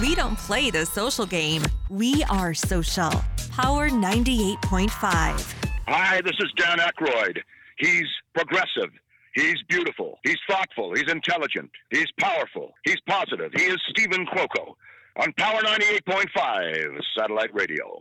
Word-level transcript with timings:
We 0.00 0.14
don't 0.14 0.38
play 0.38 0.70
the 0.70 0.86
social 0.86 1.26
game. 1.26 1.62
We 1.88 2.22
are 2.30 2.54
social. 2.54 3.10
Power 3.50 3.88
98.5. 3.90 4.90
Hi, 5.88 6.20
this 6.20 6.36
is 6.38 6.52
Dan 6.56 6.78
Aykroyd. 6.78 7.38
He's 7.78 8.06
progressive. 8.32 8.90
He's 9.34 9.60
beautiful. 9.68 10.20
He's 10.22 10.38
thoughtful. 10.48 10.94
He's 10.94 11.10
intelligent. 11.10 11.70
He's 11.90 12.06
powerful. 12.20 12.74
He's 12.84 13.00
positive. 13.08 13.50
He 13.56 13.64
is 13.64 13.78
Steven 13.90 14.24
Cuoco 14.26 14.74
on 15.16 15.32
Power 15.32 15.62
98.5 15.62 17.00
satellite 17.18 17.52
radio. 17.52 18.00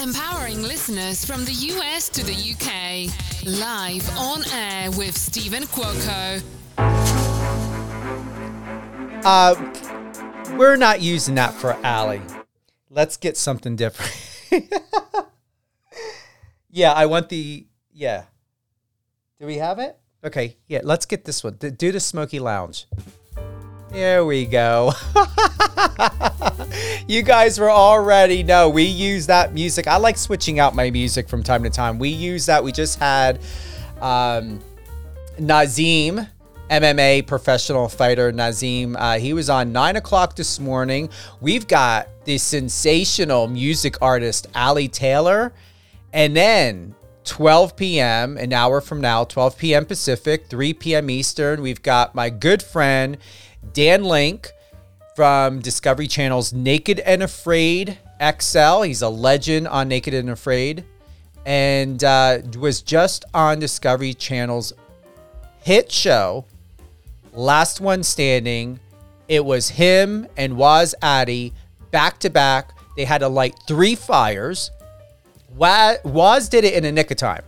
Empowering 0.00 0.62
listeners 0.62 1.24
from 1.24 1.44
the 1.44 1.52
US 1.52 2.08
to 2.10 2.24
the 2.24 2.32
UK. 2.32 3.10
Live 3.44 4.08
on 4.16 4.44
air 4.52 4.92
with 4.92 5.16
Steven 5.16 5.64
Cuoco. 5.64 6.40
Uh, 9.24 9.54
we're 10.50 10.76
not 10.76 11.00
using 11.00 11.34
that 11.36 11.52
for 11.54 11.74
Ali. 11.84 12.22
Let's 12.90 13.16
get 13.16 13.36
something 13.36 13.76
different. 13.76 14.12
yeah, 16.70 16.92
I 16.92 17.06
want 17.06 17.28
the 17.28 17.66
yeah. 17.92 18.24
Do 19.40 19.46
we 19.46 19.56
have 19.56 19.78
it? 19.78 19.98
Okay, 20.24 20.56
yeah. 20.68 20.80
Let's 20.82 21.06
get 21.06 21.24
this 21.24 21.44
one. 21.44 21.54
Do 21.54 21.92
the 21.92 22.00
Smoky 22.00 22.38
Lounge. 22.38 22.86
There 23.90 24.24
we 24.24 24.46
go. 24.46 24.92
you 27.08 27.22
guys 27.22 27.58
were 27.58 27.70
already 27.70 28.42
know 28.42 28.68
we 28.68 28.82
use 28.82 29.26
that 29.26 29.54
music. 29.54 29.86
I 29.86 29.96
like 29.96 30.18
switching 30.18 30.58
out 30.58 30.74
my 30.74 30.90
music 30.90 31.28
from 31.28 31.42
time 31.42 31.62
to 31.62 31.70
time. 31.70 31.98
We 31.98 32.08
use 32.08 32.46
that. 32.46 32.62
We 32.62 32.72
just 32.72 32.98
had 32.98 33.40
um, 34.00 34.60
Nazim, 35.38 36.26
MMA 36.70 37.26
professional 37.26 37.88
fighter 37.88 38.32
Nazim. 38.32 38.96
Uh, 38.96 39.18
he 39.18 39.32
was 39.32 39.48
on 39.48 39.72
nine 39.72 39.96
o'clock 39.96 40.36
this 40.36 40.58
morning. 40.58 41.08
We've 41.40 41.66
got 41.66 42.08
the 42.24 42.38
sensational 42.38 43.48
music 43.48 43.96
artist 44.02 44.48
Ali 44.54 44.88
Taylor, 44.88 45.52
and 46.12 46.36
then 46.36 46.94
12 47.24 47.76
p.m., 47.76 48.36
an 48.36 48.52
hour 48.52 48.80
from 48.80 49.00
now, 49.00 49.24
12 49.24 49.58
p.m. 49.58 49.84
Pacific, 49.84 50.46
3 50.48 50.74
p.m. 50.74 51.10
Eastern. 51.10 51.62
We've 51.62 51.82
got 51.82 52.14
my 52.14 52.30
good 52.30 52.62
friend 52.62 53.18
Dan 53.72 54.04
Link 54.04 54.50
from 55.14 55.60
Discovery 55.60 56.06
Channel's 56.06 56.52
Naked 56.52 57.00
and 57.00 57.22
Afraid 57.22 57.98
XL. 58.20 58.82
He's 58.82 59.02
a 59.02 59.08
legend 59.08 59.68
on 59.68 59.88
Naked 59.88 60.14
and 60.14 60.30
Afraid 60.30 60.84
and 61.46 62.02
uh, 62.02 62.38
was 62.58 62.82
just 62.82 63.24
on 63.32 63.60
Discovery 63.60 64.12
Channel's 64.12 64.72
hit 65.62 65.90
show, 65.90 66.44
Last 67.36 67.80
One 67.82 68.02
Standing. 68.02 68.80
It 69.28 69.44
was 69.44 69.68
him 69.68 70.26
and 70.36 70.56
Waz 70.56 70.94
Addy 71.02 71.52
back 71.90 72.18
to 72.20 72.30
back. 72.30 72.72
They 72.96 73.04
had 73.04 73.18
to 73.18 73.28
light 73.28 73.54
three 73.68 73.94
fires. 73.94 74.70
Waz 75.54 76.48
did 76.48 76.64
it 76.64 76.74
in 76.74 76.84
a 76.84 76.92
nick 76.92 77.10
of 77.10 77.18
time. 77.18 77.42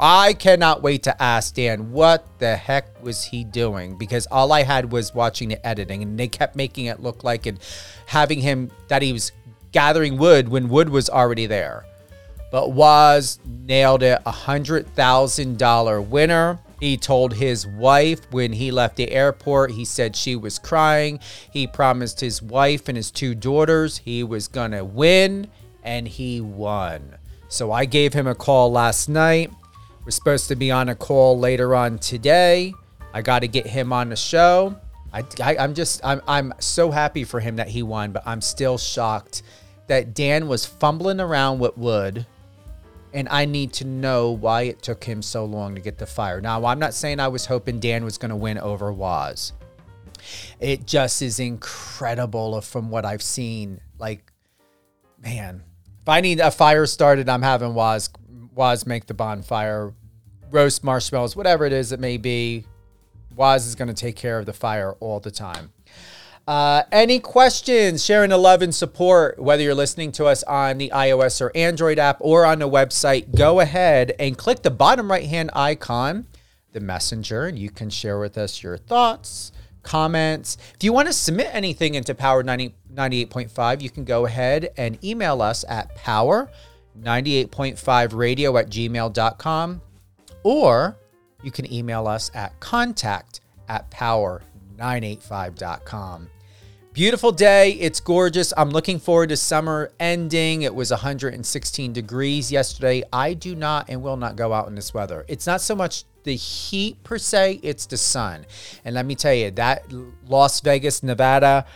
I 0.00 0.32
cannot 0.32 0.82
wait 0.82 1.04
to 1.04 1.22
ask 1.22 1.54
Dan 1.54 1.90
what 1.90 2.24
the 2.38 2.56
heck 2.56 3.02
was 3.02 3.24
he 3.24 3.42
doing 3.44 3.96
because 3.96 4.26
all 4.30 4.52
I 4.52 4.62
had 4.62 4.92
was 4.92 5.14
watching 5.14 5.48
the 5.48 5.66
editing 5.66 6.02
and 6.02 6.18
they 6.18 6.28
kept 6.28 6.54
making 6.54 6.86
it 6.86 7.00
look 7.00 7.24
like 7.24 7.46
and 7.46 7.58
having 8.06 8.40
him 8.40 8.70
that 8.88 9.02
he 9.02 9.12
was 9.12 9.32
gathering 9.72 10.16
wood 10.16 10.48
when 10.48 10.68
wood 10.68 10.88
was 10.88 11.10
already 11.10 11.46
there. 11.46 11.84
But 12.50 12.72
Waz 12.72 13.38
nailed 13.44 14.02
it 14.02 14.20
a 14.24 14.30
hundred 14.30 14.86
thousand 14.94 15.58
dollar 15.58 16.00
winner. 16.00 16.58
He 16.80 16.96
told 16.96 17.34
his 17.34 17.66
wife 17.66 18.20
when 18.30 18.52
he 18.52 18.70
left 18.70 18.96
the 18.96 19.10
airport, 19.10 19.72
he 19.72 19.84
said 19.84 20.14
she 20.14 20.36
was 20.36 20.58
crying. 20.58 21.20
He 21.50 21.66
promised 21.66 22.20
his 22.20 22.40
wife 22.40 22.88
and 22.88 22.96
his 22.96 23.10
two 23.10 23.34
daughters 23.34 23.98
he 23.98 24.22
was 24.22 24.48
gonna 24.48 24.84
win, 24.84 25.48
and 25.82 26.06
he 26.06 26.40
won. 26.40 27.16
So 27.48 27.72
I 27.72 27.84
gave 27.84 28.12
him 28.12 28.26
a 28.26 28.34
call 28.34 28.70
last 28.70 29.08
night. 29.08 29.50
We're 30.04 30.10
supposed 30.10 30.48
to 30.48 30.56
be 30.56 30.70
on 30.70 30.88
a 30.88 30.94
call 30.94 31.38
later 31.38 31.74
on 31.74 31.98
today. 31.98 32.74
I 33.12 33.22
got 33.22 33.40
to 33.40 33.48
get 33.48 33.66
him 33.66 33.92
on 33.92 34.10
the 34.10 34.16
show. 34.16 34.76
I, 35.12 35.24
I, 35.42 35.54
am 35.56 35.74
just, 35.74 36.04
I'm, 36.04 36.20
I'm 36.28 36.52
so 36.60 36.90
happy 36.90 37.24
for 37.24 37.40
him 37.40 37.56
that 37.56 37.68
he 37.68 37.82
won, 37.82 38.12
but 38.12 38.22
I'm 38.26 38.40
still 38.40 38.78
shocked 38.78 39.42
that 39.86 40.14
Dan 40.14 40.48
was 40.48 40.66
fumbling 40.66 41.20
around 41.20 41.58
with 41.58 41.76
wood. 41.76 42.26
And 43.12 43.28
I 43.30 43.46
need 43.46 43.72
to 43.74 43.86
know 43.86 44.32
why 44.32 44.62
it 44.62 44.82
took 44.82 45.02
him 45.02 45.22
so 45.22 45.44
long 45.44 45.74
to 45.74 45.80
get 45.80 45.98
the 45.98 46.06
fire. 46.06 46.40
Now, 46.40 46.64
I'm 46.66 46.78
not 46.78 46.92
saying 46.92 47.20
I 47.20 47.28
was 47.28 47.46
hoping 47.46 47.80
Dan 47.80 48.04
was 48.04 48.18
going 48.18 48.30
to 48.30 48.36
win 48.36 48.58
over 48.58 48.92
Waz. 48.92 49.52
It 50.60 50.86
just 50.86 51.22
is 51.22 51.40
incredible 51.40 52.60
from 52.60 52.90
what 52.90 53.04
I've 53.04 53.22
seen. 53.22 53.80
Like, 53.98 54.32
man, 55.22 55.62
if 56.02 56.08
I 56.08 56.20
need 56.20 56.40
a 56.40 56.50
fire 56.50 56.86
started, 56.86 57.28
I'm 57.28 57.42
having 57.42 57.74
Waz 57.74 58.10
Waz 58.54 58.86
make 58.86 59.06
the 59.06 59.14
bonfire, 59.14 59.94
roast 60.50 60.82
marshmallows, 60.82 61.36
whatever 61.36 61.64
it 61.64 61.72
is 61.72 61.92
it 61.92 62.00
may 62.00 62.16
be. 62.16 62.64
Waz 63.36 63.66
is 63.66 63.76
going 63.76 63.86
to 63.86 63.94
take 63.94 64.16
care 64.16 64.36
of 64.38 64.46
the 64.46 64.52
fire 64.52 64.92
all 64.98 65.20
the 65.20 65.30
time. 65.30 65.70
Uh, 66.48 66.82
any 66.90 67.20
questions, 67.20 68.02
sharing 68.02 68.30
the 68.30 68.38
love 68.38 68.62
and 68.62 68.74
support, 68.74 69.38
whether 69.38 69.62
you're 69.62 69.74
listening 69.74 70.10
to 70.10 70.24
us 70.24 70.42
on 70.44 70.78
the 70.78 70.90
iOS 70.94 71.42
or 71.42 71.54
Android 71.54 71.98
app 71.98 72.16
or 72.20 72.46
on 72.46 72.58
the 72.58 72.66
website, 72.66 73.36
go 73.36 73.60
ahead 73.60 74.14
and 74.18 74.38
click 74.38 74.62
the 74.62 74.70
bottom 74.70 75.10
right 75.10 75.26
hand 75.26 75.50
icon, 75.52 76.26
the 76.72 76.80
messenger, 76.80 77.44
and 77.44 77.58
you 77.58 77.68
can 77.68 77.90
share 77.90 78.18
with 78.18 78.38
us 78.38 78.62
your 78.62 78.78
thoughts, 78.78 79.52
comments. 79.82 80.56
If 80.74 80.82
you 80.82 80.90
want 80.90 81.08
to 81.08 81.12
submit 81.12 81.50
anything 81.52 81.96
into 81.96 82.14
Power 82.14 82.42
90, 82.42 82.74
98.5, 82.94 83.82
you 83.82 83.90
can 83.90 84.04
go 84.04 84.24
ahead 84.24 84.70
and 84.78 84.98
email 85.04 85.42
us 85.42 85.66
at 85.68 85.94
power 85.96 86.50
98.5 86.98 88.14
radio 88.14 88.56
at 88.56 88.70
gmail.com, 88.70 89.82
or 90.44 90.96
you 91.42 91.50
can 91.50 91.70
email 91.70 92.08
us 92.08 92.30
at 92.32 92.58
contact 92.58 93.42
at 93.68 93.90
power985.com. 93.90 96.30
Beautiful 96.98 97.30
day. 97.30 97.74
It's 97.74 98.00
gorgeous. 98.00 98.52
I'm 98.56 98.70
looking 98.70 98.98
forward 98.98 99.28
to 99.28 99.36
summer 99.36 99.92
ending. 100.00 100.62
It 100.62 100.74
was 100.74 100.90
116 100.90 101.92
degrees 101.92 102.50
yesterday. 102.50 103.04
I 103.12 103.34
do 103.34 103.54
not 103.54 103.88
and 103.88 104.02
will 104.02 104.16
not 104.16 104.34
go 104.34 104.52
out 104.52 104.66
in 104.66 104.74
this 104.74 104.92
weather. 104.92 105.24
It's 105.28 105.46
not 105.46 105.60
so 105.60 105.76
much 105.76 106.06
the 106.24 106.34
heat 106.34 107.00
per 107.04 107.16
se, 107.16 107.60
it's 107.62 107.86
the 107.86 107.96
sun. 107.96 108.46
And 108.84 108.96
let 108.96 109.06
me 109.06 109.14
tell 109.14 109.32
you, 109.32 109.52
that 109.52 109.84
Las 110.26 110.60
Vegas, 110.60 111.04
Nevada, 111.04 111.66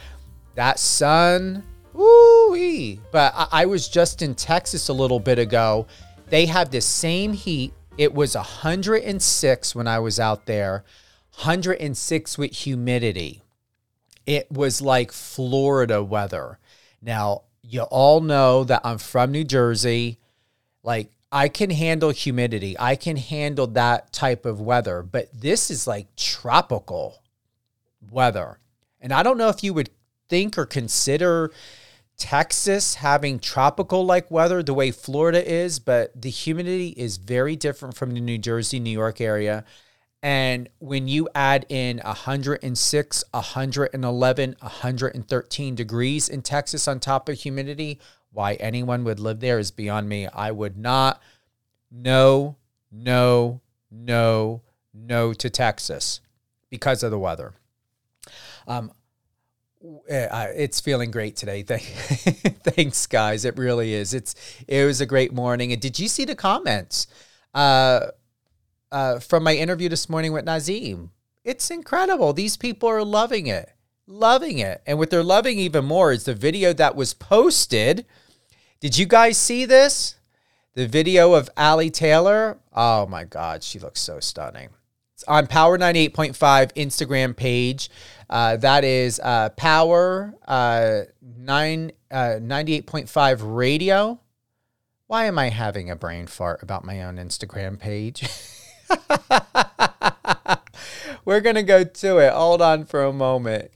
that 0.57 0.81
sun 0.81 1.63
Woo 1.93 2.97
But 3.13 3.33
I, 3.37 3.47
I 3.53 3.67
was 3.67 3.89
just 3.89 4.23
in 4.23 4.35
Texas 4.35 4.89
a 4.89 4.93
little 4.93 5.21
bit 5.21 5.39
ago. 5.39 5.87
They 6.31 6.47
have 6.47 6.73
the 6.73 6.81
same 6.81 7.33
heat. 7.33 7.73
It 7.97 8.13
was 8.13 8.35
106 8.35 9.75
when 9.77 9.87
I 9.87 10.01
was 10.01 10.19
out 10.19 10.47
there, 10.47 10.83
106 11.37 12.39
with 12.39 12.51
humidity. 12.51 13.42
It 14.27 14.51
was 14.51 14.81
like 14.81 15.13
Florida 15.13 16.03
weather. 16.03 16.59
Now, 17.01 17.43
you 17.63 17.83
all 17.83 18.21
know 18.21 18.65
that 18.65 18.83
I'm 18.85 18.99
from 18.99 19.33
New 19.33 19.45
Jersey. 19.45 20.19
Like, 20.83 21.11
I 21.33 21.49
can 21.49 21.71
handle 21.71 22.11
humidity, 22.11 22.77
I 22.79 22.95
can 22.95 23.17
handle 23.17 23.67
that 23.69 24.13
type 24.13 24.45
of 24.45 24.61
weather, 24.61 25.03
but 25.03 25.31
this 25.33 25.71
is 25.71 25.87
like 25.87 26.15
tropical 26.15 27.23
weather. 28.11 28.59
And 29.01 29.15
I 29.15 29.23
don't 29.23 29.39
know 29.39 29.49
if 29.49 29.65
you 29.65 29.73
would 29.73 29.89
think 30.29 30.59
or 30.59 30.67
consider 30.67 31.51
Texas 32.19 32.97
having 32.97 33.39
tropical 33.39 34.05
like 34.05 34.31
weather 34.31 34.63
the 34.63 34.75
way 34.75 34.91
Florida 34.91 35.43
is, 35.51 35.79
but 35.79 36.21
the 36.21 36.29
humidity 36.29 36.89
is 36.89 37.17
very 37.17 37.57
different 37.57 37.97
from 37.97 38.13
the 38.13 38.21
New 38.21 38.39
Jersey, 38.39 38.79
New 38.79 38.91
York 38.91 39.21
area. 39.21 39.65
And 40.23 40.69
when 40.79 41.09
you 41.09 41.29
add 41.35 41.67
in 41.69 41.99
106, 41.99 43.25
111, 43.33 44.57
113 44.61 45.75
degrees 45.75 46.29
in 46.29 46.43
Texas 46.43 46.87
on 46.87 47.01
top 47.01 47.29
of 47.29 47.39
humidity, 47.39 48.01
why 48.31 48.55
anyone 48.55 49.03
would 49.05 49.19
live 49.19 49.41
there 49.41 49.59
is 49.59 49.73
beyond 49.73 50.09
me. 50.09 50.29
I 50.29 50.53
would 50.53 50.77
not. 50.77 51.21
No, 51.91 52.57
no, 52.91 53.61
no, 53.91 54.63
no 54.95 55.33
to 55.35 55.51
Texas 55.51 56.21
because 56.71 57.03
of 57.03 57.11
the 57.11 57.19
weather. 57.19 57.53
Um, 58.67 58.93
it's 60.07 60.81
feeling 60.81 61.11
great 61.11 61.35
today. 61.35 61.63
Thanks, 61.67 63.07
guys. 63.07 63.45
It 63.45 63.59
really 63.59 63.93
is. 63.93 64.15
It's 64.15 64.35
it 64.69 64.85
was 64.85 65.01
a 65.01 65.07
great 65.07 65.33
morning. 65.33 65.73
And 65.73 65.83
did 65.83 65.99
you 65.99 66.07
see 66.07 66.25
the 66.25 66.37
comments 66.37 67.09
uh, 67.53 68.07
uh, 68.93 69.19
from 69.19 69.43
my 69.43 69.57
interview 69.57 69.89
this 69.89 70.09
morning 70.09 70.33
with 70.33 70.45
Nazim? 70.45 71.11
It's 71.45 71.71
incredible. 71.71 72.33
These 72.33 72.57
people 72.57 72.89
are 72.89 73.05
loving 73.05 73.49
it, 73.49 73.73
loving 74.07 74.59
it, 74.59 74.81
and 74.87 74.99
what 74.99 75.11
they're 75.11 75.25
loving 75.25 75.59
even 75.59 75.85
more 75.85 76.13
is 76.13 76.25
the 76.25 76.35
video 76.35 76.73
that 76.75 76.95
was 76.95 77.15
posted. 77.15 78.07
Did 78.79 78.97
you 78.97 79.07
guys 79.07 79.39
see 79.39 79.65
this? 79.65 80.17
The 80.75 80.87
video 80.87 81.35
of 81.35 81.51
Ali 81.57 81.91
Taylor. 81.91 82.59
Oh 82.73 83.07
my 83.07 83.25
God, 83.25 83.65
she 83.65 83.79
looks 83.79 84.01
so 84.01 84.21
stunning. 84.21 84.69
It's 85.15 85.25
on 85.25 85.47
Power 85.47 85.79
98.5 85.79 86.73
Instagram 86.75 87.37
page. 87.37 87.91
Uh, 88.31 88.57
that 88.57 88.85
is 88.85 89.21
uh, 89.23 89.51
Power 89.51 90.35
uh, 90.47 91.03
nine 91.21 91.93
uh, 92.11 92.39
98.5 92.41 93.41
Radio. 93.43 94.21
Why 95.07 95.27
am 95.27 95.39
I 95.39 95.51
having 95.51 95.91
a 95.91 95.97
brain 95.97 96.27
fart 96.27 96.63
about 96.63 96.85
my 96.85 97.03
own 97.03 97.17
Instagram 97.17 97.79
page? 97.79 98.27
We're 101.25 101.41
going 101.41 101.57
to 101.57 101.63
go 101.63 101.85
to 101.85 102.19
it. 102.19 102.33
Hold 102.33 102.63
on 102.63 102.85
for 102.85 103.05
a 103.05 103.13
moment. 103.13 103.71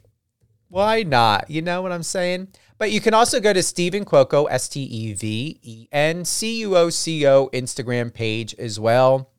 Why 0.68 1.02
not? 1.02 1.50
You 1.50 1.62
know 1.62 1.82
what 1.82 1.92
I'm 1.92 2.02
saying? 2.02 2.48
But 2.78 2.90
you 2.90 3.00
can 3.00 3.14
also 3.14 3.40
go 3.40 3.52
to 3.52 3.62
Steven 3.62 4.04
Cuoco, 4.04 4.46
S 4.50 4.68
T 4.68 4.82
E 4.82 5.14
V 5.14 5.58
E 5.62 5.88
N 5.92 6.24
C 6.24 6.60
U 6.60 6.76
O 6.76 6.90
C 6.90 7.26
O 7.26 7.48
Instagram 7.52 8.12
page 8.12 8.54
as 8.56 8.78
well. 8.78 9.30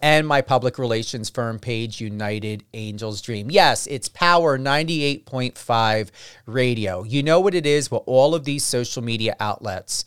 And 0.00 0.26
my 0.26 0.42
public 0.42 0.78
relations 0.78 1.30
firm 1.30 1.58
page, 1.58 2.00
United 2.00 2.64
Angels 2.74 3.22
Dream. 3.22 3.50
Yes, 3.50 3.86
it's 3.86 4.08
Power 4.08 4.58
98.5 4.58 6.10
Radio. 6.46 7.04
You 7.04 7.22
know 7.22 7.40
what 7.40 7.54
it 7.54 7.64
is 7.64 7.90
with 7.90 8.02
all 8.06 8.34
of 8.34 8.44
these 8.44 8.64
social 8.64 9.02
media 9.02 9.36
outlets. 9.38 10.04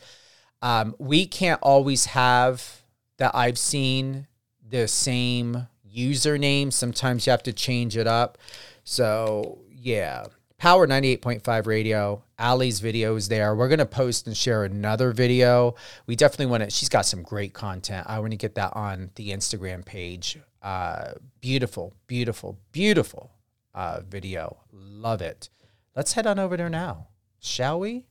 Um, 0.62 0.96
we 1.00 1.26
can't 1.26 1.62
always 1.62 2.06
have 2.06 2.82
that 3.18 3.32
I've 3.34 3.58
seen 3.58 4.28
the 4.70 4.88
same 4.88 5.68
username. 5.96 6.72
Sometimes 6.72 7.26
you 7.26 7.32
have 7.32 7.44
to 7.44 7.54
change 7.54 7.98
it 7.98 8.08
up. 8.08 8.38
So, 8.84 9.60
yeah. 9.70 10.26
Power 10.58 10.88
98.5 10.88 11.68
radio. 11.68 12.24
Ali's 12.40 12.80
video 12.80 13.16
is 13.16 13.28
there. 13.28 13.56
We're 13.56 13.68
going 13.68 13.80
to 13.80 13.86
post 13.86 14.26
and 14.26 14.36
share 14.36 14.64
another 14.64 15.12
video. 15.12 15.76
We 16.08 16.16
definitely 16.16 16.48
want 16.48 16.64
to, 16.64 16.70
she's 16.70 16.90
got 16.90 17.06
some 17.06 17.24
great 17.24 17.54
content. 17.54 18.08
I 18.10 18.20
want 18.20 18.32
to 18.32 18.38
get 18.38 18.56
that 18.56 18.76
on 18.76 19.12
the 19.16 19.32
Instagram 19.32 19.86
page. 19.86 20.40
Uh, 20.62 21.14
beautiful, 21.42 21.94
beautiful, 22.08 22.58
beautiful 22.72 23.32
uh, 23.74 24.00
video. 24.08 24.58
Love 24.72 25.22
it. 25.22 25.50
Let's 25.96 26.14
head 26.14 26.26
on 26.26 26.40
over 26.40 26.58
there 26.58 26.70
now, 26.70 27.08
shall 27.40 27.80
we? 27.80 28.06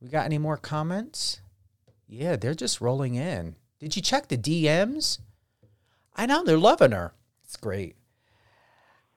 We 0.00 0.08
got 0.08 0.24
any 0.24 0.38
more 0.38 0.56
comments? 0.56 1.40
Yeah, 2.08 2.36
they're 2.36 2.54
just 2.54 2.80
rolling 2.80 3.14
in. 3.14 3.56
Did 3.78 3.94
you 3.94 4.00
check 4.00 4.28
the 4.28 4.38
DMs? 4.38 5.18
I 6.14 6.24
know 6.24 6.42
they're 6.42 6.56
loving 6.56 6.92
her. 6.92 7.12
It's 7.44 7.56
great. 7.56 7.96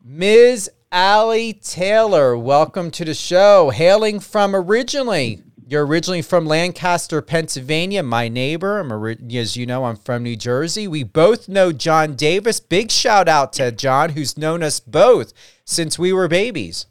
Ms. 0.04 0.70
Ali 0.92 1.54
Taylor, 1.54 2.38
welcome 2.38 2.92
to 2.92 3.06
the 3.06 3.14
show. 3.14 3.70
Hailing 3.70 4.20
from 4.20 4.54
originally, 4.54 5.44
you're 5.66 5.86
originally 5.86 6.22
from 6.22 6.46
Lancaster, 6.46 7.22
Pennsylvania, 7.22 8.04
my 8.04 8.28
neighbor. 8.28 8.80
I'm 8.80 8.92
as 9.34 9.56
you 9.56 9.66
know, 9.66 9.86
I'm 9.86 9.96
from 9.96 10.24
New 10.24 10.36
Jersey. 10.36 10.90
We 10.90 11.04
both 11.04 11.48
know 11.48 11.72
John 11.72 12.16
Davis. 12.16 12.60
Big 12.60 12.92
shout 12.92 13.30
out 13.30 13.54
to 13.54 13.72
John, 13.72 14.10
who's 14.10 14.38
known 14.38 14.62
us 14.62 14.82
both 14.82 15.32
since 15.64 15.98
we 15.98 16.12
were 16.12 16.28
babies. 16.28 16.86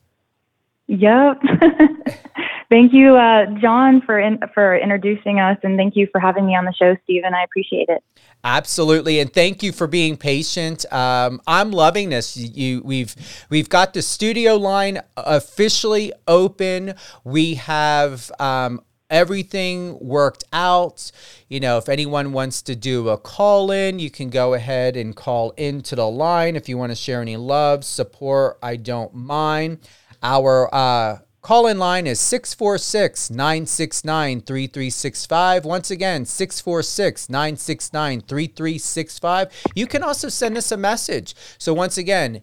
Yep. 0.86 1.42
thank 2.70 2.92
you, 2.92 3.16
uh, 3.16 3.46
John, 3.60 4.00
for 4.02 4.18
in, 4.18 4.38
for 4.54 4.76
introducing 4.76 5.40
us, 5.40 5.58
and 5.62 5.76
thank 5.76 5.96
you 5.96 6.08
for 6.10 6.20
having 6.20 6.46
me 6.46 6.56
on 6.56 6.64
the 6.64 6.72
show, 6.72 6.96
Steven. 7.04 7.34
I 7.34 7.44
appreciate 7.44 7.88
it. 7.88 8.02
Absolutely, 8.44 9.18
and 9.20 9.32
thank 9.32 9.62
you 9.62 9.72
for 9.72 9.86
being 9.86 10.16
patient. 10.16 10.90
Um, 10.92 11.40
I'm 11.46 11.70
loving 11.70 12.10
this. 12.10 12.36
You, 12.36 12.82
we've 12.84 13.14
we've 13.50 13.68
got 13.68 13.94
the 13.94 14.02
studio 14.02 14.56
line 14.56 15.00
officially 15.16 16.12
open. 16.26 16.94
We 17.24 17.54
have 17.54 18.30
um, 18.38 18.80
everything 19.10 19.98
worked 20.00 20.44
out. 20.52 21.10
You 21.48 21.60
know, 21.60 21.78
if 21.78 21.88
anyone 21.88 22.32
wants 22.32 22.62
to 22.62 22.76
do 22.76 23.08
a 23.08 23.18
call 23.18 23.70
in, 23.70 23.98
you 23.98 24.10
can 24.10 24.30
go 24.30 24.54
ahead 24.54 24.96
and 24.96 25.16
call 25.16 25.50
into 25.52 25.96
the 25.96 26.08
line. 26.08 26.56
If 26.56 26.68
you 26.68 26.78
want 26.78 26.92
to 26.92 26.96
share 26.96 27.20
any 27.20 27.36
love, 27.36 27.84
support, 27.84 28.58
I 28.62 28.76
don't 28.76 29.14
mind. 29.14 29.78
Our 30.22 30.72
uh, 30.74 31.18
Call 31.48 31.66
in 31.66 31.78
line 31.78 32.06
is 32.06 32.20
646 32.20 33.30
969 33.30 34.42
3365. 34.42 35.64
Once 35.64 35.90
again, 35.90 36.26
646 36.26 37.30
969 37.30 38.20
3365. 38.20 39.48
You 39.74 39.86
can 39.86 40.02
also 40.02 40.28
send 40.28 40.58
us 40.58 40.70
a 40.72 40.76
message. 40.76 41.34
So, 41.56 41.72
once 41.72 41.96
again, 41.96 42.42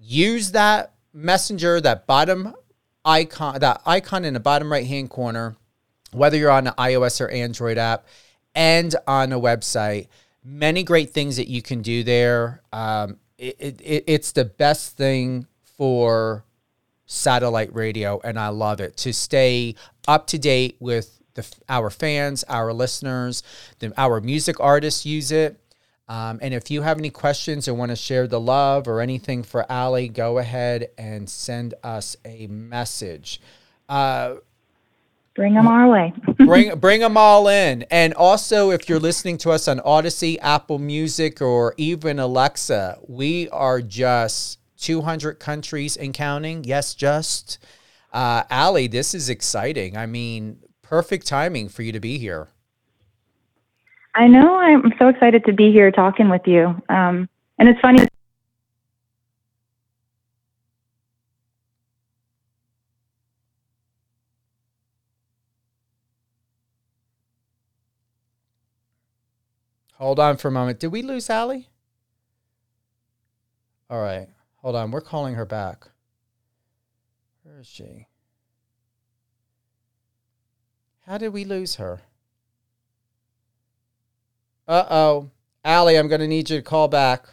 use 0.00 0.52
that 0.52 0.94
messenger, 1.12 1.78
that 1.82 2.06
bottom 2.06 2.54
icon, 3.04 3.60
that 3.60 3.82
icon 3.84 4.24
in 4.24 4.32
the 4.32 4.40
bottom 4.40 4.72
right 4.72 4.86
hand 4.86 5.10
corner, 5.10 5.54
whether 6.12 6.38
you're 6.38 6.50
on 6.50 6.68
an 6.68 6.74
iOS 6.78 7.20
or 7.20 7.28
Android 7.28 7.76
app, 7.76 8.06
and 8.54 8.96
on 9.06 9.30
a 9.30 9.38
website. 9.38 10.08
Many 10.42 10.84
great 10.84 11.10
things 11.10 11.36
that 11.36 11.48
you 11.48 11.60
can 11.60 11.82
do 11.82 12.02
there. 12.02 12.62
Um, 12.72 13.18
it, 13.36 13.78
it, 13.82 14.04
it's 14.06 14.32
the 14.32 14.46
best 14.46 14.96
thing 14.96 15.46
for 15.76 16.46
satellite 17.08 17.74
radio, 17.74 18.20
and 18.22 18.38
I 18.38 18.48
love 18.48 18.80
it 18.80 18.96
to 18.98 19.12
stay 19.12 19.74
up 20.06 20.28
to 20.28 20.38
date 20.38 20.76
with 20.78 21.18
the, 21.34 21.46
our 21.68 21.90
fans, 21.90 22.44
our 22.44 22.72
listeners, 22.72 23.42
the, 23.80 23.92
our 23.98 24.20
music 24.20 24.60
artists 24.60 25.04
use 25.04 25.32
it. 25.32 25.58
Um, 26.08 26.38
and 26.40 26.54
if 26.54 26.70
you 26.70 26.82
have 26.82 26.98
any 26.98 27.10
questions 27.10 27.66
or 27.66 27.74
want 27.74 27.90
to 27.90 27.96
share 27.96 28.26
the 28.26 28.40
love 28.40 28.88
or 28.88 29.00
anything 29.00 29.42
for 29.42 29.70
Ali, 29.70 30.08
go 30.08 30.38
ahead 30.38 30.88
and 30.96 31.28
send 31.28 31.74
us 31.82 32.16
a 32.24 32.46
message. 32.46 33.40
Uh, 33.88 34.36
bring 35.34 35.54
them 35.54 35.66
our 35.66 35.88
way. 35.88 36.12
bring 36.38 36.78
bring 36.78 37.00
them 37.00 37.16
all 37.16 37.48
in. 37.48 37.84
And 37.90 38.14
also, 38.14 38.70
if 38.70 38.88
you're 38.88 38.98
listening 38.98 39.38
to 39.38 39.50
us 39.50 39.68
on 39.68 39.80
Audacy, 39.80 40.38
Apple 40.40 40.78
Music, 40.78 41.42
or 41.42 41.74
even 41.76 42.18
Alexa, 42.18 42.98
we 43.06 43.48
are 43.50 43.82
just 43.82 44.57
200 44.78 45.38
countries 45.38 45.96
and 45.96 46.14
counting. 46.14 46.64
Yes, 46.64 46.94
just. 46.94 47.58
Uh, 48.12 48.44
Ali, 48.50 48.86
this 48.86 49.14
is 49.14 49.28
exciting. 49.28 49.96
I 49.96 50.06
mean, 50.06 50.60
perfect 50.82 51.26
timing 51.26 51.68
for 51.68 51.82
you 51.82 51.92
to 51.92 52.00
be 52.00 52.18
here. 52.18 52.48
I 54.14 54.26
know. 54.26 54.56
I'm 54.56 54.92
so 54.98 55.08
excited 55.08 55.44
to 55.44 55.52
be 55.52 55.70
here 55.70 55.90
talking 55.90 56.28
with 56.28 56.42
you. 56.46 56.66
Um, 56.88 57.28
and 57.58 57.68
it's 57.68 57.80
funny. 57.80 58.06
Hold 69.94 70.20
on 70.20 70.36
for 70.36 70.48
a 70.48 70.52
moment. 70.52 70.78
Did 70.78 70.88
we 70.88 71.02
lose 71.02 71.28
Ali? 71.28 71.68
All 73.90 74.00
right. 74.00 74.28
Hold 74.58 74.76
on, 74.76 74.90
we're 74.90 75.00
calling 75.00 75.34
her 75.34 75.46
back. 75.46 75.88
Where 77.42 77.60
is 77.60 77.66
she? 77.66 78.08
How 81.06 81.16
did 81.16 81.32
we 81.32 81.44
lose 81.44 81.76
her? 81.76 82.00
Uh 84.66 84.84
oh. 84.90 85.30
Ali, 85.64 85.96
I'm 85.96 86.08
going 86.08 86.20
to 86.20 86.28
need 86.28 86.50
you 86.50 86.56
to 86.56 86.62
call 86.62 86.88
back. 86.88 87.26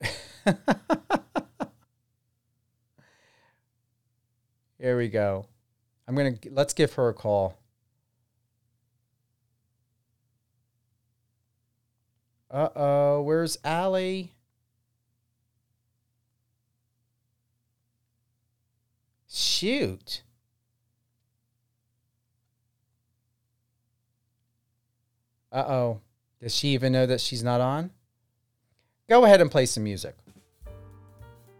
Here 4.78 4.96
we 4.96 5.08
go. 5.08 5.46
I'm 6.06 6.14
going 6.14 6.36
to 6.36 6.50
let's 6.50 6.72
give 6.74 6.92
her 6.94 7.08
a 7.08 7.14
call. 7.14 7.58
Uh 12.50 12.68
oh, 12.74 13.22
where's 13.22 13.58
Ali? 13.64 14.32
Shoot. 19.28 20.22
Uh 25.52 25.64
oh. 25.66 26.00
Does 26.40 26.54
she 26.54 26.68
even 26.68 26.92
know 26.92 27.06
that 27.06 27.20
she's 27.20 27.42
not 27.42 27.60
on? 27.60 27.90
Go 29.08 29.24
ahead 29.24 29.40
and 29.40 29.50
play 29.50 29.66
some 29.66 29.84
music. 29.84 30.16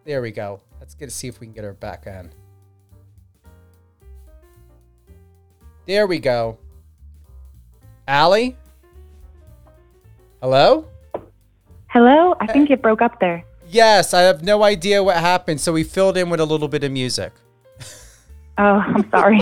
There 0.05 0.23
we 0.23 0.31
go. 0.31 0.61
Let's 0.81 0.95
get 0.95 1.07
to 1.07 1.11
see 1.11 1.29
if 1.29 1.41
we 1.41 1.47
can 1.47 1.55
get 1.55 1.65
her 1.65 1.73
back 1.73 2.07
on. 2.07 2.31
There 5.87 6.07
we 6.07 6.19
go. 6.19 6.59
Ali? 8.07 8.57
Hello? 10.41 10.87
Hello? 11.89 12.37
I 12.41 12.47
think 12.47 12.71
it 12.71 12.81
broke 12.81 13.03
up 13.03 13.19
there. 13.19 13.45
Yes, 13.69 14.15
I 14.15 14.21
have 14.23 14.43
no 14.43 14.63
idea 14.63 15.03
what 15.03 15.17
happened, 15.17 15.61
so 15.61 15.73
we 15.73 15.83
filled 15.83 16.17
in 16.17 16.31
with 16.31 16.41
a 16.41 16.45
little 16.45 16.69
bit 16.69 16.85
of 16.85 16.93
music. 16.93 17.33
Oh, 18.57 18.83
I'm 18.87 19.09
sorry. 19.11 19.41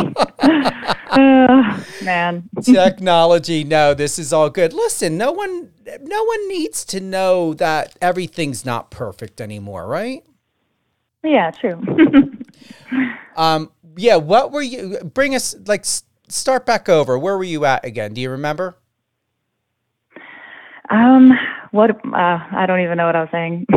uh, 1.11 1.83
man. 2.03 2.49
Technology. 2.62 3.62
No, 3.65 3.95
this 3.95 4.19
is 4.19 4.33
all 4.33 4.49
good. 4.49 4.73
Listen, 4.73 5.19
no 5.19 5.33
one 5.33 5.71
no 6.00 6.25
one 6.25 6.49
needs 6.49 6.85
to 6.87 7.00
know 7.00 7.55
that 7.55 7.97
everything's 8.00 8.65
not 8.65 8.91
perfect 8.91 9.41
anymore, 9.41 9.87
right? 9.87 10.25
Yeah, 11.23 11.50
true. 11.50 11.81
um 13.37 13.71
yeah, 13.97 14.17
what 14.17 14.50
were 14.50 14.62
you 14.62 14.99
bring 15.05 15.35
us 15.35 15.55
like 15.67 15.85
start 16.29 16.67
back 16.67 16.88
over. 16.88 17.19
Where 17.19 17.37
were 17.37 17.45
you 17.45 17.65
at 17.65 17.85
again? 17.85 18.15
Do 18.15 18.21
you 18.21 18.31
remember? 18.31 18.76
Um, 20.90 21.33
what 21.71 21.90
uh, 21.90 21.99
I 22.14 22.64
don't 22.66 22.81
even 22.81 22.97
know 22.97 23.07
what 23.07 23.16
I 23.16 23.21
was 23.21 23.31
saying. 23.33 23.66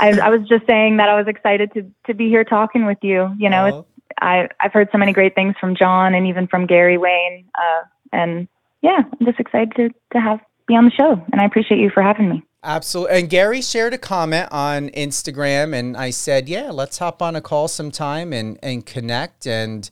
I, 0.00 0.18
I, 0.18 0.28
was 0.30 0.46
just 0.48 0.66
saying 0.66 0.96
that 0.96 1.08
I 1.08 1.16
was 1.16 1.28
excited 1.28 1.72
to 1.74 1.90
to 2.06 2.14
be 2.14 2.28
here 2.28 2.44
talking 2.44 2.86
with 2.86 2.98
you. 3.02 3.32
You 3.38 3.50
know, 3.50 3.66
it's, 3.66 3.88
I 4.20 4.48
I've 4.60 4.72
heard 4.72 4.88
so 4.90 4.98
many 4.98 5.12
great 5.12 5.34
things 5.34 5.54
from 5.60 5.76
John 5.76 6.14
and 6.14 6.26
even 6.26 6.46
from 6.46 6.66
Gary 6.66 6.98
Wayne, 6.98 7.44
uh, 7.54 7.84
and 8.12 8.48
yeah, 8.82 9.02
I'm 9.02 9.26
just 9.26 9.38
excited 9.38 9.72
to 9.76 9.90
to 10.12 10.20
have 10.20 10.40
be 10.66 10.76
on 10.76 10.86
the 10.86 10.90
show, 10.90 11.12
and 11.32 11.40
I 11.40 11.44
appreciate 11.44 11.78
you 11.78 11.90
for 11.90 12.02
having 12.02 12.28
me. 12.28 12.42
Absolutely. 12.62 13.18
And 13.18 13.28
Gary 13.28 13.60
shared 13.60 13.92
a 13.92 13.98
comment 13.98 14.48
on 14.50 14.88
Instagram, 14.90 15.74
and 15.74 15.96
I 15.96 16.10
said, 16.10 16.48
"Yeah, 16.48 16.70
let's 16.70 16.98
hop 16.98 17.22
on 17.22 17.36
a 17.36 17.40
call 17.40 17.68
sometime 17.68 18.32
and 18.32 18.58
and 18.62 18.84
connect." 18.84 19.46
And 19.46 19.88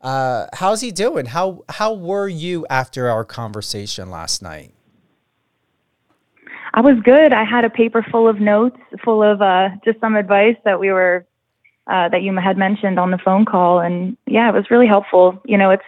uh, 0.00 0.46
how's 0.54 0.80
he 0.80 0.90
doing? 0.90 1.26
How 1.26 1.64
how 1.68 1.94
were 1.94 2.28
you 2.28 2.66
after 2.68 3.08
our 3.08 3.24
conversation 3.24 4.10
last 4.10 4.42
night? 4.42 4.74
I 6.72 6.80
was 6.80 6.96
good. 7.02 7.32
I 7.32 7.44
had 7.44 7.64
a 7.64 7.70
paper 7.70 8.04
full 8.10 8.28
of 8.28 8.40
notes, 8.40 8.78
full 9.04 9.22
of 9.22 9.42
uh, 9.42 9.70
just 9.84 10.00
some 10.00 10.14
advice 10.14 10.56
that 10.64 10.78
we 10.78 10.92
were 10.92 11.26
uh, 11.86 12.08
that 12.08 12.22
you 12.22 12.34
had 12.36 12.56
mentioned 12.56 12.98
on 12.98 13.10
the 13.10 13.18
phone 13.18 13.44
call, 13.44 13.80
and 13.80 14.16
yeah, 14.26 14.48
it 14.48 14.54
was 14.54 14.70
really 14.70 14.86
helpful. 14.86 15.40
You 15.44 15.58
know, 15.58 15.70
it's 15.70 15.82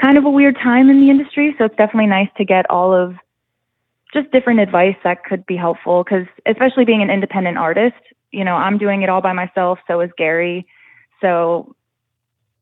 kind 0.00 0.16
of 0.16 0.24
a 0.24 0.30
weird 0.30 0.56
time 0.56 0.88
in 0.88 1.00
the 1.00 1.10
industry, 1.10 1.54
so 1.58 1.64
it's 1.64 1.76
definitely 1.76 2.06
nice 2.06 2.28
to 2.36 2.44
get 2.44 2.70
all 2.70 2.94
of 2.94 3.16
just 4.12 4.30
different 4.30 4.60
advice 4.60 4.96
that 5.02 5.24
could 5.24 5.44
be 5.46 5.56
helpful. 5.56 6.04
Because 6.04 6.26
especially 6.46 6.84
being 6.84 7.02
an 7.02 7.10
independent 7.10 7.58
artist, 7.58 7.96
you 8.30 8.44
know, 8.44 8.54
I'm 8.54 8.78
doing 8.78 9.02
it 9.02 9.08
all 9.08 9.20
by 9.20 9.32
myself. 9.32 9.80
So 9.88 10.00
is 10.00 10.10
Gary. 10.16 10.66
So 11.20 11.74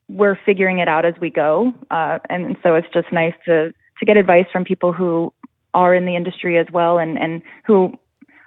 we're 0.09 0.38
figuring 0.47 0.78
it 0.78 0.88
out 0.88 1.04
as 1.04 1.14
we 1.21 1.28
go, 1.28 1.75
uh, 1.90 2.21
and 2.30 2.56
so 2.62 2.75
it's 2.75 2.88
just 2.94 3.12
nice 3.12 3.35
to 3.44 3.75
to 3.99 4.06
get 4.06 4.16
advice 4.16 4.47
from 4.50 4.64
people 4.64 4.92
who 4.92 5.32
are 5.75 5.95
in 5.95 6.07
the 6.07 6.17
industry 6.17 6.59
as 6.59 6.67
well 6.73 6.99
and, 6.99 7.19
and 7.19 7.43
who 7.67 7.93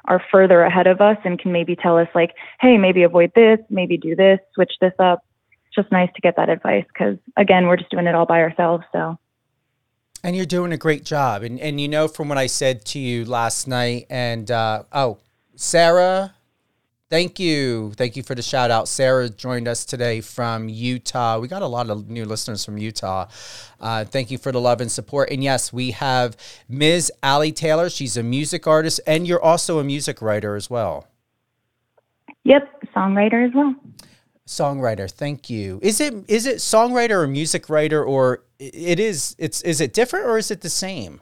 are 0.05 0.21
further 0.31 0.61
ahead 0.61 0.87
of 0.87 1.01
us 1.01 1.17
and 1.23 1.39
can 1.39 1.51
maybe 1.51 1.75
tell 1.75 1.97
us 1.97 2.07
like, 2.13 2.31
hey, 2.59 2.77
maybe 2.77 3.03
avoid 3.03 3.31
this, 3.35 3.59
maybe 3.69 3.97
do 3.97 4.15
this, 4.15 4.39
switch 4.53 4.73
this 4.79 4.93
up. 4.99 5.25
It's 5.67 5.75
just 5.75 5.91
nice 5.91 6.09
to 6.15 6.21
get 6.21 6.35
that 6.37 6.49
advice 6.49 6.85
because 6.87 7.17
again, 7.37 7.67
we're 7.67 7.77
just 7.77 7.91
doing 7.91 8.07
it 8.07 8.15
all 8.15 8.25
by 8.25 8.41
ourselves. 8.41 8.83
So. 8.91 9.17
And 10.23 10.35
you're 10.35 10.45
doing 10.45 10.71
a 10.71 10.77
great 10.77 11.03
job. 11.03 11.43
And 11.43 11.59
and 11.59 11.79
you 11.79 11.87
know 11.87 12.07
from 12.07 12.29
what 12.29 12.37
I 12.37 12.47
said 12.47 12.85
to 12.85 12.99
you 12.99 13.25
last 13.25 13.67
night 13.67 14.05
and 14.09 14.49
uh, 14.49 14.83
oh, 14.91 15.17
Sarah 15.55 16.35
Thank 17.09 17.39
you. 17.39 17.91
Thank 17.95 18.15
you 18.15 18.23
for 18.23 18.33
the 18.33 18.41
shout 18.41 18.71
out. 18.71 18.87
Sarah 18.87 19.29
joined 19.29 19.67
us 19.67 19.85
today 19.85 20.21
from 20.21 20.67
Utah. 20.69 21.37
We 21.37 21.47
got 21.47 21.61
a 21.61 21.67
lot 21.67 21.91
of 21.91 22.09
new 22.09 22.25
listeners 22.25 22.65
from 22.65 22.79
Utah. 22.79 23.27
Uh, 23.79 24.05
thank 24.05 24.31
you 24.31 24.39
for 24.39 24.51
the 24.51 24.59
love 24.59 24.81
and 24.81 24.91
support. 24.91 25.29
And 25.29 25.43
yes, 25.43 25.71
we 25.71 25.91
have 25.91 26.35
Ms. 26.67 27.11
Ali 27.21 27.51
Taylor. 27.51 27.91
She's 27.91 28.17
a 28.17 28.23
music 28.23 28.65
artist, 28.65 28.99
and 29.05 29.27
you're 29.27 29.41
also 29.41 29.77
a 29.77 29.83
music 29.83 30.19
writer 30.19 30.55
as 30.55 30.67
well. 30.67 31.07
Yep, 32.43 32.91
songwriter 32.95 33.47
as 33.47 33.53
well. 33.53 33.75
Songwriter, 34.47 35.09
thank 35.09 35.49
you. 35.49 35.79
Is 35.81 35.99
it 35.99 36.13
is 36.27 36.45
it 36.45 36.57
songwriter 36.57 37.23
or 37.23 37.27
music 37.27 37.67
writer 37.67 38.03
or 38.03 38.43
it 38.59 38.99
is 38.99 39.35
it's 39.39 39.61
is 39.61 39.81
it 39.81 39.91
different 39.91 40.25
or 40.25 40.37
is 40.37 40.51
it 40.51 40.61
the 40.61 40.69
same? 40.69 41.21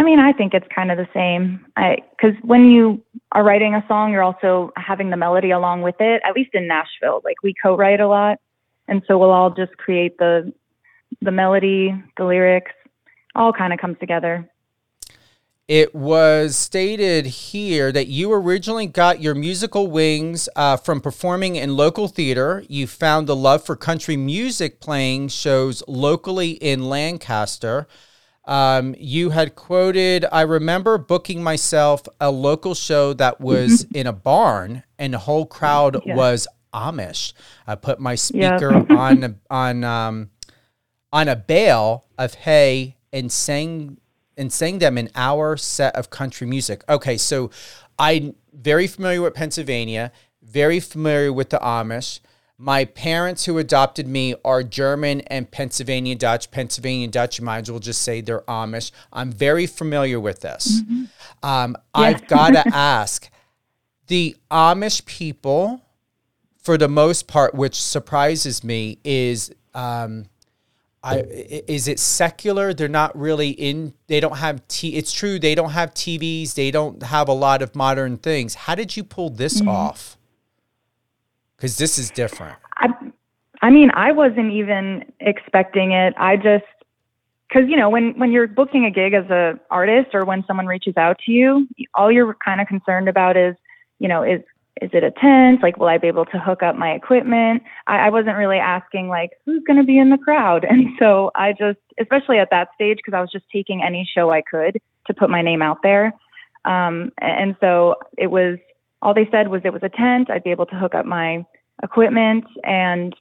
I 0.00 0.02
mean, 0.02 0.18
I 0.18 0.32
think 0.32 0.54
it's 0.54 0.66
kind 0.74 0.90
of 0.90 0.96
the 0.96 1.06
same. 1.12 1.66
Because 1.76 2.34
when 2.40 2.70
you 2.70 3.04
are 3.32 3.44
writing 3.44 3.74
a 3.74 3.84
song, 3.86 4.12
you're 4.12 4.22
also 4.22 4.72
having 4.74 5.10
the 5.10 5.16
melody 5.18 5.50
along 5.50 5.82
with 5.82 5.96
it. 6.00 6.22
At 6.26 6.34
least 6.34 6.54
in 6.54 6.66
Nashville, 6.66 7.20
like 7.22 7.36
we 7.42 7.52
co-write 7.62 8.00
a 8.00 8.08
lot, 8.08 8.38
and 8.88 9.02
so 9.06 9.18
we'll 9.18 9.30
all 9.30 9.50
just 9.50 9.76
create 9.76 10.16
the 10.16 10.54
the 11.20 11.30
melody, 11.30 11.94
the 12.16 12.24
lyrics, 12.24 12.72
all 13.34 13.52
kind 13.52 13.74
of 13.74 13.78
comes 13.78 13.98
together. 14.00 14.48
It 15.68 15.94
was 15.94 16.56
stated 16.56 17.26
here 17.26 17.92
that 17.92 18.06
you 18.06 18.32
originally 18.32 18.86
got 18.86 19.20
your 19.20 19.34
musical 19.34 19.86
wings 19.86 20.48
uh, 20.56 20.78
from 20.78 21.02
performing 21.02 21.56
in 21.56 21.76
local 21.76 22.08
theater. 22.08 22.64
You 22.70 22.86
found 22.86 23.26
the 23.26 23.36
love 23.36 23.64
for 23.64 23.76
country 23.76 24.16
music 24.16 24.80
playing 24.80 25.28
shows 25.28 25.82
locally 25.86 26.52
in 26.52 26.88
Lancaster. 26.88 27.86
Um, 28.50 28.96
you 28.98 29.30
had 29.30 29.54
quoted, 29.54 30.26
I 30.32 30.40
remember 30.40 30.98
booking 30.98 31.40
myself 31.40 32.02
a 32.20 32.32
local 32.32 32.74
show 32.74 33.12
that 33.12 33.40
was 33.40 33.86
in 33.94 34.08
a 34.08 34.12
barn 34.12 34.82
and 34.98 35.14
the 35.14 35.18
whole 35.18 35.46
crowd 35.46 36.02
yeah. 36.04 36.16
was 36.16 36.48
Amish. 36.74 37.32
I 37.68 37.76
put 37.76 38.00
my 38.00 38.16
speaker 38.16 38.74
on 38.92 39.38
on 39.50 39.84
um, 39.84 40.30
on 41.12 41.28
a 41.28 41.36
bale 41.36 42.06
of 42.18 42.34
hay 42.34 42.96
and 43.12 43.30
sang 43.30 43.98
and 44.36 44.52
sang 44.52 44.80
them 44.80 44.98
an 44.98 45.10
hour 45.14 45.56
set 45.56 45.94
of 45.94 46.10
country 46.10 46.46
music. 46.46 46.82
Okay, 46.88 47.18
so 47.18 47.50
I'm 48.00 48.34
very 48.52 48.88
familiar 48.88 49.22
with 49.22 49.34
Pennsylvania, 49.34 50.10
very 50.42 50.80
familiar 50.80 51.32
with 51.32 51.50
the 51.50 51.58
Amish. 51.58 52.18
My 52.62 52.84
parents 52.84 53.46
who 53.46 53.56
adopted 53.56 54.06
me 54.06 54.34
are 54.44 54.62
German 54.62 55.22
and 55.22 55.50
Pennsylvania 55.50 56.14
Dutch. 56.14 56.50
Pennsylvania 56.50 57.08
Dutch, 57.08 57.38
you 57.38 57.44
might 57.46 57.60
as 57.60 57.70
well 57.70 57.80
just 57.80 58.02
say 58.02 58.20
they're 58.20 58.42
Amish. 58.42 58.90
I'm 59.14 59.32
very 59.32 59.66
familiar 59.66 60.20
with 60.20 60.40
this. 60.40 60.82
Mm-hmm. 60.82 61.04
Um, 61.42 61.74
yeah. 61.96 62.02
I've 62.02 62.28
got 62.28 62.50
to 62.50 62.62
ask 62.74 63.30
the 64.08 64.36
Amish 64.50 65.06
people, 65.06 65.80
for 66.58 66.76
the 66.76 66.86
most 66.86 67.26
part, 67.26 67.54
which 67.54 67.82
surprises 67.82 68.62
me, 68.62 68.98
is. 69.04 69.50
Um, 69.72 70.26
I, 71.02 71.20
is 71.20 71.88
it 71.88 71.98
secular? 71.98 72.74
They're 72.74 72.88
not 72.88 73.18
really 73.18 73.52
in. 73.52 73.94
They 74.06 74.20
don't 74.20 74.36
have 74.36 74.68
t. 74.68 74.96
It's 74.96 75.12
true. 75.12 75.38
They 75.38 75.54
don't 75.54 75.70
have 75.70 75.94
TVs. 75.94 76.52
They 76.52 76.70
don't 76.70 77.02
have 77.04 77.28
a 77.28 77.32
lot 77.32 77.62
of 77.62 77.74
modern 77.74 78.18
things. 78.18 78.54
How 78.54 78.74
did 78.74 78.98
you 78.98 79.02
pull 79.02 79.30
this 79.30 79.60
mm-hmm. 79.60 79.68
off? 79.68 80.18
Because 81.60 81.76
this 81.76 81.98
is 81.98 82.10
different. 82.10 82.56
I, 82.78 82.88
I 83.60 83.68
mean, 83.68 83.90
I 83.92 84.12
wasn't 84.12 84.50
even 84.50 85.04
expecting 85.20 85.92
it. 85.92 86.14
I 86.16 86.36
just, 86.36 86.64
because 87.46 87.68
you 87.68 87.76
know, 87.76 87.90
when 87.90 88.18
when 88.18 88.32
you're 88.32 88.46
booking 88.46 88.86
a 88.86 88.90
gig 88.90 89.12
as 89.12 89.28
a 89.28 89.60
artist 89.70 90.14
or 90.14 90.24
when 90.24 90.42
someone 90.46 90.66
reaches 90.66 90.96
out 90.96 91.18
to 91.26 91.32
you, 91.32 91.68
all 91.94 92.10
you're 92.10 92.34
kind 92.42 92.62
of 92.62 92.66
concerned 92.66 93.10
about 93.10 93.36
is, 93.36 93.56
you 93.98 94.08
know, 94.08 94.22
is 94.22 94.40
is 94.80 94.88
it 94.94 95.04
a 95.04 95.10
tent? 95.10 95.62
Like, 95.62 95.76
will 95.76 95.88
I 95.88 95.98
be 95.98 96.06
able 96.06 96.24
to 96.24 96.38
hook 96.38 96.62
up 96.62 96.76
my 96.76 96.92
equipment? 96.92 97.62
I, 97.86 98.06
I 98.06 98.08
wasn't 98.08 98.38
really 98.38 98.56
asking 98.56 99.08
like 99.08 99.32
who's 99.44 99.62
going 99.66 99.78
to 99.78 99.84
be 99.84 99.98
in 99.98 100.08
the 100.08 100.16
crowd, 100.16 100.64
and 100.68 100.88
so 100.98 101.30
I 101.34 101.52
just, 101.52 101.80
especially 102.00 102.38
at 102.38 102.48
that 102.52 102.68
stage, 102.74 102.96
because 103.04 103.14
I 103.14 103.20
was 103.20 103.30
just 103.30 103.44
taking 103.52 103.82
any 103.82 104.08
show 104.10 104.30
I 104.30 104.40
could 104.40 104.80
to 105.08 105.12
put 105.12 105.28
my 105.28 105.42
name 105.42 105.60
out 105.60 105.82
there. 105.82 106.14
Um, 106.64 107.12
and 107.18 107.54
so 107.60 107.96
it 108.16 108.30
was 108.30 108.58
all 109.02 109.14
they 109.14 109.28
said 109.30 109.48
was 109.48 109.62
it 109.64 109.72
was 109.72 109.82
a 109.82 109.88
tent. 109.88 110.30
I'd 110.30 110.44
be 110.44 110.50
able 110.50 110.66
to 110.66 110.76
hook 110.76 110.94
up 110.94 111.06
my 111.06 111.44
equipment 111.82 112.44
and 112.64 113.14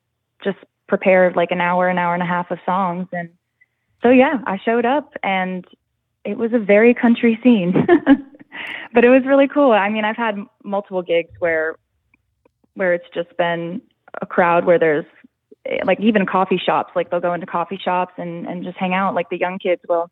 just 0.44 0.58
prepare 0.88 1.32
like 1.36 1.52
an 1.52 1.62
hour, 1.62 1.88
an 1.88 1.98
hour 1.98 2.14
and 2.14 2.24
a 2.24 2.26
half 2.26 2.52
of 2.52 2.60
songs. 2.66 3.08
And 3.14 3.30
so, 4.04 4.10
yeah, 4.10 4.40
I 4.46 4.58
showed 4.64 4.86
up 4.86 5.14
and 5.24 5.66
it 6.26 6.38
was 6.38 6.52
a 6.54 6.60
very 6.60 6.94
country 6.94 7.40
scene, 7.42 7.74
but 8.94 9.06
it 9.06 9.10
was 9.10 9.24
really 9.26 9.48
cool. 9.48 9.72
I 9.72 9.90
mean, 9.90 10.04
I've 10.04 10.18
had 10.18 10.36
multiple 10.64 11.02
gigs 11.02 11.32
where, 11.40 11.76
where 12.74 12.94
it's 12.94 13.08
just 13.14 13.36
been 13.38 13.82
a 14.22 14.26
crowd 14.26 14.66
where 14.66 14.80
there's 14.80 15.06
eh, 15.66 15.80
like 15.86 16.00
even 16.02 16.26
coffee 16.26 16.58
shops, 16.64 16.92
like 16.96 17.10
they'll 17.10 17.20
go 17.22 17.34
into 17.34 17.48
coffee 17.48 17.80
shops 17.82 18.14
and, 18.18 18.46
and 18.48 18.64
just 18.64 18.78
hang 18.78 18.94
out 18.94 19.16
like 19.16 19.30
the 19.30 19.38
young 19.38 19.60
kids 19.60 19.82
will. 19.88 20.10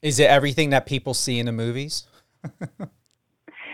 Is 0.00 0.18
it 0.18 0.30
everything 0.30 0.70
that 0.70 0.86
people 0.86 1.14
see 1.14 1.38
in 1.38 1.46
the 1.46 1.52
movies? 1.52 2.04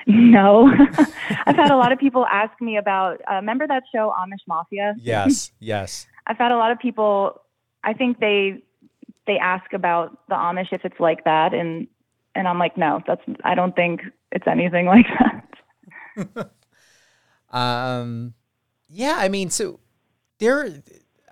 No, 0.06 0.66
I've 1.46 1.56
had 1.56 1.70
a 1.70 1.76
lot 1.76 1.92
of 1.92 1.98
people 1.98 2.26
ask 2.26 2.60
me 2.60 2.76
about. 2.76 3.20
Uh, 3.30 3.36
remember 3.36 3.66
that 3.68 3.84
show 3.94 4.12
Amish 4.18 4.46
Mafia? 4.48 4.94
Yes, 4.98 5.52
yes. 5.60 6.06
I've 6.26 6.38
had 6.38 6.50
a 6.50 6.56
lot 6.56 6.72
of 6.72 6.78
people. 6.78 7.40
I 7.84 7.92
think 7.92 8.18
they 8.18 8.62
they 9.26 9.38
ask 9.38 9.72
about 9.72 10.18
the 10.28 10.34
Amish 10.34 10.72
if 10.72 10.84
it's 10.84 10.98
like 10.98 11.24
that, 11.24 11.54
and 11.54 11.86
and 12.34 12.48
I'm 12.48 12.58
like, 12.58 12.76
no, 12.76 13.00
that's. 13.06 13.22
I 13.44 13.54
don't 13.54 13.76
think 13.76 14.00
it's 14.32 14.46
anything 14.48 14.86
like 14.86 15.06
that. 16.16 16.50
um, 17.56 18.34
yeah, 18.88 19.14
I 19.18 19.28
mean, 19.28 19.50
so 19.50 19.78
there. 20.38 20.82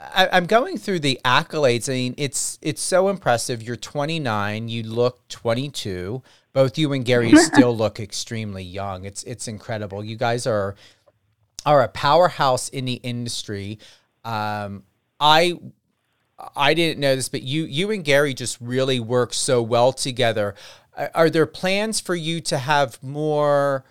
I, 0.00 0.36
am 0.38 0.46
going 0.46 0.78
through 0.78 1.00
the 1.00 1.20
accolades. 1.24 1.88
I 1.88 1.92
mean, 1.92 2.14
it's 2.16 2.58
it's 2.62 2.80
so 2.80 3.08
impressive. 3.08 3.62
You're 3.62 3.76
29. 3.76 4.68
You 4.68 4.82
look 4.82 5.28
22 5.28 6.22
both 6.52 6.78
you 6.78 6.92
and 6.92 7.04
Gary 7.04 7.34
still 7.36 7.76
look 7.76 8.00
extremely 8.00 8.62
young. 8.62 9.04
It's 9.04 9.22
it's 9.24 9.48
incredible. 9.48 10.04
You 10.04 10.16
guys 10.16 10.46
are 10.46 10.74
are 11.66 11.82
a 11.82 11.88
powerhouse 11.88 12.68
in 12.68 12.84
the 12.84 12.94
industry. 12.94 13.78
Um, 14.24 14.84
I 15.18 15.58
I 16.56 16.74
didn't 16.74 17.00
know 17.00 17.16
this, 17.16 17.28
but 17.28 17.42
you 17.42 17.64
you 17.64 17.90
and 17.90 18.04
Gary 18.04 18.34
just 18.34 18.60
really 18.60 19.00
work 19.00 19.34
so 19.34 19.62
well 19.62 19.92
together. 19.92 20.54
Are 21.14 21.30
there 21.30 21.46
plans 21.46 22.00
for 22.00 22.14
you 22.14 22.40
to 22.42 22.58
have 22.58 23.02
more 23.02 23.84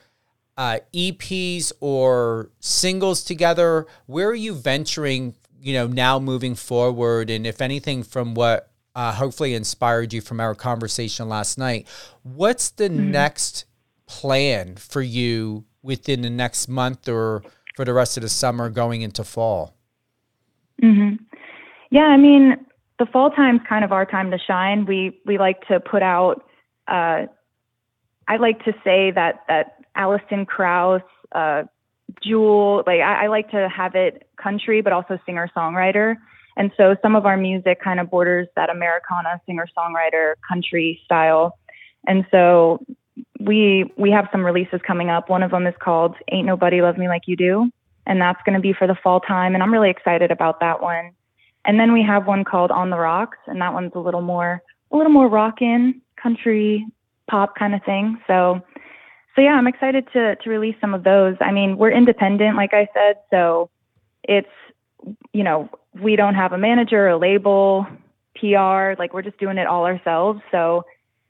uh, 0.57 0.79
EPs 0.93 1.71
or 1.79 2.51
singles 2.59 3.23
together? 3.23 3.87
Where 4.05 4.27
are 4.29 4.35
you 4.35 4.53
venturing? 4.53 5.35
You 5.61 5.73
know, 5.73 5.87
now 5.87 6.19
moving 6.19 6.55
forward, 6.55 7.29
and 7.29 7.45
if 7.45 7.61
anything, 7.61 8.03
from 8.03 8.33
what 8.33 8.69
uh, 8.95 9.13
hopefully 9.13 9.53
inspired 9.53 10.13
you 10.13 10.21
from 10.21 10.39
our 10.39 10.55
conversation 10.55 11.29
last 11.29 11.57
night. 11.57 11.87
What's 12.23 12.69
the 12.71 12.89
mm-hmm. 12.89 13.11
next 13.11 13.65
plan 14.07 14.75
for 14.75 15.01
you 15.01 15.65
within 15.81 16.21
the 16.21 16.29
next 16.29 16.67
month 16.67 17.07
or 17.07 17.43
for 17.75 17.85
the 17.85 17.93
rest 17.93 18.17
of 18.17 18.23
the 18.23 18.29
summer 18.29 18.69
going 18.69 19.01
into 19.01 19.23
fall? 19.23 19.75
Mm-hmm. 20.81 21.23
Yeah, 21.91 22.03
I 22.03 22.17
mean, 22.17 22.57
the 22.97 23.05
fall 23.05 23.31
time's 23.31 23.61
kind 23.67 23.85
of 23.85 23.91
our 23.91 24.05
time 24.05 24.31
to 24.31 24.37
shine. 24.37 24.85
We 24.85 25.19
we 25.25 25.37
like 25.37 25.65
to 25.67 25.79
put 25.79 26.03
out. 26.03 26.43
Uh, 26.87 27.27
I 28.27 28.37
like 28.37 28.63
to 28.65 28.73
say 28.83 29.11
that 29.11 29.43
that 29.47 29.85
Alison 29.95 30.45
Krauss, 30.45 31.01
uh, 31.31 31.63
Jewel, 32.21 32.83
like 32.85 32.99
I, 32.99 33.25
I 33.25 33.27
like 33.27 33.49
to 33.51 33.69
have 33.69 33.95
it 33.95 34.28
country, 34.41 34.81
but 34.81 34.93
also 34.93 35.19
singer 35.25 35.49
songwriter. 35.55 36.15
And 36.57 36.71
so 36.75 36.95
some 37.01 37.15
of 37.15 37.25
our 37.25 37.37
music 37.37 37.81
kind 37.81 37.99
of 37.99 38.09
borders 38.09 38.47
that 38.55 38.69
Americana 38.69 39.39
singer 39.45 39.65
songwriter 39.77 40.33
country 40.47 40.99
style. 41.05 41.57
And 42.05 42.25
so 42.31 42.85
we 43.39 43.91
we 43.97 44.11
have 44.11 44.27
some 44.31 44.45
releases 44.45 44.81
coming 44.85 45.09
up. 45.09 45.29
One 45.29 45.43
of 45.43 45.51
them 45.51 45.67
is 45.67 45.75
called 45.79 46.15
Ain't 46.31 46.45
Nobody 46.45 46.81
Love 46.81 46.97
Me 46.97 47.07
Like 47.07 47.23
You 47.27 47.35
Do, 47.35 47.71
and 48.05 48.19
that's 48.21 48.41
going 48.45 48.55
to 48.55 48.61
be 48.61 48.73
for 48.73 48.87
the 48.87 48.95
fall 48.95 49.19
time 49.19 49.53
and 49.53 49.63
I'm 49.63 49.71
really 49.71 49.89
excited 49.89 50.31
about 50.31 50.59
that 50.59 50.81
one. 50.81 51.11
And 51.65 51.79
then 51.79 51.93
we 51.93 52.03
have 52.03 52.27
one 52.27 52.43
called 52.43 52.71
On 52.71 52.89
the 52.89 52.97
Rocks 52.97 53.37
and 53.47 53.61
that 53.61 53.73
one's 53.73 53.91
a 53.95 53.99
little 53.99 54.21
more 54.21 54.61
a 54.91 54.97
little 54.97 55.11
more 55.11 55.27
rockin' 55.27 56.01
country 56.21 56.85
pop 57.29 57.55
kind 57.55 57.75
of 57.75 57.83
thing. 57.83 58.19
So 58.27 58.61
so 59.35 59.41
yeah, 59.41 59.53
I'm 59.53 59.67
excited 59.67 60.07
to 60.13 60.35
to 60.35 60.49
release 60.49 60.75
some 60.81 60.93
of 60.93 61.03
those. 61.03 61.35
I 61.39 61.51
mean, 61.51 61.77
we're 61.77 61.91
independent 61.91 62.57
like 62.57 62.73
I 62.73 62.89
said, 62.93 63.15
so 63.29 63.69
it's 64.23 64.49
you 65.33 65.43
know, 65.43 65.69
we 65.99 66.15
don't 66.15 66.35
have 66.35 66.51
a 66.53 66.57
manager, 66.57 67.07
a 67.07 67.17
label, 67.17 67.87
PR, 68.35 68.93
like 68.99 69.13
we're 69.13 69.21
just 69.21 69.37
doing 69.39 69.57
it 69.57 69.67
all 69.67 69.85
ourselves. 69.85 70.41
So 70.51 70.83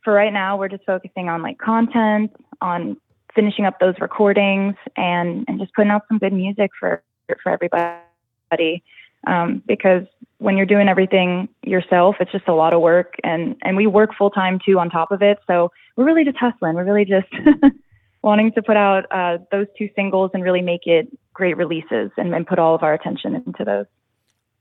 for 0.03 0.13
right 0.13 0.33
now, 0.33 0.57
we're 0.57 0.69
just 0.69 0.85
focusing 0.85 1.29
on 1.29 1.41
like 1.41 1.57
content, 1.57 2.31
on 2.61 2.97
finishing 3.35 3.65
up 3.65 3.79
those 3.79 3.95
recordings, 3.99 4.75
and 4.95 5.45
and 5.47 5.59
just 5.59 5.73
putting 5.73 5.91
out 5.91 6.03
some 6.07 6.17
good 6.17 6.33
music 6.33 6.71
for 6.79 7.03
for 7.43 7.51
everybody. 7.51 8.83
Um, 9.27 9.61
because 9.67 10.03
when 10.37 10.55
you're 10.55 10.65
doing 10.65 10.87
everything 10.87 11.49
yourself, 11.63 12.15
it's 12.19 12.31
just 12.31 12.47
a 12.47 12.53
lot 12.53 12.73
of 12.73 12.81
work, 12.81 13.15
and 13.23 13.55
and 13.61 13.75
we 13.75 13.87
work 13.87 14.11
full 14.17 14.31
time 14.31 14.59
too 14.63 14.79
on 14.79 14.89
top 14.89 15.11
of 15.11 15.21
it. 15.21 15.39
So 15.47 15.71
we're 15.95 16.05
really 16.05 16.23
just 16.23 16.37
hustling. 16.37 16.75
We're 16.75 16.85
really 16.85 17.05
just 17.05 17.27
wanting 18.21 18.51
to 18.53 18.61
put 18.61 18.77
out 18.77 19.05
uh, 19.11 19.37
those 19.51 19.67
two 19.77 19.89
singles 19.95 20.31
and 20.33 20.43
really 20.43 20.61
make 20.61 20.85
it 20.85 21.07
great 21.33 21.57
releases 21.57 22.11
and, 22.17 22.33
and 22.33 22.45
put 22.45 22.59
all 22.59 22.75
of 22.75 22.83
our 22.83 22.93
attention 22.93 23.35
into 23.35 23.63
those. 23.63 23.85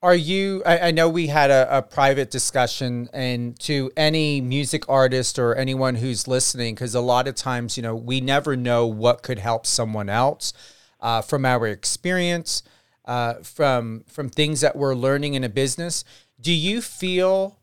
Are 0.00 0.14
you? 0.14 0.62
I, 0.64 0.78
I 0.78 0.90
know 0.92 1.08
we 1.08 1.26
had 1.26 1.50
a, 1.50 1.78
a, 1.78 1.82
private 1.82 2.30
discussion, 2.30 3.08
and 3.12 3.58
to 3.60 3.90
any 3.96 4.40
music 4.40 4.88
artist 4.88 5.40
or 5.40 5.56
anyone 5.56 5.96
who's 5.96 6.28
listening, 6.28 6.76
because 6.76 6.94
a 6.94 7.00
lot 7.00 7.26
of 7.26 7.34
times, 7.34 7.76
you 7.76 7.82
know, 7.82 7.96
we 7.96 8.20
never 8.20 8.56
know 8.56 8.86
what 8.86 9.24
could 9.24 9.40
help 9.40 9.66
someone 9.66 10.08
else 10.08 10.52
uh, 11.00 11.20
from 11.20 11.44
our 11.44 11.66
experience, 11.66 12.62
uh, 13.06 13.34
from 13.42 14.04
from 14.06 14.28
things 14.28 14.60
that 14.60 14.76
we're 14.76 14.94
learning 14.94 15.34
in 15.34 15.42
a 15.42 15.48
business. 15.48 16.04
Do 16.40 16.52
you 16.52 16.80
feel 16.80 17.58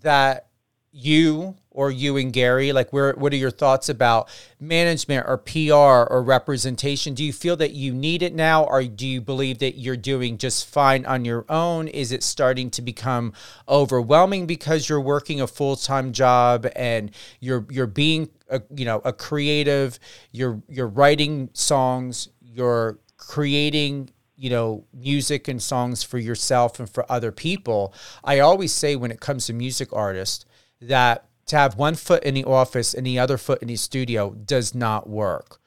that 0.00 0.48
you 0.94 1.56
or 1.70 1.90
you 1.90 2.16
and 2.16 2.32
Gary? 2.32 2.72
Like, 2.72 2.92
where 2.92 3.12
what 3.14 3.32
are 3.32 3.36
your 3.36 3.50
thoughts 3.50 3.88
about 3.88 4.28
management 4.60 5.26
or 5.28 5.36
PR 5.36 6.12
or 6.12 6.22
representation? 6.22 7.14
Do 7.14 7.24
you 7.24 7.32
feel 7.32 7.56
that 7.56 7.72
you 7.72 7.92
need 7.92 8.22
it 8.22 8.32
now, 8.34 8.64
or 8.64 8.84
do 8.84 9.06
you 9.06 9.20
believe 9.20 9.58
that 9.58 9.76
you're 9.78 9.96
doing 9.96 10.38
just 10.38 10.66
fine 10.66 11.04
on 11.04 11.24
your 11.24 11.44
own? 11.48 11.88
Is 11.88 12.12
it 12.12 12.22
starting 12.22 12.70
to 12.70 12.82
become 12.82 13.32
overwhelming 13.68 14.46
because 14.46 14.88
you're 14.88 15.00
working 15.00 15.40
a 15.40 15.46
full 15.46 15.76
time 15.76 16.12
job 16.12 16.66
and 16.76 17.10
you're 17.40 17.66
you're 17.68 17.86
being 17.88 18.30
a, 18.48 18.62
you 18.74 18.84
know 18.84 19.02
a 19.04 19.12
creative, 19.12 19.98
you're 20.30 20.62
you're 20.68 20.88
writing 20.88 21.50
songs, 21.52 22.28
you're 22.40 22.98
creating 23.16 24.10
you 24.36 24.50
know, 24.50 24.84
music 24.92 25.46
and 25.46 25.62
songs 25.62 26.02
for 26.02 26.18
yourself 26.18 26.80
and 26.80 26.90
for 26.90 27.10
other 27.10 27.30
people. 27.30 27.94
I 28.24 28.40
always 28.40 28.72
say 28.72 28.96
when 28.96 29.12
it 29.12 29.20
comes 29.20 29.46
to 29.46 29.52
music 29.52 29.92
artists 29.92 30.44
that 30.88 31.28
to 31.46 31.56
have 31.56 31.76
one 31.76 31.94
foot 31.94 32.22
in 32.24 32.34
the 32.34 32.44
office 32.44 32.94
and 32.94 33.06
the 33.06 33.18
other 33.18 33.36
foot 33.36 33.60
in 33.60 33.68
the 33.68 33.76
studio 33.76 34.30
does 34.30 34.74
not 34.74 35.08
work. 35.08 35.60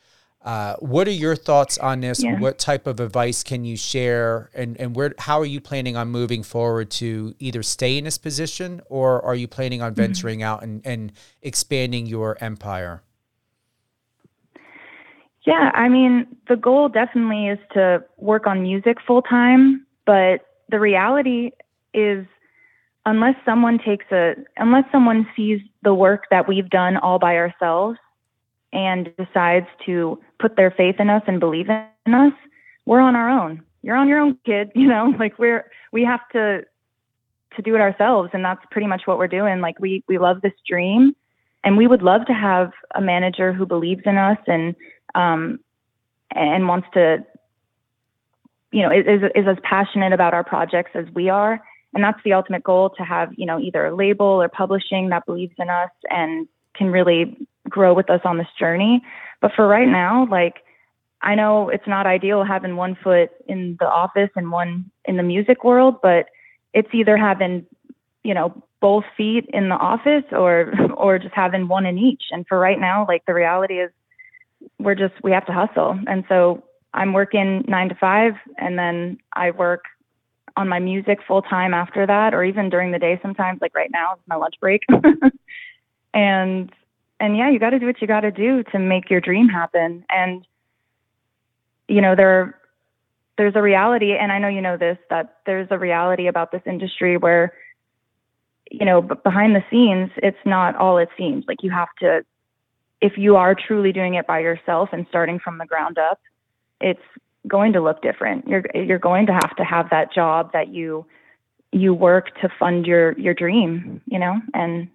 Uh, 0.48 0.76
what 0.78 1.08
are 1.08 1.12
your 1.12 1.36
thoughts 1.36 1.78
on 1.78 2.00
this? 2.00 2.24
Yeah. 2.24 2.40
What 2.40 2.58
type 2.58 2.88
of 2.88 3.02
advice 3.02 3.44
can 3.44 3.66
you 3.66 3.76
share, 3.76 4.50
and 4.54 4.78
and 4.80 4.96
where 4.96 5.14
how 5.18 5.42
are 5.42 5.46
you 5.46 5.60
planning 5.60 5.98
on 5.98 6.08
moving 6.08 6.42
forward 6.42 6.90
to 6.92 7.36
either 7.38 7.62
stay 7.64 7.98
in 7.98 8.06
this 8.06 8.18
position, 8.18 8.82
or 8.86 9.22
are 9.26 9.36
you 9.36 9.48
planning 9.48 9.82
on 9.82 9.92
mm-hmm. 9.92 10.02
venturing 10.02 10.40
mm-hmm. 10.40 10.48
out 10.48 10.64
and, 10.64 10.82
and 10.86 11.12
expanding 11.42 12.06
your 12.06 12.38
empire? 12.40 13.02
Yeah, 15.46 15.72
I 15.74 15.90
mean, 15.90 16.28
the 16.48 16.56
goal 16.56 16.88
definitely 16.88 17.48
is 17.48 17.60
to 17.74 18.04
work 18.16 18.48
on 18.48 18.62
music 18.62 18.98
full 19.06 19.24
time, 19.24 19.86
but 20.06 20.46
the 20.70 20.80
reality 20.80 21.52
is 21.94 22.26
unless 23.08 23.36
someone 23.46 23.80
takes 23.80 24.06
a 24.12 24.36
unless 24.58 24.84
someone 24.92 25.26
sees 25.36 25.62
the 25.82 25.94
work 25.94 26.26
that 26.30 26.48
we've 26.48 26.70
done 26.70 26.98
all 26.98 27.18
by 27.18 27.38
ourselves 27.38 27.98
and 28.74 29.10
decides 29.18 29.66
to 29.86 30.20
put 30.40 30.58
their 30.58 30.70
faith 30.70 30.96
in 31.00 31.10
us 31.10 31.24
and 31.26 31.40
believe 31.40 31.68
in 31.70 32.14
us 32.14 32.34
we're 32.86 33.00
on 33.00 33.16
our 33.16 33.30
own. 33.30 33.64
You're 33.82 33.96
on 33.96 34.08
your 34.08 34.20
own 34.20 34.38
kid 34.46 34.72
you 34.76 34.88
know 34.88 35.14
like 35.18 35.40
we're 35.40 35.72
we 35.92 36.04
have 36.04 36.20
to 36.34 36.62
to 37.56 37.62
do 37.64 37.74
it 37.74 37.82
ourselves 37.82 38.30
and 38.34 38.46
that's 38.46 38.62
pretty 38.70 38.88
much 38.88 39.04
what 39.06 39.18
we're 39.18 39.28
doing. 39.28 39.62
Like 39.62 39.80
we 39.80 40.04
we 40.08 40.18
love 40.20 40.42
this 40.42 40.54
dream 40.68 41.16
and 41.64 41.78
we 41.78 41.88
would 41.88 42.02
love 42.02 42.26
to 42.26 42.34
have 42.34 42.72
a 42.94 43.02
manager 43.02 43.54
who 43.54 43.66
believes 43.66 44.04
in 44.06 44.18
us 44.18 44.38
and 44.48 44.76
um 45.16 45.60
and 46.36 46.68
wants 46.68 46.90
to 46.94 47.26
you 48.74 48.82
know 48.82 48.92
is 48.92 49.24
is 49.34 49.48
as 49.48 49.58
passionate 49.64 50.12
about 50.12 50.34
our 50.34 50.44
projects 50.44 50.92
as 50.94 51.06
we 51.16 51.30
are 51.30 51.62
and 51.98 52.04
that's 52.04 52.20
the 52.24 52.34
ultimate 52.34 52.64
goal 52.64 52.92
to 52.92 53.04
have 53.04 53.34
you 53.38 53.48
know 53.48 53.60
either 53.60 53.88
a 53.88 53.96
label 53.96 54.28
or 54.28 54.48
publishing 54.48 55.10
that 55.10 55.26
believes 55.26 55.56
in 55.58 55.68
us 55.68 55.90
and 56.12 56.48
can 56.76 56.92
really 56.92 57.36
grow 57.68 57.92
with 57.92 58.08
us 58.12 58.22
on 58.24 58.38
this 58.38 58.48
journey. 58.60 59.02
But 59.42 59.52
for 59.56 59.68
right 59.68 59.88
now 59.88 60.28
like 60.30 60.58
i 61.24 61.34
know 61.34 61.70
it's 61.70 61.88
not 61.88 62.06
ideal 62.06 62.44
having 62.44 62.76
one 62.76 62.96
foot 63.04 63.32
in 63.48 63.76
the 63.80 63.88
office 63.88 64.30
and 64.36 64.52
one 64.52 64.92
in 65.06 65.18
the 65.18 65.24
music 65.24 65.64
world 65.64 65.96
but 66.04 66.28
it's 66.74 66.90
either 66.94 67.18
having 67.18 67.66
you 68.24 68.36
know 68.36 68.64
both 68.80 69.04
feet 69.16 69.46
in 69.52 69.70
the 69.70 69.76
office 69.76 70.26
or 70.32 70.72
or 70.96 71.18
just 71.18 71.34
having 71.34 71.68
one 71.68 71.88
in 71.88 71.98
each. 71.98 72.26
And 72.32 72.46
for 72.48 72.60
right 72.60 72.80
now 72.80 73.06
like 73.08 73.26
the 73.26 73.34
reality 73.34 73.80
is 73.80 73.92
we're 74.78 74.94
just 74.94 75.16
we 75.24 75.32
have 75.32 75.48
to 75.48 75.54
hustle. 75.54 76.00
And 76.06 76.24
so 76.30 76.64
i'm 76.94 77.14
working 77.14 77.66
9 77.68 77.90
to 77.90 77.96
5 77.96 78.34
and 78.60 78.78
then 78.78 79.18
i 79.34 79.50
work 79.52 79.86
on 80.58 80.68
my 80.68 80.80
music 80.80 81.20
full 81.28 81.42
time 81.42 81.74
after 81.74 82.06
that, 82.06 82.34
or 82.34 82.44
even 82.44 82.70
during 82.70 82.92
the 82.92 83.00
day 83.00 83.20
sometimes, 83.22 83.62
like 83.62 83.76
right 83.76 83.92
now, 83.92 84.14
it's 84.14 84.28
my 84.28 84.36
lunch 84.36 84.56
break. 84.60 84.84
and 86.14 86.72
and 87.20 87.38
yeah, 87.38 87.50
you 87.50 87.60
got 87.60 87.72
to 87.72 87.80
do 87.80 87.86
what 87.86 88.02
you 88.02 88.08
got 88.08 88.22
to 88.22 88.32
do 88.32 88.64
to 88.72 88.80
make 88.80 89.10
your 89.10 89.22
dream 89.22 89.48
happen. 89.48 90.06
And 90.10 90.46
you 91.88 92.02
know, 92.02 92.16
there 92.16 92.60
there's 93.38 93.56
a 93.56 93.62
reality, 93.62 94.14
and 94.14 94.32
I 94.32 94.40
know 94.40 94.48
you 94.48 94.62
know 94.62 94.78
this, 94.78 94.98
that 95.10 95.38
there's 95.46 95.68
a 95.70 95.78
reality 95.78 96.28
about 96.28 96.52
this 96.52 96.64
industry 96.66 97.18
where 97.18 97.54
you 98.72 98.86
know, 98.86 99.02
behind 99.02 99.56
the 99.56 99.64
scenes, 99.70 100.12
it's 100.18 100.38
not 100.46 100.76
all 100.76 100.98
it 100.98 101.10
seems. 101.18 101.46
Like 101.48 101.64
you 101.64 101.72
have 101.72 101.90
to, 102.00 102.26
if 103.02 103.14
you 103.18 103.36
are 103.36 103.56
truly 103.56 103.92
doing 103.92 104.16
it 104.16 104.28
by 104.28 104.40
yourself 104.40 104.90
and 104.92 105.06
starting 105.10 105.40
from 105.40 105.58
the 105.58 105.66
ground 105.66 105.98
up, 105.98 106.20
it's 106.82 107.02
going 107.48 107.74
to 107.74 107.82
look 107.82 108.02
different. 108.02 108.48
You're 108.48 108.64
you're 108.74 109.00
going 109.00 109.28
to 109.28 109.34
have 109.34 109.56
to 109.58 109.64
have 109.64 109.90
that 109.92 110.14
job 110.14 110.52
that 110.54 110.70
you 110.70 111.06
you 111.72 111.94
work 111.94 112.36
to 112.42 112.50
fund 112.60 112.86
your 112.86 113.18
your 113.18 113.34
dream, 113.34 114.02
you 114.06 114.20
know, 114.20 114.36
and 114.54 114.88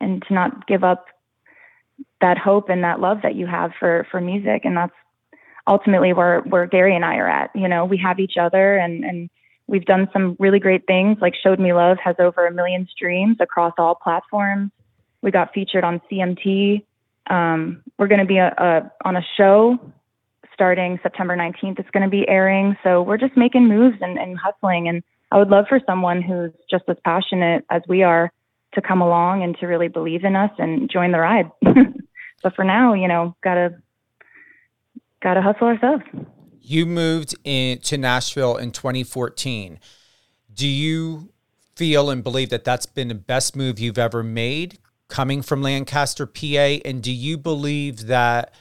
and 0.00 0.22
to 0.28 0.34
not 0.34 0.66
give 0.66 0.84
up 0.84 1.06
that 2.20 2.38
hope 2.38 2.68
and 2.68 2.84
that 2.84 3.00
love 3.00 3.18
that 3.22 3.34
you 3.34 3.46
have 3.46 3.72
for 3.78 4.06
for 4.10 4.20
music 4.20 4.64
and 4.64 4.76
that's 4.76 4.94
ultimately 5.66 6.12
where 6.12 6.40
where 6.40 6.66
Gary 6.66 6.94
and 6.94 7.04
I 7.04 7.16
are 7.16 7.28
at. 7.28 7.50
You 7.54 7.68
know, 7.68 7.84
we 7.84 7.98
have 7.98 8.20
each 8.20 8.36
other 8.36 8.76
and 8.76 9.04
and 9.04 9.30
we've 9.66 9.84
done 9.84 10.08
some 10.12 10.36
really 10.38 10.58
great 10.58 10.86
things 10.86 11.18
like 11.20 11.34
Showed 11.34 11.60
Me 11.60 11.72
Love 11.72 11.98
has 12.02 12.16
over 12.18 12.46
a 12.46 12.52
million 12.52 12.88
streams 12.90 13.36
across 13.40 13.72
all 13.78 13.94
platforms. 13.94 14.70
We 15.22 15.30
got 15.30 15.54
featured 15.54 15.84
on 15.84 16.00
CMT. 16.10 16.84
Um, 17.28 17.82
we're 17.98 18.08
going 18.08 18.20
to 18.20 18.26
be 18.26 18.38
a, 18.38 18.48
a, 18.48 18.92
on 19.04 19.16
a 19.16 19.22
show 19.36 19.78
starting 20.62 20.96
September 21.02 21.36
19th. 21.36 21.80
It's 21.80 21.90
going 21.90 22.04
to 22.04 22.08
be 22.08 22.24
airing. 22.28 22.76
So 22.84 23.02
we're 23.02 23.16
just 23.16 23.36
making 23.36 23.66
moves 23.66 23.96
and, 24.00 24.16
and 24.16 24.38
hustling. 24.38 24.86
And 24.86 25.02
I 25.32 25.38
would 25.38 25.48
love 25.48 25.64
for 25.68 25.80
someone 25.84 26.22
who's 26.22 26.52
just 26.70 26.84
as 26.86 26.96
passionate 27.04 27.64
as 27.68 27.82
we 27.88 28.04
are 28.04 28.30
to 28.74 28.80
come 28.80 29.00
along 29.00 29.42
and 29.42 29.58
to 29.58 29.66
really 29.66 29.88
believe 29.88 30.22
in 30.22 30.36
us 30.36 30.52
and 30.58 30.88
join 30.88 31.10
the 31.10 31.18
ride. 31.18 31.50
but 32.44 32.54
for 32.54 32.64
now, 32.64 32.94
you 32.94 33.08
know, 33.08 33.34
gotta 33.42 33.74
gotta 35.20 35.42
hustle 35.42 35.66
ourselves. 35.66 36.04
You 36.60 36.86
moved 36.86 37.34
in 37.42 37.80
to 37.80 37.98
Nashville 37.98 38.56
in 38.56 38.70
2014. 38.70 39.80
Do 40.54 40.68
you 40.68 41.32
feel 41.74 42.08
and 42.08 42.22
believe 42.22 42.50
that 42.50 42.62
that's 42.62 42.86
been 42.86 43.08
the 43.08 43.16
best 43.16 43.56
move 43.56 43.80
you've 43.80 43.98
ever 43.98 44.22
made 44.22 44.78
coming 45.08 45.42
from 45.42 45.60
Lancaster, 45.60 46.24
PA? 46.24 46.78
And 46.84 47.02
do 47.02 47.10
you 47.10 47.36
believe 47.36 48.06
that 48.06 48.54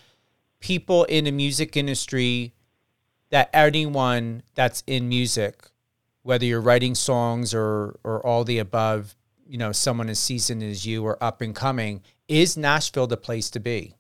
people 0.61 1.03
in 1.05 1.25
the 1.25 1.31
music 1.31 1.75
industry, 1.75 2.53
that 3.29 3.49
anyone 3.53 4.43
that's 4.55 4.83
in 4.87 5.09
music, 5.09 5.67
whether 6.23 6.45
you're 6.45 6.61
writing 6.61 6.95
songs 6.95 7.53
or 7.53 7.99
or 8.03 8.25
all 8.25 8.43
the 8.45 8.59
above, 8.59 9.15
you 9.45 9.57
know, 9.57 9.71
someone 9.73 10.09
as 10.09 10.19
seasoned 10.19 10.63
as 10.63 10.85
you 10.85 11.03
or 11.03 11.21
up 11.21 11.41
and 11.41 11.53
coming, 11.53 12.01
is 12.27 12.55
Nashville 12.55 13.07
the 13.07 13.17
place 13.17 13.49
to 13.49 13.59
be? 13.59 13.95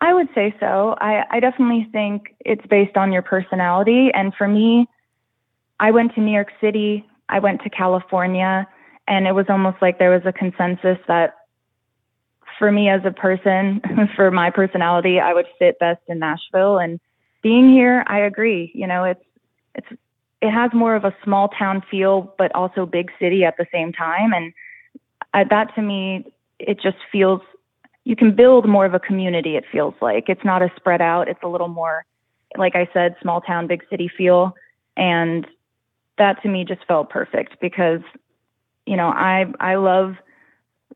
I 0.00 0.14
would 0.14 0.28
say 0.34 0.54
so. 0.58 0.96
I, 0.98 1.24
I 1.30 1.40
definitely 1.40 1.86
think 1.92 2.34
it's 2.40 2.64
based 2.66 2.96
on 2.96 3.12
your 3.12 3.20
personality. 3.20 4.08
And 4.14 4.32
for 4.34 4.48
me, 4.48 4.88
I 5.78 5.90
went 5.90 6.14
to 6.14 6.20
New 6.20 6.32
York 6.32 6.48
City, 6.60 7.04
I 7.28 7.38
went 7.38 7.62
to 7.62 7.70
California, 7.70 8.66
and 9.06 9.26
it 9.26 9.32
was 9.32 9.46
almost 9.48 9.76
like 9.82 9.98
there 9.98 10.10
was 10.10 10.22
a 10.24 10.32
consensus 10.32 10.98
that 11.06 11.34
for 12.60 12.70
me 12.70 12.90
as 12.90 13.00
a 13.04 13.10
person, 13.10 13.80
for 14.14 14.30
my 14.30 14.50
personality, 14.50 15.18
I 15.18 15.32
would 15.34 15.46
fit 15.58 15.80
best 15.80 16.02
in 16.06 16.20
Nashville. 16.20 16.78
And 16.78 17.00
being 17.42 17.72
here, 17.72 18.04
I 18.06 18.20
agree. 18.20 18.70
You 18.72 18.86
know, 18.86 19.02
it's 19.02 19.24
it's 19.74 19.88
it 20.40 20.50
has 20.52 20.70
more 20.72 20.94
of 20.94 21.04
a 21.04 21.16
small 21.24 21.48
town 21.48 21.82
feel, 21.90 22.34
but 22.38 22.54
also 22.54 22.86
big 22.86 23.10
city 23.18 23.44
at 23.44 23.56
the 23.56 23.66
same 23.72 23.92
time. 23.92 24.32
And 24.32 24.52
I, 25.34 25.44
that 25.44 25.74
to 25.74 25.82
me, 25.82 26.32
it 26.58 26.80
just 26.80 26.98
feels 27.10 27.40
you 28.04 28.14
can 28.14 28.34
build 28.34 28.68
more 28.68 28.84
of 28.84 28.94
a 28.94 29.00
community. 29.00 29.56
It 29.56 29.64
feels 29.72 29.94
like 30.00 30.28
it's 30.28 30.44
not 30.44 30.62
a 30.62 30.70
spread 30.76 31.00
out. 31.00 31.28
It's 31.28 31.42
a 31.42 31.48
little 31.48 31.68
more, 31.68 32.04
like 32.56 32.76
I 32.76 32.88
said, 32.92 33.16
small 33.22 33.40
town, 33.40 33.66
big 33.66 33.82
city 33.90 34.10
feel. 34.14 34.54
And 34.96 35.46
that 36.18 36.42
to 36.42 36.48
me 36.48 36.64
just 36.64 36.84
felt 36.86 37.08
perfect 37.08 37.58
because, 37.60 38.00
you 38.86 38.96
know, 38.96 39.08
I 39.08 39.46
I 39.60 39.76
love 39.76 40.16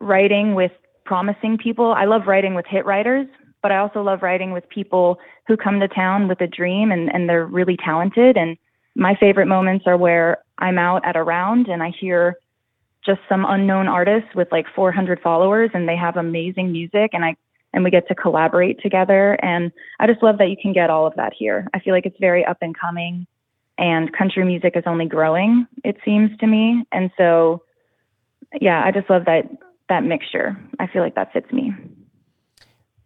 writing 0.00 0.55
with 0.55 0.72
promising 1.04 1.58
people. 1.58 1.92
I 1.92 2.04
love 2.04 2.26
writing 2.26 2.54
with 2.54 2.66
hit 2.66 2.84
writers, 2.84 3.26
but 3.62 3.72
I 3.72 3.78
also 3.78 4.02
love 4.02 4.22
writing 4.22 4.52
with 4.52 4.68
people 4.68 5.18
who 5.46 5.56
come 5.56 5.80
to 5.80 5.88
town 5.88 6.28
with 6.28 6.40
a 6.40 6.46
dream 6.46 6.92
and, 6.92 7.12
and 7.12 7.28
they're 7.28 7.46
really 7.46 7.76
talented. 7.76 8.36
And 8.36 8.56
my 8.94 9.14
favorite 9.18 9.46
moments 9.46 9.86
are 9.86 9.96
where 9.96 10.38
I'm 10.58 10.78
out 10.78 11.04
at 11.04 11.16
a 11.16 11.22
round 11.22 11.68
and 11.68 11.82
I 11.82 11.90
hear 11.90 12.36
just 13.04 13.20
some 13.28 13.44
unknown 13.46 13.88
artists 13.88 14.34
with 14.34 14.48
like 14.50 14.66
400 14.74 15.20
followers 15.20 15.70
and 15.74 15.88
they 15.88 15.96
have 15.96 16.16
amazing 16.16 16.72
music 16.72 17.10
and 17.12 17.24
I 17.24 17.36
and 17.72 17.82
we 17.82 17.90
get 17.90 18.06
to 18.06 18.14
collaborate 18.14 18.80
together 18.80 19.32
and 19.42 19.72
I 19.98 20.06
just 20.06 20.22
love 20.22 20.38
that 20.38 20.48
you 20.48 20.56
can 20.60 20.72
get 20.72 20.90
all 20.90 21.06
of 21.06 21.16
that 21.16 21.32
here. 21.36 21.66
I 21.74 21.80
feel 21.80 21.92
like 21.92 22.06
it's 22.06 22.20
very 22.20 22.44
up 22.44 22.58
and 22.60 22.74
coming 22.78 23.26
and 23.76 24.12
country 24.12 24.44
music 24.44 24.74
is 24.76 24.84
only 24.86 25.06
growing 25.06 25.66
it 25.82 25.96
seems 26.04 26.30
to 26.38 26.46
me 26.46 26.84
and 26.92 27.10
so 27.18 27.62
yeah, 28.60 28.82
I 28.84 28.92
just 28.92 29.10
love 29.10 29.24
that 29.24 29.50
that 29.94 30.04
mixture. 30.04 30.57
I 30.80 30.88
feel 30.88 31.02
like 31.02 31.14
that 31.14 31.33
fits 31.33 31.50
me. 31.52 31.72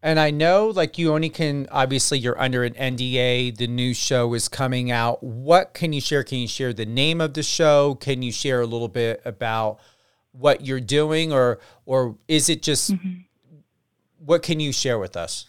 And 0.03 0.19
I 0.19 0.31
know 0.31 0.69
like 0.69 0.97
you 0.97 1.13
only 1.13 1.29
can 1.29 1.67
obviously 1.71 2.19
you're 2.19 2.41
under 2.41 2.65
an 2.65 2.75
NDA, 2.75 3.57
the 3.57 3.67
new 3.67 3.93
show 3.93 4.33
is 4.35 4.49
coming 4.49 4.91
out. 4.91 5.23
What 5.23 5.75
can 5.75 5.93
you 5.93 6.01
share? 6.01 6.23
Can 6.23 6.39
you 6.39 6.49
share 6.49 6.73
the 6.73 6.87
name 6.87 7.21
of 7.21 7.35
the 7.35 7.43
show? 7.43 7.97
Can 7.97 8.23
you 8.23 8.33
share 8.33 8.61
a 8.61 8.67
little 8.67 8.89
bit 8.89 9.21
about 9.25 9.81
what 10.33 10.65
you're 10.65 10.81
doing 10.81 11.33
or 11.33 11.59
or 11.85 12.17
is 12.29 12.49
it 12.49 12.63
just 12.63 12.93
mm-hmm. 12.93 13.23
what 14.25 14.43
can 14.43 14.61
you 14.61 14.73
share 14.73 14.99
with 14.99 15.17
us? 15.17 15.47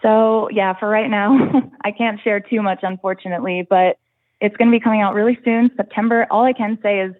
So, 0.00 0.48
yeah, 0.50 0.76
for 0.80 0.88
right 0.88 1.08
now, 1.08 1.38
I 1.84 1.92
can't 1.92 2.18
share 2.24 2.40
too 2.40 2.60
much 2.60 2.80
unfortunately, 2.82 3.64
but 3.68 3.98
it's 4.40 4.56
going 4.56 4.72
to 4.72 4.76
be 4.76 4.82
coming 4.82 5.00
out 5.00 5.14
really 5.14 5.38
soon, 5.44 5.70
September. 5.76 6.26
All 6.28 6.44
I 6.44 6.52
can 6.52 6.76
say 6.82 7.00
is 7.00 7.14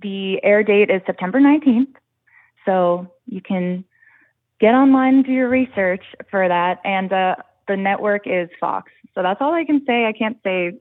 the 0.00 0.42
air 0.42 0.62
date 0.62 0.90
is 0.90 1.02
September 1.06 1.40
19th. 1.40 1.94
So, 2.66 3.10
you 3.26 3.40
can 3.40 3.84
get 4.60 4.74
online 4.74 5.16
and 5.16 5.24
do 5.24 5.32
your 5.32 5.48
research 5.48 6.04
for 6.30 6.46
that. 6.46 6.80
And 6.84 7.12
uh, 7.12 7.36
the 7.66 7.76
network 7.76 8.26
is 8.26 8.48
Fox. 8.60 8.92
So 9.14 9.22
that's 9.22 9.40
all 9.40 9.54
I 9.54 9.64
can 9.64 9.84
say. 9.86 10.06
I 10.06 10.12
can't 10.12 10.36
say 10.44 10.78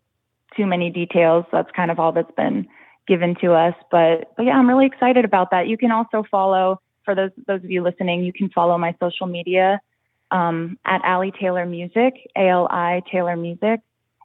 too 0.56 0.66
many 0.66 0.90
details. 0.90 1.46
That's 1.52 1.70
kind 1.72 1.92
of 1.92 2.00
all 2.00 2.12
that's 2.12 2.32
been 2.36 2.68
given 3.08 3.36
to 3.42 3.54
us. 3.54 3.74
But 3.92 4.34
but 4.36 4.46
yeah, 4.46 4.54
I'm 4.54 4.68
really 4.68 4.86
excited 4.86 5.26
about 5.26 5.52
that. 5.52 5.68
You 5.68 5.78
can 5.78 5.92
also 5.92 6.24
follow 6.30 6.82
for 7.06 7.16
those 7.16 7.32
those 7.48 7.64
of 7.64 7.72
you 7.72 7.82
listening. 7.82 8.24
You 8.24 8.34
can 8.34 8.50
follow 8.50 8.78
my 8.78 8.96
social 9.00 9.28
media 9.28 9.80
um, 10.32 10.78
at 10.86 11.04
Ali 11.04 11.32
Taylor 11.32 11.66
Music, 11.66 12.14
A 12.36 12.50
L 12.50 12.68
I 12.70 13.02
Taylor 13.12 13.36
Music, 13.36 13.82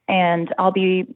and 0.08 0.52
I'll 0.58 0.72
be 0.72 1.14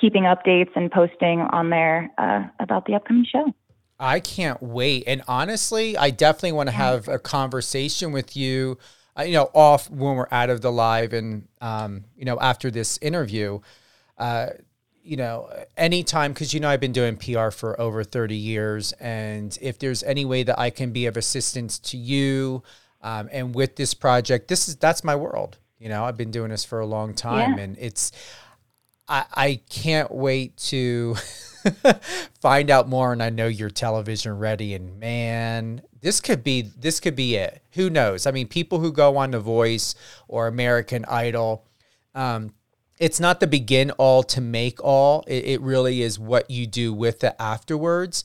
keeping 0.00 0.24
updates 0.24 0.70
and 0.74 0.90
posting 0.90 1.40
on 1.40 1.70
there 1.70 2.10
uh, 2.18 2.44
about 2.58 2.86
the 2.86 2.94
upcoming 2.94 3.26
show. 3.30 3.52
I 3.98 4.18
can't 4.20 4.62
wait. 4.62 5.04
And 5.06 5.22
honestly, 5.28 5.96
I 5.96 6.10
definitely 6.10 6.52
want 6.52 6.68
to 6.68 6.74
have 6.74 7.06
a 7.06 7.18
conversation 7.18 8.12
with 8.12 8.34
you, 8.34 8.78
uh, 9.18 9.24
you 9.24 9.34
know, 9.34 9.50
off 9.52 9.90
when 9.90 10.16
we're 10.16 10.28
out 10.30 10.48
of 10.48 10.62
the 10.62 10.72
live 10.72 11.12
and, 11.12 11.46
um, 11.60 12.04
you 12.16 12.24
know, 12.24 12.38
after 12.40 12.70
this 12.70 12.98
interview. 13.02 13.60
Uh, 14.16 14.48
you 15.02 15.16
know, 15.16 15.50
anytime, 15.76 16.32
because, 16.32 16.54
you 16.54 16.60
know, 16.60 16.68
I've 16.68 16.80
been 16.80 16.92
doing 16.92 17.16
PR 17.16 17.50
for 17.50 17.78
over 17.80 18.04
30 18.04 18.36
years. 18.36 18.92
And 18.92 19.56
if 19.60 19.78
there's 19.78 20.02
any 20.02 20.24
way 20.24 20.44
that 20.44 20.58
I 20.58 20.70
can 20.70 20.92
be 20.92 21.06
of 21.06 21.16
assistance 21.16 21.78
to 21.80 21.96
you 21.96 22.62
um, 23.02 23.28
and 23.32 23.54
with 23.54 23.76
this 23.76 23.92
project, 23.92 24.48
this 24.48 24.68
is, 24.68 24.76
that's 24.76 25.04
my 25.04 25.16
world. 25.16 25.58
You 25.78 25.88
know, 25.88 26.04
I've 26.04 26.16
been 26.16 26.30
doing 26.30 26.50
this 26.50 26.64
for 26.64 26.80
a 26.80 26.86
long 26.86 27.14
time 27.14 27.56
yeah. 27.56 27.64
and 27.64 27.76
it's, 27.78 28.12
I, 29.10 29.24
I 29.34 29.60
can't 29.68 30.10
wait 30.12 30.56
to 30.56 31.16
find 32.40 32.70
out 32.70 32.88
more 32.88 33.12
and 33.12 33.22
I 33.22 33.28
know 33.30 33.48
you're 33.48 33.68
television 33.68 34.38
ready 34.38 34.72
and 34.72 34.98
man, 35.00 35.82
this 36.00 36.20
could 36.20 36.44
be 36.44 36.62
this 36.62 37.00
could 37.00 37.16
be 37.16 37.34
it. 37.34 37.62
Who 37.72 37.90
knows? 37.90 38.26
I 38.26 38.30
mean, 38.30 38.46
people 38.46 38.78
who 38.78 38.92
go 38.92 39.16
on 39.16 39.32
The 39.32 39.40
Voice 39.40 39.94
or 40.28 40.46
American 40.46 41.04
Idol, 41.06 41.66
um, 42.14 42.54
it's 42.98 43.18
not 43.18 43.40
the 43.40 43.46
begin 43.46 43.90
all 43.92 44.22
to 44.24 44.40
make 44.40 44.82
all. 44.82 45.24
It, 45.26 45.44
it, 45.44 45.60
really 45.60 46.02
is 46.02 46.18
what 46.18 46.50
you 46.50 46.66
do 46.66 46.92
with 46.92 47.24
it 47.24 47.34
afterwards. 47.38 48.24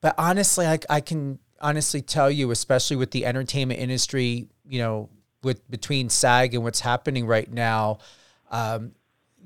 But 0.00 0.14
honestly, 0.18 0.66
I, 0.66 0.78
I 0.90 1.00
can 1.00 1.38
honestly 1.60 2.02
tell 2.02 2.30
you, 2.30 2.50
especially 2.50 2.96
with 2.96 3.10
the 3.10 3.26
entertainment 3.26 3.78
industry, 3.78 4.48
you 4.66 4.78
know, 4.78 5.10
with 5.42 5.70
between 5.70 6.08
SAG 6.08 6.54
and 6.54 6.64
what's 6.64 6.80
happening 6.80 7.26
right 7.26 7.50
now, 7.50 7.98
um, 8.50 8.92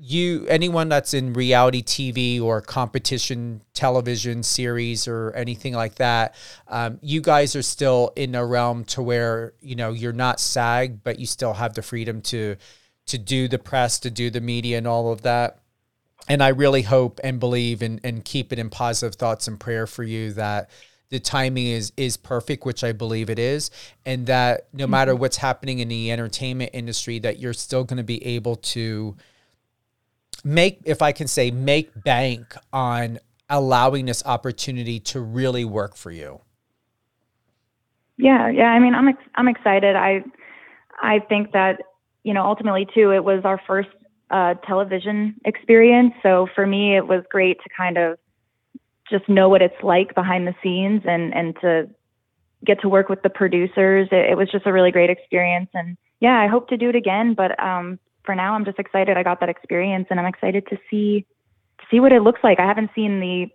you 0.03 0.47
anyone 0.47 0.89
that's 0.89 1.13
in 1.13 1.33
reality 1.33 1.83
TV 1.83 2.41
or 2.41 2.59
competition 2.59 3.61
television 3.75 4.41
series 4.41 5.07
or 5.07 5.31
anything 5.35 5.75
like 5.75 5.95
that, 5.95 6.33
um, 6.67 6.97
you 7.03 7.21
guys 7.21 7.55
are 7.55 7.61
still 7.61 8.11
in 8.15 8.33
a 8.33 8.43
realm 8.43 8.83
to 8.85 9.03
where 9.03 9.53
you 9.61 9.75
know 9.75 9.91
you're 9.91 10.11
not 10.11 10.39
SAG, 10.39 11.03
but 11.03 11.19
you 11.19 11.27
still 11.27 11.53
have 11.53 11.75
the 11.75 11.83
freedom 11.83 12.19
to 12.23 12.55
to 13.05 13.17
do 13.19 13.47
the 13.47 13.59
press, 13.59 13.99
to 13.99 14.09
do 14.09 14.31
the 14.31 14.41
media, 14.41 14.79
and 14.79 14.87
all 14.87 15.11
of 15.11 15.21
that. 15.21 15.59
And 16.27 16.41
I 16.41 16.49
really 16.49 16.81
hope 16.81 17.19
and 17.23 17.39
believe 17.39 17.83
and 17.83 18.01
and 18.03 18.25
keep 18.25 18.51
it 18.51 18.57
in 18.57 18.71
positive 18.71 19.15
thoughts 19.15 19.47
and 19.47 19.59
prayer 19.59 19.85
for 19.85 20.03
you 20.03 20.33
that 20.33 20.71
the 21.09 21.19
timing 21.19 21.67
is 21.67 21.93
is 21.95 22.17
perfect, 22.17 22.65
which 22.65 22.83
I 22.83 22.91
believe 22.91 23.29
it 23.29 23.37
is, 23.37 23.69
and 24.03 24.25
that 24.25 24.67
no 24.73 24.87
matter 24.87 25.11
mm-hmm. 25.11 25.21
what's 25.21 25.37
happening 25.37 25.77
in 25.77 25.89
the 25.89 26.11
entertainment 26.11 26.71
industry, 26.73 27.19
that 27.19 27.37
you're 27.37 27.53
still 27.53 27.83
going 27.83 27.97
to 27.97 28.03
be 28.03 28.25
able 28.25 28.55
to 28.55 29.15
make, 30.43 30.81
if 30.85 31.01
I 31.01 31.11
can 31.11 31.27
say, 31.27 31.51
make 31.51 32.03
bank 32.03 32.55
on 32.71 33.19
allowing 33.49 34.05
this 34.05 34.25
opportunity 34.25 34.99
to 34.99 35.19
really 35.19 35.65
work 35.65 35.95
for 35.95 36.11
you? 36.11 36.41
Yeah, 38.17 38.49
yeah. 38.49 38.67
I 38.67 38.79
mean, 38.79 38.93
I'm 38.93 39.07
ex- 39.07 39.29
I'm 39.35 39.47
excited. 39.47 39.95
I 39.95 40.23
I 41.01 41.19
think 41.19 41.51
that 41.53 41.81
you 42.23 42.33
know 42.33 42.45
ultimately 42.45 42.87
too, 42.93 43.11
it 43.11 43.23
was 43.23 43.41
our 43.43 43.59
first 43.65 43.89
uh, 44.29 44.53
television 44.65 45.35
experience. 45.45 46.13
So 46.21 46.47
for 46.53 46.65
me, 46.67 46.95
it 46.95 47.07
was 47.07 47.23
great 47.29 47.57
to 47.63 47.69
kind 47.75 47.97
of 47.97 48.17
just 49.09 49.27
know 49.27 49.49
what 49.49 49.61
it's 49.61 49.81
like 49.83 50.13
behind 50.15 50.47
the 50.47 50.53
scenes 50.63 51.01
and 51.05 51.33
and 51.33 51.55
to 51.61 51.89
get 52.65 52.79
to 52.81 52.89
work 52.89 53.09
with 53.09 53.23
the 53.23 53.29
producers. 53.29 54.07
It, 54.11 54.31
it 54.31 54.37
was 54.37 54.49
just 54.51 54.65
a 54.67 54.73
really 54.73 54.91
great 54.91 55.09
experience. 55.09 55.69
And 55.73 55.97
yeah, 56.19 56.39
I 56.39 56.47
hope 56.47 56.69
to 56.69 56.77
do 56.77 56.89
it 56.89 56.95
again. 56.95 57.33
But 57.33 57.61
um, 57.61 57.99
for 58.23 58.35
now, 58.35 58.53
I'm 58.53 58.65
just 58.65 58.79
excited 58.79 59.17
I 59.17 59.23
got 59.23 59.39
that 59.39 59.49
experience, 59.49 60.07
and 60.09 60.19
I'm 60.19 60.25
excited 60.25 60.67
to 60.67 60.77
see 60.89 61.25
to 61.79 61.85
see 61.89 61.99
what 61.99 62.11
it 62.11 62.21
looks 62.21 62.41
like. 62.43 62.59
I 62.59 62.65
haven't 62.65 62.91
seen 62.95 63.19
the 63.19 63.47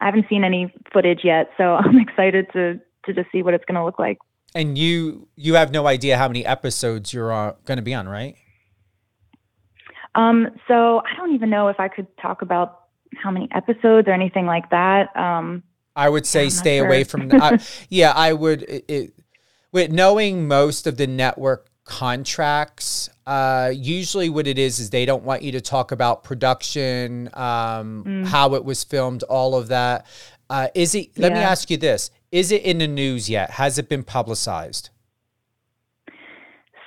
I 0.00 0.06
haven't 0.06 0.26
seen 0.28 0.44
any 0.44 0.72
footage 0.92 1.20
yet, 1.24 1.50
so 1.56 1.74
I'm 1.76 1.98
excited 1.98 2.46
to 2.52 2.80
to 3.04 3.12
just 3.14 3.30
see 3.32 3.42
what 3.42 3.54
it's 3.54 3.64
going 3.64 3.76
to 3.76 3.84
look 3.84 3.98
like. 3.98 4.18
And 4.54 4.78
you 4.78 5.28
you 5.36 5.54
have 5.54 5.72
no 5.72 5.86
idea 5.86 6.16
how 6.16 6.28
many 6.28 6.44
episodes 6.44 7.12
you're 7.12 7.32
uh, 7.32 7.52
going 7.64 7.76
to 7.76 7.82
be 7.82 7.94
on, 7.94 8.08
right? 8.08 8.36
Um, 10.14 10.48
so 10.66 11.00
I 11.00 11.16
don't 11.16 11.34
even 11.34 11.50
know 11.50 11.68
if 11.68 11.78
I 11.78 11.88
could 11.88 12.06
talk 12.18 12.42
about 12.42 12.80
how 13.14 13.30
many 13.30 13.48
episodes 13.54 14.08
or 14.08 14.12
anything 14.12 14.46
like 14.46 14.70
that. 14.70 15.14
Um, 15.16 15.62
I 15.94 16.08
would 16.08 16.26
say 16.26 16.48
stay 16.48 16.78
sure. 16.78 16.86
away 16.86 17.04
from. 17.04 17.30
uh, 17.30 17.58
yeah, 17.88 18.12
I 18.14 18.32
would. 18.32 18.62
It, 18.62 18.84
it, 18.88 19.12
with 19.70 19.92
knowing 19.92 20.48
most 20.48 20.86
of 20.86 20.96
the 20.96 21.06
network 21.06 21.68
contracts. 21.88 23.08
Uh, 23.26 23.72
usually, 23.74 24.28
what 24.28 24.46
it 24.46 24.58
is 24.58 24.78
is 24.78 24.90
they 24.90 25.04
don't 25.04 25.24
want 25.24 25.42
you 25.42 25.50
to 25.52 25.60
talk 25.60 25.90
about 25.90 26.22
production, 26.22 27.30
um, 27.34 28.24
how 28.26 28.54
it 28.54 28.64
was 28.64 28.84
filmed, 28.84 29.24
all 29.24 29.56
of 29.56 29.68
that. 29.68 30.06
Uh, 30.48 30.68
is 30.74 30.94
it? 30.94 31.18
Let 31.18 31.32
me 31.32 31.38
ask 31.38 31.70
you 31.70 31.76
this: 31.76 32.10
Is 32.30 32.52
it 32.52 32.62
in 32.62 32.78
the 32.78 32.86
news 32.86 33.28
yet? 33.28 33.50
Has 33.50 33.78
it 33.78 33.88
been 33.88 34.04
publicized? 34.04 34.90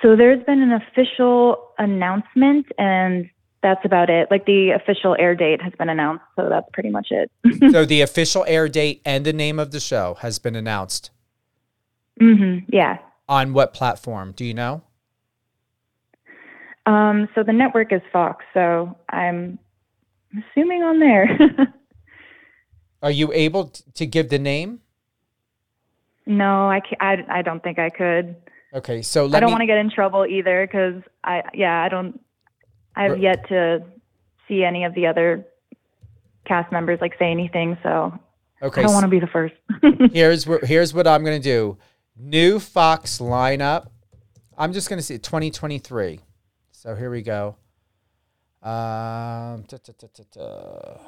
So 0.00 0.16
there's 0.16 0.42
been 0.44 0.62
an 0.62 0.72
official 0.72 1.68
announcement, 1.78 2.66
and 2.78 3.28
that's 3.62 3.84
about 3.84 4.10
it. 4.10 4.28
Like 4.30 4.46
the 4.46 4.70
official 4.70 5.14
air 5.18 5.34
date 5.34 5.60
has 5.62 5.72
been 5.78 5.88
announced, 5.88 6.24
so 6.36 6.48
that's 6.48 6.68
pretty 6.72 6.90
much 6.90 7.08
it. 7.10 7.30
so 7.72 7.84
the 7.84 8.00
official 8.00 8.44
air 8.48 8.68
date 8.68 9.02
and 9.04 9.24
the 9.24 9.32
name 9.32 9.58
of 9.58 9.70
the 9.70 9.80
show 9.80 10.16
has 10.20 10.38
been 10.38 10.56
announced. 10.56 11.10
Mm-hmm. 12.20 12.70
Yeah. 12.72 12.98
On 13.28 13.52
what 13.52 13.74
platform? 13.74 14.32
Do 14.32 14.44
you 14.44 14.54
know? 14.54 14.82
Um, 16.86 17.28
so 17.34 17.42
the 17.42 17.52
network 17.52 17.92
is 17.92 18.02
Fox, 18.12 18.44
so 18.54 18.96
I'm 19.08 19.58
assuming 20.32 20.82
on 20.82 20.98
there. 20.98 21.38
Are 23.02 23.10
you 23.10 23.32
able 23.32 23.72
to 23.94 24.06
give 24.06 24.28
the 24.28 24.38
name? 24.38 24.80
no, 26.26 26.70
I, 26.70 26.80
ca 26.80 26.96
I 27.00 27.24
I 27.28 27.42
don't 27.42 27.62
think 27.62 27.78
I 27.78 27.90
could. 27.90 28.36
Okay, 28.74 29.02
so 29.02 29.26
I 29.26 29.40
don't 29.40 29.50
me. 29.50 29.52
want 29.52 29.62
to 29.62 29.66
get 29.66 29.78
in 29.78 29.90
trouble 29.90 30.26
either 30.26 30.66
because 30.66 31.02
I 31.24 31.42
yeah 31.52 31.82
I 31.82 31.88
don't 31.88 32.20
I've 32.96 33.18
yet 33.18 33.48
to 33.48 33.84
see 34.48 34.64
any 34.64 34.84
of 34.84 34.94
the 34.94 35.06
other 35.06 35.46
cast 36.46 36.72
members 36.72 37.00
like 37.00 37.14
say 37.18 37.30
anything, 37.30 37.76
so 37.82 38.18
okay, 38.62 38.80
I 38.80 38.84
don't 38.84 38.94
want 38.94 39.04
to 39.04 39.08
be 39.08 39.20
the 39.20 39.26
first. 39.26 39.54
here's 40.12 40.46
what 40.46 40.64
here's 40.64 40.94
what 40.94 41.06
I'm 41.06 41.24
gonna 41.24 41.38
do. 41.38 41.76
New 42.16 42.58
Fox 42.58 43.18
lineup. 43.18 43.88
I'm 44.56 44.72
just 44.72 44.88
gonna 44.88 45.02
say 45.02 45.18
2023. 45.18 46.20
So 46.82 46.96
here 46.96 47.10
we 47.12 47.22
go. 47.22 47.54
Um, 48.60 49.62
ta- 49.68 49.76
ta- 49.84 49.92
ta- 50.32 51.00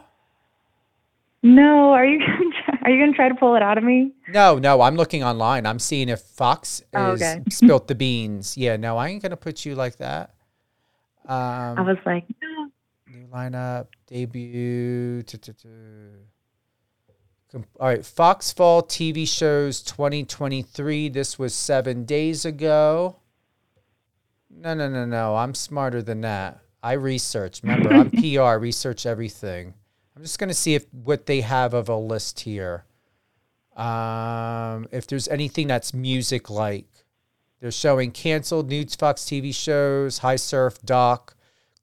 no, 1.43 1.91
are 1.91 2.07
you 2.07 2.21
gonna 2.25 2.51
try, 2.65 2.79
are 2.85 2.91
you 2.93 3.03
gonna 3.05 3.17
try 3.17 3.29
to 3.29 3.35
pull 3.35 3.57
it 3.57 3.63
out 3.63 3.77
of 3.77 3.83
me? 3.83 4.13
No, 4.29 4.61
no, 4.61 4.83
I'm 4.83 4.95
looking 4.95 5.25
online. 5.25 5.67
I'm 5.67 5.81
seeing 5.81 6.09
if 6.09 6.21
Fox 6.21 6.81
Oh, 6.95 7.07
okay. 7.15 7.43
spilt 7.51 7.89
the 7.89 7.97
beans. 7.97 8.57
Yeah, 8.57 8.77
no, 8.77 8.97
I 8.99 9.09
ain't 9.09 9.21
gonna 9.21 9.37
put 9.37 9.65
you 9.65 9.75
like 9.75 9.97
that. 9.97 10.37
Um, 11.27 11.77
I 11.77 11.81
was 11.81 11.97
like, 12.07 12.25
no. 12.41 12.71
New 13.13 13.27
lineup, 13.27 13.89
debut. 14.07 15.25
All 17.53 17.63
right, 17.81 18.07
Fox 18.07 18.53
Fall 18.53 18.81
TV 18.85 19.27
shows 19.27 19.83
2023. 19.83 21.09
This 21.09 21.37
was 21.37 21.53
seven 21.53 22.05
days 22.05 22.45
ago. 22.45 23.17
No, 24.57 24.75
no, 24.75 24.89
no, 24.89 25.05
no. 25.05 25.37
I'm 25.37 25.55
smarter 25.55 26.03
than 26.03 26.21
that. 26.23 26.61
I 26.83 26.93
research. 26.93 27.63
Remember, 27.63 27.93
I'm 27.93 28.11
PR, 28.11 28.59
research 28.59 29.07
everything. 29.07 29.75
I'm 30.17 30.23
just 30.23 30.39
going 30.39 30.49
to 30.49 30.55
see 30.55 30.75
if 30.75 30.87
what 30.93 31.27
they 31.27 31.41
have 31.41 31.75
of 31.75 31.89
a 31.89 31.97
list 31.97 32.41
here. 32.41 32.85
Um, 33.77 34.87
if 34.93 35.07
there's 35.07 35.29
anything 35.29 35.67
that's 35.67 35.93
music 35.93 36.51
like. 36.51 36.87
They're 37.61 37.73
showing 37.73 38.11
canceled 38.13 38.69
Nudes 38.69 38.95
Fox 38.95 39.23
TV 39.23 39.55
shows, 39.55 40.19
High 40.19 40.37
Surf, 40.37 40.83
Doc, 40.85 41.35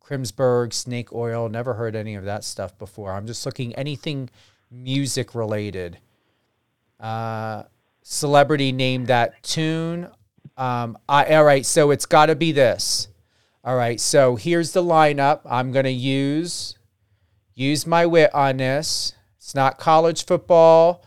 Grimsburg, 0.06 0.74
Snake 0.74 1.12
Oil. 1.12 1.50
Never 1.50 1.74
heard 1.74 1.96
any 1.96 2.16
of 2.16 2.24
that 2.26 2.44
stuff 2.44 2.78
before. 2.78 3.14
I'm 3.14 3.26
just 3.26 3.46
looking 3.46 3.74
anything 3.74 4.30
music 4.70 5.34
related. 5.34 5.98
Uh, 7.00 7.64
celebrity 8.04 8.72
named 8.72 9.08
that 9.08 9.42
tune. 9.42 10.08
Um, 10.62 10.96
I, 11.10 11.26
all 11.34 11.44
right, 11.44 11.66
so 11.66 11.90
it's 11.90 12.06
got 12.06 12.28
to 12.28 12.36
be 12.36 12.52
this. 12.52 13.08
All 13.64 13.76
right, 13.76 14.00
so 14.00 14.36
here's 14.36 14.74
the 14.74 14.84
lineup. 14.84 15.42
I'm 15.46 15.72
gonna 15.72 15.90
use 15.90 16.78
use 17.56 17.88
my 17.88 18.06
wit 18.06 18.34
on 18.36 18.58
this. 18.58 19.14
It's 19.38 19.56
not 19.56 19.80
college 19.80 20.24
football. 20.24 21.04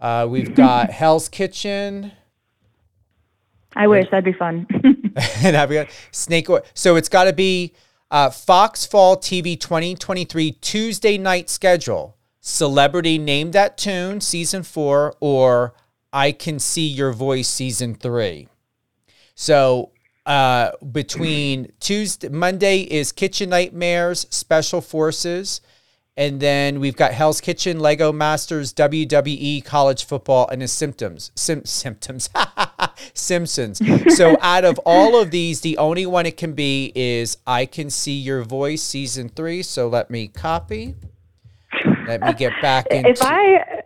Uh, 0.00 0.26
we've 0.28 0.54
got 0.54 0.90
Hell's 1.00 1.28
Kitchen. 1.28 2.12
I 3.76 3.88
wish 3.88 4.06
that'd 4.10 4.24
be 4.24 4.32
fun. 4.32 4.66
and 5.42 5.54
I've 5.54 5.70
got 5.70 5.88
Snake 6.10 6.48
Oil. 6.48 6.62
So 6.72 6.96
it's 6.96 7.10
got 7.10 7.24
to 7.24 7.34
be 7.34 7.74
uh, 8.10 8.30
Fox 8.30 8.86
Fall 8.86 9.18
TV 9.18 9.60
2023 9.60 10.52
Tuesday 10.52 11.18
night 11.18 11.50
schedule. 11.50 12.16
Celebrity 12.40 13.18
Name 13.18 13.50
That 13.50 13.76
Tune 13.76 14.22
season 14.22 14.62
four, 14.62 15.14
or 15.20 15.74
I 16.10 16.32
Can 16.32 16.58
See 16.58 16.86
Your 16.86 17.12
Voice 17.12 17.48
season 17.48 17.94
three. 17.94 18.48
So 19.40 19.92
uh, 20.26 20.72
between 20.90 21.70
Tuesday, 21.78 22.28
Monday 22.28 22.80
is 22.80 23.12
Kitchen 23.12 23.50
Nightmares, 23.50 24.26
Special 24.30 24.80
Forces. 24.80 25.60
And 26.16 26.40
then 26.40 26.80
we've 26.80 26.96
got 26.96 27.12
Hell's 27.12 27.40
Kitchen, 27.40 27.78
Lego 27.78 28.12
Masters, 28.12 28.74
WWE, 28.74 29.64
college 29.64 30.04
football, 30.04 30.48
and 30.48 30.60
the 30.60 30.66
symptoms. 30.66 31.30
Sim- 31.36 31.64
symptoms. 31.64 32.28
Simpsons. 33.14 33.80
So 34.16 34.36
out 34.42 34.64
of 34.64 34.80
all 34.84 35.20
of 35.20 35.30
these, 35.30 35.60
the 35.60 35.78
only 35.78 36.04
one 36.04 36.26
it 36.26 36.36
can 36.36 36.54
be 36.54 36.90
is 36.96 37.38
I 37.46 37.64
Can 37.64 37.90
See 37.90 38.18
Your 38.18 38.42
Voice, 38.42 38.82
season 38.82 39.28
three. 39.28 39.62
So 39.62 39.86
let 39.86 40.10
me 40.10 40.26
copy. 40.26 40.96
Let 42.08 42.22
me 42.22 42.32
get 42.32 42.54
back 42.60 42.88
into 42.88 43.10
if 43.10 43.22
I 43.22 43.77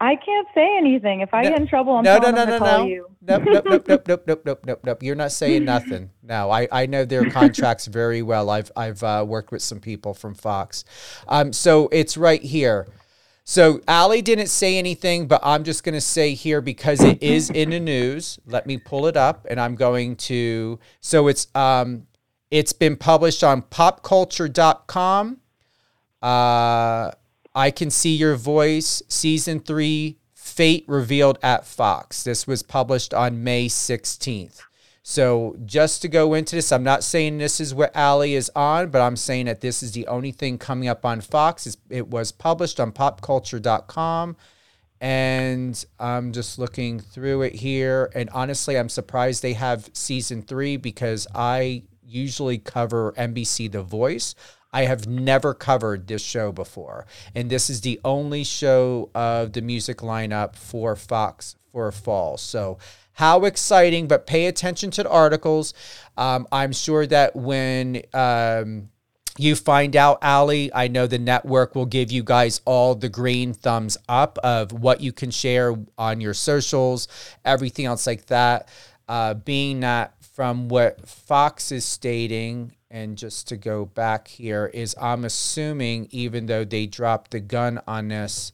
I 0.00 0.16
can't 0.16 0.46
say 0.54 0.76
anything. 0.76 1.20
If 1.20 1.32
I 1.32 1.42
No, 1.42 1.50
get 1.50 1.60
in 1.60 1.66
trouble, 1.66 1.94
I'm 1.96 2.04
no, 2.04 2.18
no, 2.18 2.30
no, 2.30 2.44
no, 2.44 2.58
to 2.58 2.64
no. 2.64 2.86
you. 2.86 3.06
Nope, 3.22 3.42
nope, 3.46 3.64
nope, 3.64 3.88
nope, 3.88 4.02
nope, 4.08 4.22
nope, 4.26 4.42
nope, 4.44 4.60
nope, 4.66 4.80
nope. 4.84 5.02
You're 5.02 5.16
not 5.16 5.32
saying 5.32 5.64
nothing. 5.64 6.10
No, 6.22 6.50
I, 6.50 6.68
I 6.70 6.86
know 6.86 7.04
their 7.04 7.30
contracts 7.30 7.86
very 7.86 8.20
well. 8.22 8.50
I've 8.50 8.70
I've 8.76 9.02
uh, 9.02 9.24
worked 9.26 9.52
with 9.52 9.62
some 9.62 9.80
people 9.80 10.12
from 10.12 10.34
Fox. 10.34 10.84
Um, 11.28 11.52
so 11.52 11.88
it's 11.92 12.16
right 12.16 12.42
here. 12.42 12.86
So 13.44 13.80
Ali 13.86 14.22
didn't 14.22 14.48
say 14.48 14.76
anything, 14.76 15.28
but 15.28 15.40
I'm 15.42 15.64
just 15.64 15.84
gonna 15.84 16.00
say 16.00 16.34
here 16.34 16.60
because 16.60 17.02
it 17.02 17.22
is 17.22 17.48
in 17.50 17.70
the 17.70 17.80
news. 17.80 18.38
Let 18.44 18.66
me 18.66 18.76
pull 18.76 19.06
it 19.06 19.16
up, 19.16 19.46
and 19.48 19.60
I'm 19.60 19.76
going 19.76 20.16
to. 20.16 20.78
So 21.00 21.28
it's 21.28 21.46
um, 21.54 22.06
it's 22.50 22.72
been 22.72 22.96
published 22.96 23.42
on 23.42 23.62
PopCulture.com. 23.62 25.40
Uh, 26.22 27.10
I 27.56 27.70
Can 27.70 27.88
See 27.88 28.14
Your 28.14 28.36
Voice, 28.36 29.02
Season 29.08 29.60
3, 29.60 30.18
Fate 30.34 30.84
Revealed 30.86 31.38
at 31.42 31.66
Fox. 31.66 32.22
This 32.22 32.46
was 32.46 32.62
published 32.62 33.14
on 33.14 33.42
May 33.42 33.66
16th. 33.66 34.60
So, 35.02 35.56
just 35.64 36.02
to 36.02 36.08
go 36.08 36.34
into 36.34 36.56
this, 36.56 36.70
I'm 36.70 36.82
not 36.82 37.02
saying 37.02 37.38
this 37.38 37.58
is 37.58 37.72
what 37.74 37.96
Ali 37.96 38.34
is 38.34 38.50
on, 38.54 38.90
but 38.90 39.00
I'm 39.00 39.16
saying 39.16 39.46
that 39.46 39.62
this 39.62 39.82
is 39.82 39.92
the 39.92 40.06
only 40.06 40.32
thing 40.32 40.58
coming 40.58 40.86
up 40.86 41.06
on 41.06 41.22
Fox. 41.22 41.78
It 41.88 42.08
was 42.08 42.30
published 42.30 42.78
on 42.78 42.92
popculture.com. 42.92 44.36
And 45.00 45.84
I'm 45.98 46.32
just 46.32 46.58
looking 46.58 47.00
through 47.00 47.42
it 47.42 47.54
here. 47.54 48.10
And 48.14 48.28
honestly, 48.30 48.78
I'm 48.78 48.88
surprised 48.90 49.42
they 49.42 49.54
have 49.54 49.88
season 49.94 50.42
three 50.42 50.76
because 50.76 51.26
I 51.34 51.84
usually 52.04 52.58
cover 52.58 53.12
NBC 53.12 53.72
The 53.72 53.82
Voice. 53.82 54.34
I 54.76 54.84
have 54.84 55.08
never 55.08 55.54
covered 55.54 56.06
this 56.06 56.20
show 56.20 56.52
before. 56.52 57.06
And 57.34 57.48
this 57.48 57.70
is 57.70 57.80
the 57.80 57.98
only 58.04 58.44
show 58.44 59.08
of 59.14 59.54
the 59.54 59.62
music 59.62 59.98
lineup 59.98 60.54
for 60.54 60.94
Fox 60.94 61.56
for 61.72 61.90
fall. 61.90 62.36
So, 62.36 62.76
how 63.14 63.46
exciting, 63.46 64.06
but 64.06 64.26
pay 64.26 64.48
attention 64.48 64.90
to 64.90 65.02
the 65.02 65.08
articles. 65.08 65.72
Um, 66.18 66.46
I'm 66.52 66.72
sure 66.72 67.06
that 67.06 67.34
when 67.34 68.02
um, 68.12 68.90
you 69.38 69.56
find 69.56 69.96
out, 69.96 70.18
Ali, 70.22 70.70
I 70.74 70.88
know 70.88 71.06
the 71.06 71.18
network 71.18 71.74
will 71.74 71.86
give 71.86 72.12
you 72.12 72.22
guys 72.22 72.60
all 72.66 72.94
the 72.94 73.08
green 73.08 73.54
thumbs 73.54 73.96
up 74.10 74.36
of 74.44 74.72
what 74.72 75.00
you 75.00 75.10
can 75.10 75.30
share 75.30 75.74
on 75.96 76.20
your 76.20 76.34
socials, 76.34 77.08
everything 77.46 77.86
else 77.86 78.06
like 78.06 78.26
that. 78.26 78.68
Uh, 79.08 79.34
being 79.34 79.80
that 79.80 80.14
from 80.20 80.68
what 80.68 81.08
Fox 81.08 81.70
is 81.70 81.84
stating, 81.84 82.74
and 82.90 83.16
just 83.16 83.48
to 83.48 83.56
go 83.56 83.84
back 83.84 84.28
here, 84.28 84.66
is 84.72 84.94
I'm 85.00 85.24
assuming 85.24 86.08
even 86.10 86.46
though 86.46 86.64
they 86.64 86.86
dropped 86.86 87.30
the 87.30 87.40
gun 87.40 87.80
on 87.86 88.08
this, 88.08 88.52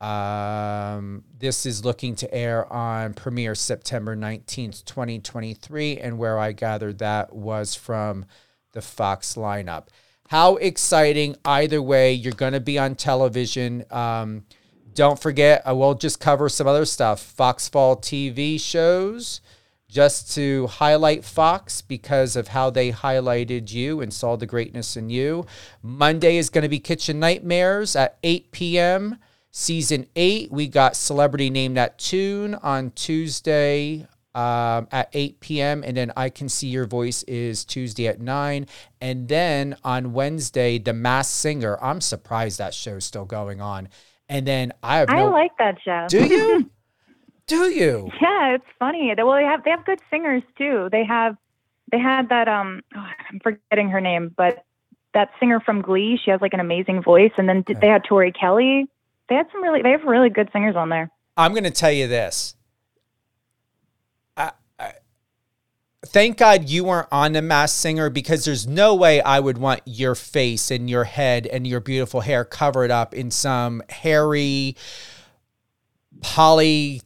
um, 0.00 1.24
this 1.38 1.66
is 1.66 1.84
looking 1.84 2.14
to 2.16 2.32
air 2.32 2.72
on 2.72 3.14
premiere 3.14 3.54
September 3.54 4.16
19th, 4.16 4.84
2023. 4.84 5.98
And 5.98 6.18
where 6.18 6.38
I 6.38 6.52
gathered 6.52 6.98
that 6.98 7.34
was 7.34 7.74
from 7.74 8.24
the 8.72 8.82
Fox 8.82 9.34
lineup. 9.34 9.88
How 10.28 10.56
exciting! 10.56 11.36
Either 11.44 11.80
way, 11.80 12.12
you're 12.12 12.34
going 12.34 12.52
to 12.52 12.60
be 12.60 12.78
on 12.78 12.96
television. 12.96 13.84
Um, 13.90 14.44
don't 14.92 15.18
forget, 15.18 15.62
I 15.64 15.72
will 15.72 15.94
just 15.94 16.20
cover 16.20 16.48
some 16.48 16.66
other 16.66 16.84
stuff. 16.84 17.20
Fox 17.20 17.66
Fall 17.66 17.96
TV 17.96 18.60
shows, 18.60 19.40
just 19.88 20.34
to 20.34 20.66
highlight 20.66 21.24
Fox 21.24 21.80
because 21.80 22.36
of 22.36 22.48
how 22.48 22.70
they 22.70 22.92
highlighted 22.92 23.72
you 23.72 24.00
and 24.00 24.12
saw 24.12 24.36
the 24.36 24.46
greatness 24.46 24.96
in 24.96 25.08
you. 25.10 25.46
Monday 25.82 26.36
is 26.36 26.50
going 26.50 26.62
to 26.62 26.68
be 26.68 26.78
Kitchen 26.78 27.18
Nightmares 27.18 27.96
at 27.96 28.18
8 28.22 28.52
p.m. 28.52 29.18
Season 29.50 30.06
8, 30.14 30.52
we 30.52 30.68
got 30.68 30.94
Celebrity 30.94 31.48
Name 31.48 31.74
That 31.74 31.98
Tune 31.98 32.54
on 32.56 32.90
Tuesday. 32.90 34.06
um, 34.34 34.86
at 34.92 35.08
8 35.14 35.40
p.m. 35.40 35.82
And 35.82 35.96
then 35.96 36.12
I 36.16 36.28
Can 36.28 36.48
See 36.48 36.68
Your 36.68 36.86
Voice 36.86 37.24
is 37.24 37.64
Tuesday 37.64 38.06
at 38.06 38.20
9. 38.20 38.66
And 39.00 39.26
then 39.26 39.76
on 39.82 40.12
Wednesday, 40.12 40.78
The 40.78 40.92
Masked 40.92 41.34
Singer. 41.34 41.76
I'm 41.82 42.00
surprised 42.00 42.58
that 42.58 42.72
show's 42.72 43.04
still 43.04 43.24
going 43.24 43.60
on. 43.60 43.88
And 44.28 44.46
then 44.46 44.74
I 44.82 44.98
have 44.98 45.08
I 45.08 45.24
like 45.24 45.56
that 45.58 45.78
show. 45.84 46.06
Do 46.08 46.24
you? 46.24 46.70
Do 47.48 47.70
you? 47.70 48.10
Yeah, 48.20 48.54
it's 48.54 48.64
funny. 48.78 49.12
They- 49.16 49.22
Well, 49.24 49.34
they 49.36 49.42
have 49.44 49.64
they 49.64 49.70
have 49.70 49.84
good 49.84 50.00
singers 50.10 50.42
too. 50.56 50.88
They 50.92 51.04
have 51.04 51.36
they 51.90 51.98
had 51.98 52.28
that 52.28 52.46
um 52.48 52.82
oh, 52.94 53.06
I'm 53.30 53.40
forgetting 53.40 53.88
her 53.90 54.00
name, 54.00 54.32
but 54.36 54.64
that 55.14 55.30
singer 55.40 55.58
from 55.58 55.80
Glee. 55.82 56.18
She 56.22 56.30
has 56.30 56.40
like 56.40 56.52
an 56.54 56.60
amazing 56.60 57.02
voice, 57.02 57.32
and 57.36 57.48
then 57.48 57.58
Okay. 57.68 57.74
they 57.80 57.88
had 57.88 58.04
Tori 58.04 58.30
Kelly. 58.30 58.86
They 59.28 59.34
had 59.34 59.46
some 59.50 59.62
really 59.62 59.82
they 59.82 59.90
have 59.90 60.04
really 60.04 60.30
good 60.30 60.50
singers 60.52 60.76
on 60.76 60.90
there. 60.90 61.10
I'm 61.36 61.52
going 61.52 61.64
to 61.64 61.70
tell 61.70 61.90
you 61.92 62.06
this. 62.08 62.54
I, 64.36 64.52
I, 64.78 64.92
thank 66.04 66.36
God 66.36 66.68
you 66.68 66.84
weren't 66.84 67.08
on 67.12 67.32
the 67.32 67.42
Masked 67.42 67.78
Singer 67.78 68.10
because 68.10 68.44
there's 68.44 68.66
no 68.66 68.94
way 68.94 69.20
I 69.22 69.40
would 69.40 69.56
want 69.58 69.80
your 69.86 70.14
face 70.14 70.70
and 70.70 70.90
your 70.90 71.04
head 71.04 71.46
and 71.46 71.66
your 71.66 71.80
beautiful 71.80 72.20
hair 72.22 72.44
covered 72.44 72.90
up 72.90 73.14
in 73.14 73.30
some 73.30 73.82
hairy 73.88 74.76
poly 76.20 77.02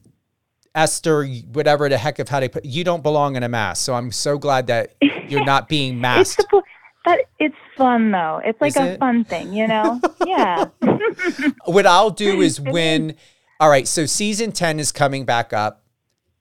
Esther, 0.75 1.27
whatever 1.53 1.89
the 1.89 1.99
heck 1.99 2.19
of 2.19 2.29
how 2.29 2.41
they 2.41 2.49
put. 2.49 2.65
You 2.65 2.85
don't 2.85 3.03
belong 3.03 3.37
in 3.37 3.43
a 3.43 3.49
mask, 3.49 3.85
so 3.85 3.95
I'm 3.95 4.11
so 4.11 4.39
glad 4.39 4.67
that 4.69 4.95
you're 5.29 5.45
not 5.45 5.69
being 5.69 5.95
It's 5.97 6.01
masked. 6.03 6.47
suppo- 6.51 6.63
that 7.05 7.21
it's 7.39 7.57
fun 7.77 8.11
though. 8.13 8.41
It's 8.45 8.61
like 8.61 8.71
Is 8.71 8.77
a 8.77 8.93
it? 8.93 8.99
fun 9.01 9.25
thing, 9.25 9.53
you 9.53 9.67
know? 9.67 10.01
yeah. 10.27 10.67
what 11.65 11.85
I'll 11.87 12.11
do 12.11 12.41
is 12.41 12.61
when 12.61 13.17
all 13.61 13.69
right, 13.69 13.87
so 13.87 14.07
season 14.07 14.51
10 14.53 14.81
is 14.81 14.91
coming 14.93 15.25
back 15.25 15.53
up. 15.53 15.85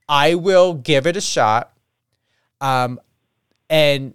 I 0.08 0.34
will 0.34 0.74
give 0.74 1.06
it 1.06 1.16
a 1.16 1.20
shot. 1.20 1.72
Um 2.60 3.00
and 3.68 4.14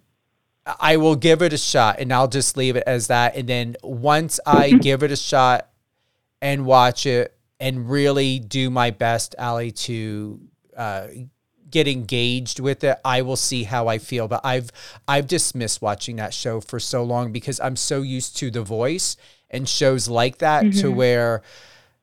I 0.80 0.98
will 0.98 1.16
give 1.16 1.42
it 1.42 1.54
a 1.54 1.58
shot 1.58 2.00
and 2.00 2.12
I'll 2.14 2.28
just 2.28 2.58
leave 2.58 2.76
it 2.76 2.84
as 2.88 3.08
that 3.08 3.36
and 3.36 3.48
then 3.48 3.76
once 3.84 4.40
I 4.46 4.72
give 4.72 5.04
it 5.04 5.12
a 5.12 5.16
shot 5.18 5.70
and 6.42 6.66
watch 6.66 7.06
it 7.06 7.37
and 7.60 7.90
really 7.90 8.40
do 8.40 8.70
my 8.70 8.92
best 8.92 9.36
Ali 9.40 9.72
to 9.72 10.40
uh 10.76 11.08
get 11.70 11.88
engaged 11.88 12.60
with 12.60 12.84
it, 12.84 12.98
I 13.04 13.22
will 13.22 13.36
see 13.36 13.64
how 13.64 13.88
I 13.88 13.98
feel. 13.98 14.28
But 14.28 14.42
I've 14.44 14.72
I've 15.08 15.28
dismissed 15.28 15.82
watching 15.82 16.16
that 16.18 16.34
show 16.34 16.62
for 16.62 16.80
so 16.80 17.04
long 17.04 17.32
because 17.32 17.60
I'm 17.60 17.76
so 17.76 18.02
used 18.02 18.38
to 18.38 18.52
The 18.52 18.64
Voice 18.64 19.18
and 19.50 19.68
shows 19.68 20.08
like 20.08 20.40
that 20.40 20.74
to 20.74 20.92
where 20.92 21.42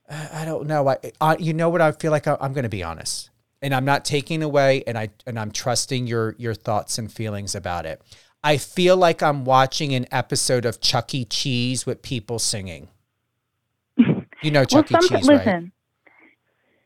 uh, 0.08 0.28
I 0.32 0.44
don't 0.44 0.66
know. 0.66 0.88
I, 0.88 0.98
I 1.20 1.36
you 1.36 1.52
know 1.52 1.68
what 1.68 1.80
I 1.80 1.92
feel 1.92 2.10
like 2.10 2.26
I, 2.26 2.36
I'm 2.40 2.52
going 2.52 2.64
to 2.64 2.68
be 2.68 2.82
honest, 2.82 3.30
and 3.62 3.74
I'm 3.74 3.84
not 3.84 4.04
taking 4.04 4.42
away, 4.42 4.82
and 4.86 4.98
I 4.98 5.10
and 5.26 5.38
I'm 5.38 5.50
trusting 5.50 6.06
your 6.06 6.34
your 6.38 6.54
thoughts 6.54 6.98
and 6.98 7.10
feelings 7.10 7.54
about 7.54 7.86
it. 7.86 8.02
I 8.42 8.58
feel 8.58 8.96
like 8.96 9.22
I'm 9.22 9.46
watching 9.46 9.94
an 9.94 10.06
episode 10.12 10.66
of 10.66 10.80
Chuck 10.80 11.14
E. 11.14 11.24
Cheese 11.24 11.86
with 11.86 12.02
people 12.02 12.38
singing. 12.38 12.88
You 14.44 14.50
know 14.50 14.66
Chuck 14.66 14.90
well, 14.90 15.02
E. 15.02 15.08
Cheese, 15.08 15.26
right? 15.26 15.38
listen. 15.38 15.72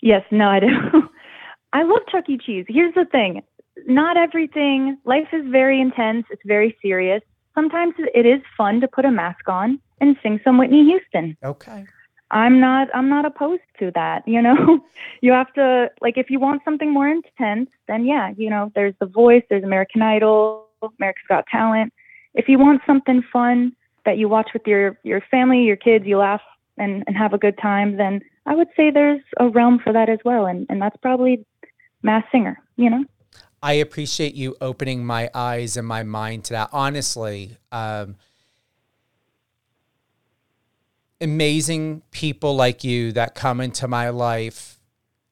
Yes, 0.00 0.22
no, 0.30 0.48
I 0.48 0.60
do. 0.60 0.68
I 1.72 1.82
love 1.82 2.02
Chuck 2.08 2.28
E. 2.28 2.38
Cheese. 2.38 2.66
Here's 2.68 2.94
the 2.94 3.04
thing: 3.04 3.42
not 3.86 4.16
everything. 4.16 4.96
Life 5.04 5.26
is 5.32 5.44
very 5.48 5.80
intense. 5.80 6.26
It's 6.30 6.42
very 6.44 6.76
serious. 6.80 7.20
Sometimes 7.56 7.94
it 7.98 8.24
is 8.24 8.40
fun 8.56 8.80
to 8.80 8.86
put 8.86 9.04
a 9.04 9.10
mask 9.10 9.48
on 9.48 9.80
and 10.00 10.16
sing 10.22 10.38
some 10.44 10.56
Whitney 10.56 10.84
Houston. 10.84 11.36
Okay. 11.42 11.84
I'm 12.30 12.60
not. 12.60 12.88
I'm 12.94 13.08
not 13.08 13.24
opposed 13.24 13.62
to 13.80 13.90
that. 13.92 14.22
You 14.28 14.40
know, 14.40 14.78
you 15.20 15.32
have 15.32 15.52
to 15.54 15.90
like 16.00 16.16
if 16.16 16.30
you 16.30 16.38
want 16.38 16.62
something 16.64 16.92
more 16.92 17.08
intense, 17.08 17.70
then 17.88 18.04
yeah, 18.04 18.32
you 18.36 18.50
know, 18.50 18.70
there's 18.76 18.94
The 19.00 19.06
Voice, 19.06 19.42
there's 19.50 19.64
American 19.64 20.00
Idol, 20.00 20.68
America's 21.00 21.24
Got 21.28 21.46
Talent. 21.48 21.92
If 22.34 22.48
you 22.48 22.56
want 22.56 22.82
something 22.86 23.24
fun 23.32 23.72
that 24.04 24.16
you 24.16 24.28
watch 24.28 24.50
with 24.52 24.64
your 24.64 24.96
your 25.02 25.22
family, 25.28 25.64
your 25.64 25.76
kids, 25.76 26.06
you 26.06 26.18
laugh 26.18 26.42
and 26.78 27.04
and 27.06 27.16
have 27.16 27.32
a 27.32 27.38
good 27.38 27.58
time, 27.58 27.96
then 27.96 28.20
I 28.46 28.54
would 28.54 28.68
say 28.76 28.90
there's 28.90 29.20
a 29.38 29.48
realm 29.48 29.78
for 29.82 29.92
that 29.92 30.08
as 30.08 30.18
well, 30.24 30.46
and 30.46 30.66
and 30.68 30.80
that's 30.80 30.96
probably 30.98 31.44
Masked 32.02 32.30
Singer. 32.32 32.58
You 32.76 32.90
know. 32.90 33.04
I 33.60 33.74
appreciate 33.74 34.34
you 34.34 34.56
opening 34.60 35.04
my 35.04 35.30
eyes 35.34 35.76
and 35.76 35.86
my 35.86 36.04
mind 36.04 36.44
to 36.44 36.52
that. 36.52 36.70
Honestly, 36.72 37.56
um, 37.72 38.14
amazing 41.20 42.02
people 42.12 42.54
like 42.54 42.84
you 42.84 43.12
that 43.12 43.34
come 43.34 43.60
into 43.60 43.88
my 43.88 44.10
life 44.10 44.78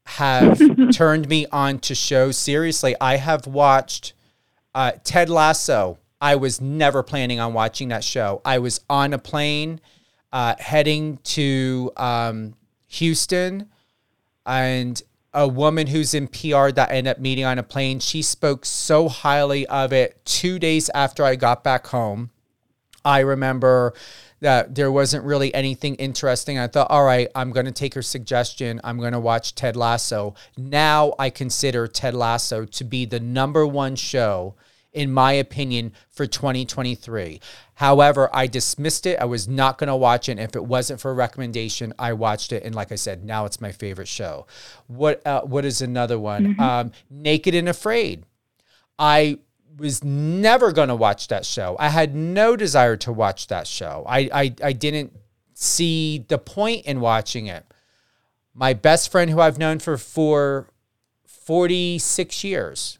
have 0.06 0.60
turned 0.92 1.28
me 1.28 1.46
on 1.52 1.78
to 1.80 1.94
shows. 1.94 2.36
Seriously, 2.36 2.96
I 3.00 3.16
have 3.16 3.46
watched 3.46 4.12
uh, 4.74 4.92
Ted 5.04 5.28
Lasso. 5.28 5.98
I 6.20 6.36
was 6.36 6.60
never 6.60 7.02
planning 7.02 7.38
on 7.38 7.52
watching 7.52 7.88
that 7.88 8.02
show. 8.02 8.40
I 8.44 8.58
was 8.58 8.80
on 8.88 9.12
a 9.12 9.18
plane 9.18 9.80
uh, 10.36 10.54
heading 10.58 11.16
to 11.24 11.90
um, 11.96 12.54
Houston 12.88 13.70
and 14.44 15.02
a 15.32 15.48
woman 15.48 15.86
who's 15.86 16.12
in 16.12 16.28
PR 16.28 16.68
that 16.72 16.88
ended 16.90 17.12
up 17.12 17.18
meeting 17.18 17.46
on 17.46 17.58
a 17.58 17.62
plane. 17.62 18.00
She 18.00 18.20
spoke 18.20 18.66
so 18.66 19.08
highly 19.08 19.66
of 19.68 19.94
it 19.94 20.22
two 20.26 20.58
days 20.58 20.90
after 20.90 21.24
I 21.24 21.36
got 21.36 21.64
back 21.64 21.86
home. 21.86 22.28
I 23.02 23.20
remember 23.20 23.94
that 24.40 24.74
there 24.74 24.92
wasn't 24.92 25.24
really 25.24 25.54
anything 25.54 25.94
interesting. 25.94 26.58
I 26.58 26.66
thought, 26.66 26.90
all 26.90 27.06
right, 27.06 27.28
I'm 27.34 27.50
going 27.50 27.64
to 27.64 27.72
take 27.72 27.94
her 27.94 28.02
suggestion. 28.02 28.78
I'm 28.84 28.98
going 28.98 29.14
to 29.14 29.20
watch 29.20 29.54
Ted 29.54 29.74
Lasso. 29.74 30.34
Now 30.58 31.14
I 31.18 31.30
consider 31.30 31.88
Ted 31.88 32.12
Lasso 32.12 32.66
to 32.66 32.84
be 32.84 33.06
the 33.06 33.20
number 33.20 33.66
one 33.66 33.96
show, 33.96 34.54
in 34.96 35.12
my 35.12 35.32
opinion, 35.32 35.92
for 36.10 36.26
2023. 36.26 37.38
However, 37.74 38.30
I 38.32 38.46
dismissed 38.46 39.04
it. 39.04 39.20
I 39.20 39.26
was 39.26 39.46
not 39.46 39.76
going 39.76 39.88
to 39.88 39.94
watch 39.94 40.30
it. 40.30 40.38
If 40.38 40.56
it 40.56 40.64
wasn't 40.64 41.02
for 41.02 41.10
a 41.10 41.14
recommendation, 41.14 41.92
I 41.98 42.14
watched 42.14 42.50
it. 42.50 42.62
And 42.64 42.74
like 42.74 42.90
I 42.90 42.94
said, 42.94 43.22
now 43.22 43.44
it's 43.44 43.60
my 43.60 43.72
favorite 43.72 44.08
show. 44.08 44.46
What, 44.86 45.24
uh, 45.26 45.42
what 45.42 45.66
is 45.66 45.82
another 45.82 46.18
one? 46.18 46.56
Um, 46.58 46.92
Naked 47.10 47.54
and 47.54 47.68
Afraid. 47.68 48.24
I 48.98 49.38
was 49.76 50.02
never 50.02 50.72
going 50.72 50.88
to 50.88 50.96
watch 50.96 51.28
that 51.28 51.44
show. 51.44 51.76
I 51.78 51.90
had 51.90 52.14
no 52.14 52.56
desire 52.56 52.96
to 52.96 53.12
watch 53.12 53.48
that 53.48 53.66
show. 53.66 54.04
I, 54.08 54.30
I, 54.32 54.54
I 54.64 54.72
didn't 54.72 55.12
see 55.52 56.24
the 56.28 56.38
point 56.38 56.86
in 56.86 57.00
watching 57.00 57.46
it. 57.46 57.66
My 58.54 58.72
best 58.72 59.12
friend, 59.12 59.30
who 59.30 59.40
I've 59.40 59.58
known 59.58 59.78
for, 59.78 59.98
for 59.98 60.70
46 61.26 62.42
years, 62.42 62.98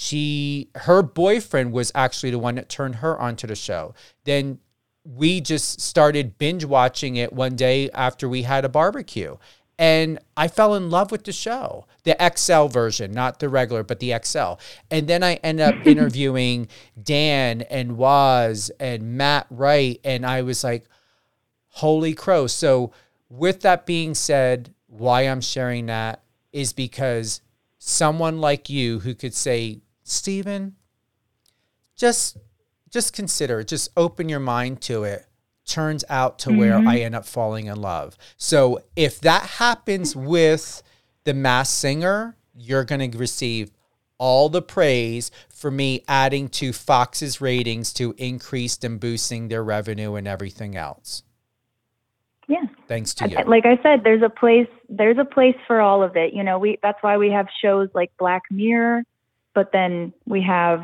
she 0.00 0.70
her 0.76 1.02
boyfriend 1.02 1.72
was 1.72 1.92
actually 1.94 2.30
the 2.30 2.38
one 2.38 2.54
that 2.54 2.70
turned 2.70 2.96
her 2.96 3.20
onto 3.20 3.46
the 3.46 3.54
show. 3.54 3.92
Then 4.24 4.58
we 5.04 5.42
just 5.42 5.78
started 5.78 6.38
binge 6.38 6.64
watching 6.64 7.16
it 7.16 7.34
one 7.34 7.54
day 7.54 7.90
after 7.90 8.26
we 8.26 8.44
had 8.44 8.64
a 8.64 8.70
barbecue. 8.70 9.36
And 9.78 10.18
I 10.38 10.48
fell 10.48 10.74
in 10.74 10.88
love 10.88 11.10
with 11.10 11.24
the 11.24 11.32
show, 11.32 11.84
the 12.04 12.16
XL 12.34 12.68
version, 12.68 13.12
not 13.12 13.40
the 13.40 13.50
regular, 13.50 13.82
but 13.82 14.00
the 14.00 14.14
XL. 14.24 14.54
And 14.90 15.06
then 15.06 15.22
I 15.22 15.34
ended 15.34 15.66
up 15.66 15.74
interviewing 15.86 16.68
Dan 17.02 17.60
and 17.62 17.98
Waz 17.98 18.70
and 18.80 19.18
Matt 19.18 19.48
Wright. 19.50 20.00
And 20.02 20.24
I 20.24 20.40
was 20.40 20.64
like, 20.64 20.86
holy 21.68 22.14
crow. 22.14 22.46
So, 22.46 22.92
with 23.28 23.60
that 23.60 23.84
being 23.84 24.14
said, 24.14 24.74
why 24.86 25.22
I'm 25.22 25.42
sharing 25.42 25.86
that 25.86 26.22
is 26.52 26.72
because 26.72 27.42
someone 27.78 28.40
like 28.40 28.70
you 28.70 29.00
who 29.00 29.14
could 29.14 29.34
say, 29.34 29.80
Steven, 30.10 30.76
just 31.96 32.38
just 32.90 33.12
consider 33.12 33.60
it, 33.60 33.68
just 33.68 33.90
open 33.96 34.28
your 34.28 34.40
mind 34.40 34.80
to 34.82 35.04
it 35.04 35.26
turns 35.70 36.04
out 36.08 36.38
to 36.40 36.52
where 36.52 36.72
mm-hmm. 36.72 36.88
I 36.88 36.98
end 36.98 37.14
up 37.14 37.24
falling 37.24 37.66
in 37.66 37.80
love. 37.80 38.18
So 38.36 38.82
if 38.96 39.20
that 39.20 39.42
happens 39.42 40.16
with 40.16 40.82
the 41.24 41.32
Masked 41.32 41.76
Singer, 41.76 42.36
you're 42.54 42.84
going 42.84 43.10
to 43.10 43.16
receive 43.16 43.70
all 44.18 44.48
the 44.48 44.62
praise 44.62 45.30
for 45.48 45.70
me 45.70 46.02
adding 46.06 46.48
to 46.48 46.72
Fox's 46.72 47.40
ratings 47.40 47.92
to 47.94 48.14
increase 48.18 48.76
and 48.82 49.00
boosting 49.00 49.48
their 49.48 49.64
revenue 49.64 50.14
and 50.16 50.28
everything 50.28 50.76
else. 50.76 51.22
Yeah. 52.48 52.64
Thanks 52.88 53.14
to 53.14 53.28
you. 53.28 53.36
Like 53.46 53.64
I 53.64 53.80
said, 53.82 54.02
there's 54.02 54.22
a 54.22 54.28
place 54.28 54.66
there's 54.88 55.18
a 55.18 55.24
place 55.24 55.54
for 55.68 55.80
all 55.80 56.02
of 56.02 56.16
it. 56.16 56.34
You 56.34 56.42
know, 56.42 56.58
we 56.58 56.78
that's 56.82 56.98
why 57.00 57.16
we 57.16 57.30
have 57.30 57.46
shows 57.62 57.88
like 57.94 58.10
Black 58.18 58.42
Mirror, 58.50 59.04
but 59.60 59.72
then 59.72 60.14
we 60.24 60.42
have 60.42 60.80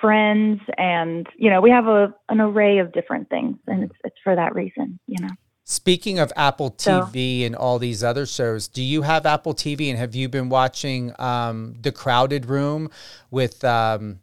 Friends 0.00 0.60
and 0.76 1.26
you 1.36 1.50
know, 1.50 1.60
we 1.60 1.70
have 1.70 1.88
a 1.88 2.14
an 2.28 2.40
array 2.40 2.78
of 2.78 2.92
different 2.92 3.28
things 3.28 3.56
and 3.66 3.82
it's 3.82 3.96
it's 4.04 4.14
for 4.22 4.36
that 4.36 4.54
reason, 4.54 5.00
you 5.08 5.16
know. 5.20 5.34
Speaking 5.64 6.20
of 6.20 6.32
Apple 6.36 6.72
So- 6.78 7.00
TV 7.02 7.44
and 7.44 7.56
all 7.56 7.80
these 7.80 8.04
other 8.04 8.24
shows, 8.24 8.68
do 8.68 8.80
you 8.80 9.02
have 9.02 9.26
Apple 9.26 9.54
TV 9.54 9.90
and 9.90 9.98
have 9.98 10.14
you 10.14 10.28
been 10.28 10.48
watching 10.48 11.12
um, 11.18 11.74
The 11.80 11.90
Crowded 11.90 12.46
Room 12.46 12.90
with, 13.32 13.64
um, 13.64 14.20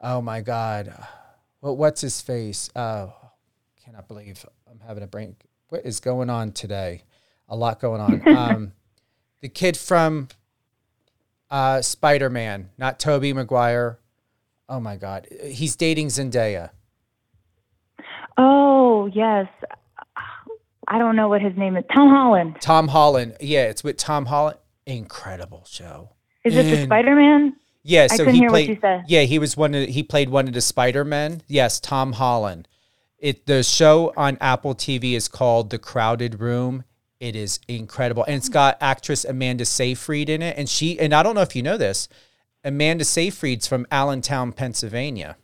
oh 0.00 0.20
my 0.22 0.40
God, 0.40 0.94
what, 1.58 1.76
what's 1.76 2.00
his 2.00 2.20
face? 2.20 2.70
Oh, 2.76 3.12
cannot 3.84 4.06
believe 4.06 4.46
I'm 4.70 4.78
having 4.86 5.02
a 5.02 5.08
brain. 5.08 5.34
What 5.68 5.84
is 5.84 5.98
going 5.98 6.30
on 6.30 6.52
today? 6.52 7.02
A 7.48 7.56
lot 7.56 7.80
going 7.80 8.00
on. 8.00 8.22
Um, 8.36 8.72
the 9.40 9.48
kid 9.48 9.76
from 9.76 10.28
Uh, 11.52 11.82
Spider 11.82 12.30
Man, 12.30 12.70
not 12.78 12.98
Tobey 12.98 13.34
Maguire. 13.34 13.98
Oh 14.70 14.80
my 14.80 14.96
God, 14.96 15.28
he's 15.44 15.76
dating 15.76 16.06
Zendaya. 16.08 16.70
Oh 18.38 19.04
yes, 19.12 19.48
I 20.88 20.98
don't 20.98 21.14
know 21.14 21.28
what 21.28 21.42
his 21.42 21.54
name 21.56 21.76
is. 21.76 21.84
Tom 21.94 22.08
Holland. 22.08 22.56
Tom 22.60 22.88
Holland. 22.88 23.36
Yeah, 23.38 23.64
it's 23.64 23.84
with 23.84 23.98
Tom 23.98 24.24
Holland. 24.24 24.56
Incredible 24.86 25.64
show. 25.68 26.12
Is 26.42 26.56
it 26.56 26.64
the 26.64 26.84
Spider 26.84 27.14
Man? 27.14 27.54
Yeah, 27.82 28.04
I 28.04 28.16
so 28.16 28.24
couldn't 28.24 28.34
he 28.34 28.40
hear 28.40 28.50
what 28.50 28.54
played. 28.54 28.68
you 28.70 28.78
said. 28.80 29.04
Yeah, 29.06 29.22
he 29.22 29.38
was 29.38 29.54
one. 29.54 29.74
Of, 29.74 29.90
he 29.90 30.02
played 30.02 30.30
one 30.30 30.48
of 30.48 30.54
the 30.54 30.62
Spider 30.62 31.04
Men. 31.04 31.42
Yes, 31.48 31.80
Tom 31.80 32.14
Holland. 32.14 32.66
It 33.18 33.44
the 33.44 33.62
show 33.62 34.14
on 34.16 34.38
Apple 34.40 34.74
TV 34.74 35.12
is 35.12 35.28
called 35.28 35.68
The 35.68 35.78
Crowded 35.78 36.40
Room. 36.40 36.84
It 37.22 37.36
is 37.36 37.60
incredible, 37.68 38.24
and 38.24 38.34
it's 38.34 38.48
got 38.48 38.78
actress 38.80 39.24
Amanda 39.24 39.64
Seyfried 39.64 40.28
in 40.28 40.42
it, 40.42 40.58
and 40.58 40.68
she 40.68 40.98
and 40.98 41.14
I 41.14 41.22
don't 41.22 41.36
know 41.36 41.42
if 41.42 41.54
you 41.54 41.62
know 41.62 41.76
this, 41.76 42.08
Amanda 42.64 43.04
Seyfried's 43.04 43.68
from 43.68 43.86
Allentown, 43.92 44.52
Pennsylvania. 44.52 45.36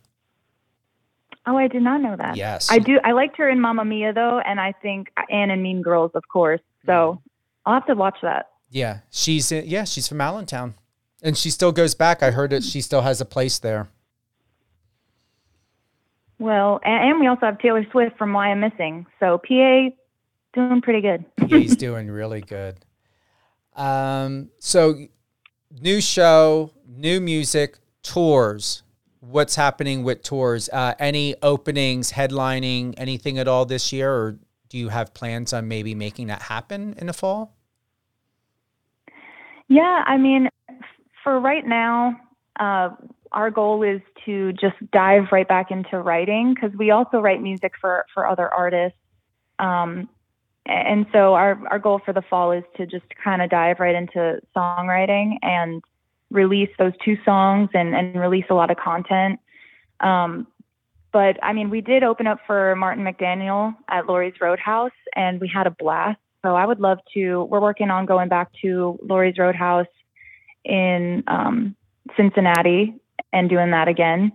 Oh, 1.47 1.55
I 1.55 1.69
did 1.69 1.81
not 1.81 2.01
know 2.01 2.17
that. 2.17 2.35
Yes. 2.35 2.69
I 2.69 2.79
do. 2.79 2.99
I 3.05 3.13
liked 3.13 3.37
her 3.37 3.47
in 3.47 3.61
Mamma 3.61 3.85
Mia 3.85 4.11
though, 4.11 4.41
and 4.45 4.59
I 4.59 4.73
think 4.81 5.07
Anne 5.29 5.51
and 5.51 5.63
Mean 5.63 5.81
Girls, 5.81 6.11
of 6.15 6.23
course. 6.27 6.59
So 6.85 6.91
Mm-hmm. 6.91 7.29
I'll 7.65 7.73
have 7.75 7.85
to 7.87 7.95
watch 7.95 8.17
that. 8.23 8.47
Yeah, 8.69 8.99
she's 9.09 9.49
in, 9.51 9.65
yeah, 9.65 9.85
she's 9.85 10.07
from 10.07 10.19
Allentown, 10.19 10.75
and 11.23 11.37
she 11.37 11.49
still 11.49 11.71
goes 11.71 11.95
back. 11.95 12.21
I 12.21 12.31
heard 12.31 12.49
that 12.49 12.63
she 12.63 12.81
still 12.81 13.01
has 13.01 13.21
a 13.21 13.25
place 13.25 13.57
there. 13.57 13.87
Well, 16.39 16.79
and, 16.83 17.11
and 17.11 17.19
we 17.19 17.27
also 17.27 17.45
have 17.45 17.59
Taylor 17.59 17.85
Swift 17.91 18.17
from 18.17 18.31
Wyomissing. 18.31 19.05
So 19.19 19.37
PA 19.37 19.95
doing 20.53 20.81
pretty 20.81 21.01
good. 21.01 21.25
he's 21.47 21.75
doing 21.77 22.09
really 22.09 22.41
good. 22.41 22.77
Um, 23.75 24.49
so 24.59 24.95
new 25.71 26.01
show, 26.01 26.71
new 26.87 27.21
music, 27.21 27.77
tours. 28.03 28.83
What's 29.21 29.55
happening 29.55 30.03
with 30.03 30.23
tours? 30.23 30.69
Uh, 30.71 30.93
any 30.99 31.35
openings, 31.41 32.13
headlining, 32.13 32.95
anything 32.97 33.37
at 33.37 33.47
all 33.47 33.65
this 33.65 33.91
year, 33.91 34.11
or 34.13 34.39
do 34.69 34.77
you 34.77 34.89
have 34.89 35.13
plans 35.13 35.51
on 35.53 35.67
maybe 35.67 35.93
making 35.93 36.27
that 36.27 36.43
happen 36.43 36.95
in 36.97 37.07
the 37.07 37.13
fall? 37.13 37.55
Yeah, 39.67 40.03
I 40.05 40.17
mean, 40.17 40.49
for 41.23 41.39
right 41.39 41.65
now, 41.65 42.19
uh, 42.59 42.89
our 43.31 43.51
goal 43.51 43.83
is 43.83 44.01
to 44.25 44.53
just 44.53 44.75
dive 44.91 45.25
right 45.31 45.47
back 45.47 45.69
into 45.69 45.99
writing 45.99 46.55
because 46.55 46.75
we 46.77 46.91
also 46.91 47.19
write 47.19 47.41
music 47.41 47.73
for 47.79 48.05
for 48.13 48.27
other 48.27 48.51
artists. 48.51 48.97
Um, 49.59 50.09
and 50.69 51.05
so 51.11 51.33
our 51.33 51.59
our 51.69 51.79
goal 51.79 51.99
for 52.03 52.13
the 52.13 52.21
fall 52.21 52.51
is 52.51 52.63
to 52.77 52.85
just 52.85 53.05
kind 53.23 53.41
of 53.41 53.49
dive 53.49 53.79
right 53.79 53.95
into 53.95 54.39
songwriting 54.55 55.37
and 55.41 55.83
release 56.29 56.69
those 56.77 56.93
two 57.03 57.17
songs 57.25 57.69
and 57.73 57.95
and 57.95 58.19
release 58.19 58.45
a 58.49 58.53
lot 58.53 58.69
of 58.69 58.77
content. 58.77 59.39
Um, 59.99 60.47
but 61.11 61.43
I 61.43 61.53
mean, 61.53 61.69
we 61.69 61.81
did 61.81 62.03
open 62.03 62.27
up 62.27 62.39
for 62.45 62.75
Martin 62.75 63.03
McDaniel 63.03 63.75
at 63.87 64.05
Lori's 64.05 64.39
Roadhouse, 64.39 64.91
and 65.15 65.41
we 65.41 65.47
had 65.47 65.65
a 65.65 65.71
blast. 65.71 66.19
So 66.43 66.55
I 66.55 66.65
would 66.65 66.79
love 66.79 66.99
to. 67.15 67.43
We're 67.45 67.59
working 67.59 67.89
on 67.89 68.05
going 68.05 68.29
back 68.29 68.51
to 68.61 68.99
Lori's 69.01 69.37
Roadhouse 69.37 69.87
in 70.63 71.23
um, 71.27 71.75
Cincinnati 72.15 72.93
and 73.33 73.49
doing 73.49 73.71
that 73.71 73.87
again. 73.87 74.31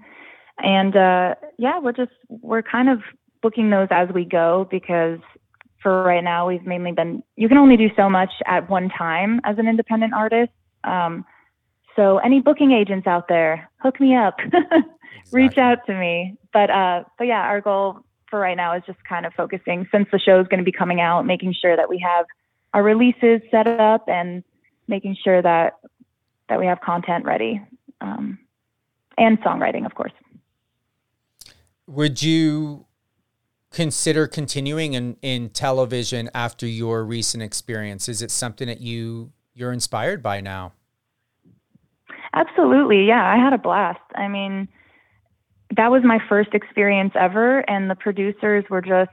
And 0.58 0.96
uh, 0.96 1.36
yeah, 1.58 1.78
we're 1.78 1.92
just 1.92 2.12
we're 2.28 2.62
kind 2.62 2.88
of 2.88 3.00
booking 3.40 3.70
those 3.70 3.88
as 3.90 4.08
we 4.12 4.24
go 4.24 4.66
because 4.70 5.20
for 5.84 6.02
right 6.02 6.24
now 6.24 6.48
we've 6.48 6.66
mainly 6.66 6.90
been. 6.90 7.22
You 7.36 7.46
can 7.48 7.58
only 7.58 7.76
do 7.76 7.90
so 7.94 8.10
much 8.10 8.30
at 8.46 8.68
one 8.68 8.88
time 8.88 9.40
as 9.44 9.58
an 9.58 9.68
independent 9.68 10.14
artist. 10.14 10.50
Um, 10.82 11.24
so 11.94 12.18
any 12.18 12.40
booking 12.40 12.72
agents 12.72 13.06
out 13.06 13.28
there, 13.28 13.70
hook 13.76 14.00
me 14.00 14.16
up, 14.16 14.38
reach 15.30 15.58
out 15.58 15.86
to 15.86 15.94
me. 15.94 16.36
But 16.52 16.70
uh, 16.70 17.04
but 17.18 17.26
yeah, 17.28 17.42
our 17.42 17.60
goal 17.60 18.00
for 18.30 18.40
right 18.40 18.56
now 18.56 18.74
is 18.74 18.82
just 18.86 18.98
kind 19.08 19.26
of 19.26 19.34
focusing 19.34 19.86
since 19.92 20.08
the 20.10 20.18
show 20.18 20.40
is 20.40 20.48
going 20.48 20.58
to 20.58 20.64
be 20.64 20.72
coming 20.72 21.00
out, 21.00 21.26
making 21.26 21.54
sure 21.60 21.76
that 21.76 21.88
we 21.88 21.98
have 21.98 22.26
our 22.72 22.82
releases 22.82 23.42
set 23.50 23.68
up 23.68 24.08
and 24.08 24.42
making 24.88 25.16
sure 25.22 25.40
that 25.42 25.74
that 26.48 26.58
we 26.58 26.66
have 26.66 26.80
content 26.80 27.24
ready 27.24 27.60
um, 28.00 28.38
and 29.18 29.38
songwriting, 29.42 29.86
of 29.86 29.94
course. 29.94 30.12
Would 31.86 32.22
you 32.22 32.86
consider 33.74 34.26
continuing 34.28 34.94
in, 34.94 35.16
in 35.20 35.50
television 35.50 36.30
after 36.32 36.66
your 36.66 37.04
recent 37.04 37.42
experience? 37.42 38.08
Is 38.08 38.22
it 38.22 38.30
something 38.30 38.68
that 38.68 38.80
you 38.80 39.32
you're 39.52 39.72
inspired 39.72 40.22
by 40.22 40.40
now? 40.40 40.72
Absolutely. 42.32 43.06
Yeah, 43.06 43.24
I 43.24 43.36
had 43.36 43.52
a 43.52 43.58
blast. 43.58 44.00
I 44.14 44.26
mean, 44.28 44.68
that 45.76 45.90
was 45.90 46.02
my 46.04 46.18
first 46.28 46.54
experience 46.54 47.12
ever, 47.18 47.60
and 47.70 47.88
the 47.88 47.94
producers 47.94 48.64
were 48.68 48.80
just, 48.80 49.10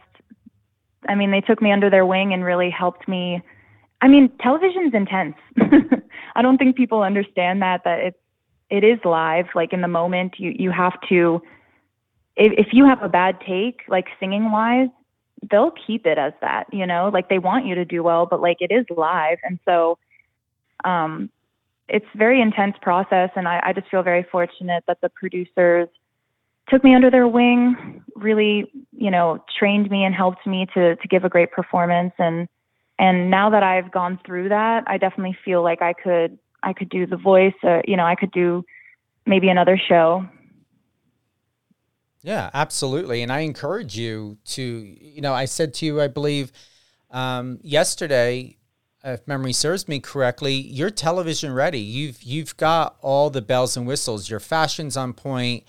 I 1.07 1.15
mean, 1.15 1.31
they 1.31 1.41
took 1.41 1.61
me 1.61 1.71
under 1.71 1.89
their 1.89 2.05
wing 2.05 2.33
and 2.33 2.43
really 2.43 2.71
helped 2.71 3.07
me. 3.07 3.41
I 4.01 4.07
mean, 4.07 4.31
television's 4.41 4.93
intense. 4.93 5.35
I 6.35 6.41
don't 6.41 6.57
think 6.57 6.75
people 6.75 7.03
understand 7.03 7.61
that, 7.61 7.83
that 7.83 7.99
it's, 7.99 8.17
it 8.71 8.83
is 8.83 8.99
live, 9.05 9.45
like 9.53 9.73
in 9.73 9.81
the 9.81 9.87
moment. 9.87 10.35
You, 10.37 10.53
you 10.57 10.71
have 10.71 10.93
to, 11.09 11.41
if, 12.41 12.67
if 12.67 12.73
you 12.73 12.85
have 12.85 13.01
a 13.03 13.09
bad 13.09 13.39
take, 13.45 13.81
like 13.87 14.07
singing 14.19 14.51
wise, 14.51 14.89
they'll 15.49 15.71
keep 15.71 16.05
it 16.05 16.17
as 16.17 16.33
that, 16.41 16.71
you 16.71 16.85
know, 16.85 17.09
like 17.13 17.29
they 17.29 17.39
want 17.39 17.65
you 17.65 17.75
to 17.75 17.85
do 17.85 18.03
well, 18.03 18.25
but 18.25 18.41
like 18.41 18.57
it 18.59 18.71
is 18.71 18.85
live. 18.95 19.37
And 19.43 19.59
so, 19.65 19.97
um, 20.83 21.29
it's 21.87 22.05
very 22.15 22.41
intense 22.41 22.75
process. 22.81 23.29
And 23.35 23.47
I, 23.47 23.59
I 23.63 23.73
just 23.73 23.89
feel 23.89 24.01
very 24.01 24.23
fortunate 24.31 24.83
that 24.87 25.01
the 25.01 25.09
producers 25.09 25.89
took 26.69 26.83
me 26.83 26.95
under 26.95 27.09
their 27.09 27.27
wing 27.27 28.03
really 28.15 28.71
you 28.93 29.09
know 29.09 29.43
trained 29.57 29.89
me 29.89 30.05
and 30.05 30.13
helped 30.13 30.45
me 30.45 30.67
to 30.73 30.95
to 30.95 31.07
give 31.07 31.25
a 31.25 31.29
great 31.29 31.51
performance. 31.51 32.13
And 32.17 32.47
and 33.01 33.29
now 33.29 33.49
that 33.49 33.63
i've 33.63 33.91
gone 33.91 34.19
through 34.25 34.47
that 34.47 34.83
i 34.87 34.97
definitely 34.97 35.35
feel 35.43 35.61
like 35.63 35.81
i 35.81 35.91
could 35.91 36.37
i 36.63 36.71
could 36.71 36.87
do 36.87 37.05
the 37.05 37.17
voice 37.17 37.53
uh, 37.63 37.81
you 37.85 37.97
know 37.97 38.05
i 38.05 38.15
could 38.15 38.31
do 38.31 38.63
maybe 39.25 39.49
another 39.49 39.77
show 39.77 40.25
Yeah, 42.23 42.49
absolutely. 42.53 43.23
And 43.23 43.31
I 43.31 43.39
encourage 43.39 43.97
you 43.97 44.37
to, 44.45 44.61
you 44.61 45.21
know, 45.21 45.33
I 45.33 45.45
said 45.45 45.73
to 45.75 45.85
you, 45.85 45.99
I 45.99 46.07
believe 46.07 46.51
um, 47.09 47.59
yesterday, 47.63 48.57
if 49.03 49.27
memory 49.27 49.53
serves 49.53 49.87
me 49.87 49.99
correctly, 49.99 50.53
you're 50.53 50.91
television 50.91 51.51
ready. 51.53 51.79
You've 51.79 52.21
you've 52.21 52.55
got 52.57 52.97
all 53.01 53.29
the 53.29 53.41
bells 53.41 53.75
and 53.75 53.87
whistles. 53.87 54.29
Your 54.29 54.39
fashion's 54.39 54.95
on 54.95 55.13
point. 55.13 55.63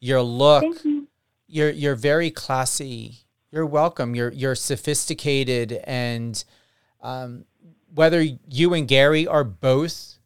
Your 0.00 0.22
look, 0.22 0.64
you 0.84 1.08
you're 1.46 1.70
you're 1.70 1.94
very 1.94 2.30
classy. 2.30 3.26
You're 3.50 3.66
welcome. 3.66 4.14
You're 4.14 4.32
you're 4.32 4.54
sophisticated, 4.54 5.72
and 5.84 6.42
um, 7.02 7.44
whether 7.94 8.22
you 8.22 8.74
and 8.74 8.88
Gary 8.88 9.26
are 9.26 9.44
both 9.44 10.17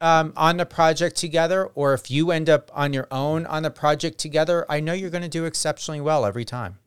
um, 0.00 0.32
on 0.36 0.56
the 0.56 0.66
project 0.66 1.16
together, 1.16 1.66
or 1.74 1.92
if 1.94 2.10
you 2.10 2.30
end 2.30 2.48
up 2.48 2.70
on 2.74 2.92
your 2.92 3.06
own 3.10 3.46
on 3.46 3.62
the 3.62 3.70
project 3.70 4.18
together, 4.18 4.64
I 4.68 4.80
know 4.80 4.92
you're 4.92 5.10
going 5.10 5.22
to 5.22 5.28
do 5.28 5.44
exceptionally 5.44 6.00
well 6.00 6.24
every 6.24 6.44
time. 6.44 6.78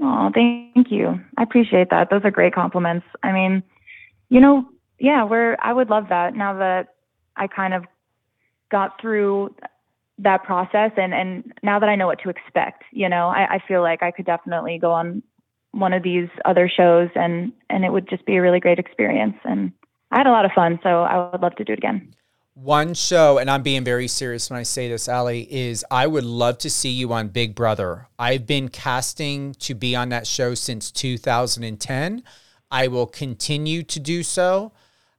Oh, 0.00 0.30
thank 0.32 0.90
you. 0.90 1.20
I 1.36 1.42
appreciate 1.42 1.90
that. 1.90 2.08
Those 2.10 2.20
are 2.24 2.30
great 2.30 2.54
compliments. 2.54 3.06
I 3.22 3.32
mean, 3.32 3.62
you 4.28 4.40
know, 4.40 4.68
yeah, 4.98 5.24
we're 5.24 5.56
I 5.60 5.72
would 5.72 5.90
love 5.90 6.08
that 6.10 6.34
now 6.34 6.58
that 6.58 6.94
I 7.36 7.48
kind 7.48 7.74
of 7.74 7.84
got 8.70 9.00
through 9.00 9.54
that 10.18 10.44
process 10.44 10.92
and 10.96 11.12
and 11.14 11.52
now 11.62 11.78
that 11.78 11.88
I 11.88 11.96
know 11.96 12.06
what 12.06 12.20
to 12.22 12.30
expect, 12.30 12.84
you 12.92 13.08
know, 13.08 13.28
I, 13.28 13.54
I 13.54 13.58
feel 13.66 13.82
like 13.82 14.02
I 14.02 14.12
could 14.12 14.26
definitely 14.26 14.78
go 14.78 14.92
on 14.92 15.22
one 15.72 15.92
of 15.92 16.02
these 16.02 16.28
other 16.44 16.68
shows 16.68 17.08
and 17.14 17.52
and 17.68 17.84
it 17.84 17.92
would 17.92 18.08
just 18.08 18.24
be 18.24 18.36
a 18.36 18.42
really 18.42 18.60
great 18.60 18.78
experience 18.78 19.36
and 19.44 19.72
I 20.10 20.18
had 20.18 20.26
a 20.26 20.30
lot 20.30 20.44
of 20.44 20.52
fun, 20.52 20.78
so 20.82 21.02
I 21.02 21.30
would 21.30 21.42
love 21.42 21.54
to 21.56 21.64
do 21.64 21.72
it 21.72 21.78
again. 21.78 22.14
One 22.54 22.94
show, 22.94 23.38
and 23.38 23.48
I'm 23.48 23.62
being 23.62 23.84
very 23.84 24.08
serious 24.08 24.50
when 24.50 24.58
I 24.58 24.64
say 24.64 24.88
this, 24.88 25.08
Ali, 25.08 25.42
is 25.42 25.84
I 25.90 26.06
would 26.06 26.24
love 26.24 26.58
to 26.58 26.70
see 26.70 26.90
you 26.90 27.12
on 27.12 27.28
Big 27.28 27.54
Brother. 27.54 28.08
I've 28.18 28.46
been 28.46 28.68
casting 28.68 29.54
to 29.60 29.74
be 29.74 29.94
on 29.94 30.08
that 30.08 30.26
show 30.26 30.54
since 30.54 30.90
2010. 30.90 32.22
I 32.70 32.88
will 32.88 33.06
continue 33.06 33.82
to 33.84 34.00
do 34.00 34.22
so. 34.22 34.72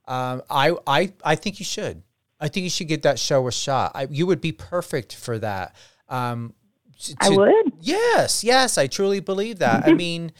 Um, 0.06 0.42
I, 0.50 0.74
I, 0.86 1.12
I 1.24 1.34
think 1.34 1.60
you 1.60 1.64
should. 1.64 2.02
I 2.40 2.48
think 2.48 2.64
you 2.64 2.70
should 2.70 2.88
give 2.88 3.02
that 3.02 3.18
show 3.18 3.46
a 3.46 3.52
shot. 3.52 3.92
I, 3.94 4.06
you 4.10 4.26
would 4.26 4.40
be 4.40 4.52
perfect 4.52 5.14
for 5.14 5.38
that. 5.38 5.74
Um, 6.08 6.52
to- 7.02 7.14
I 7.20 7.30
would. 7.30 7.72
Yes, 7.80 8.44
yes, 8.44 8.76
I 8.76 8.86
truly 8.86 9.20
believe 9.20 9.60
that. 9.60 9.86
I 9.86 9.94
mean, 9.94 10.32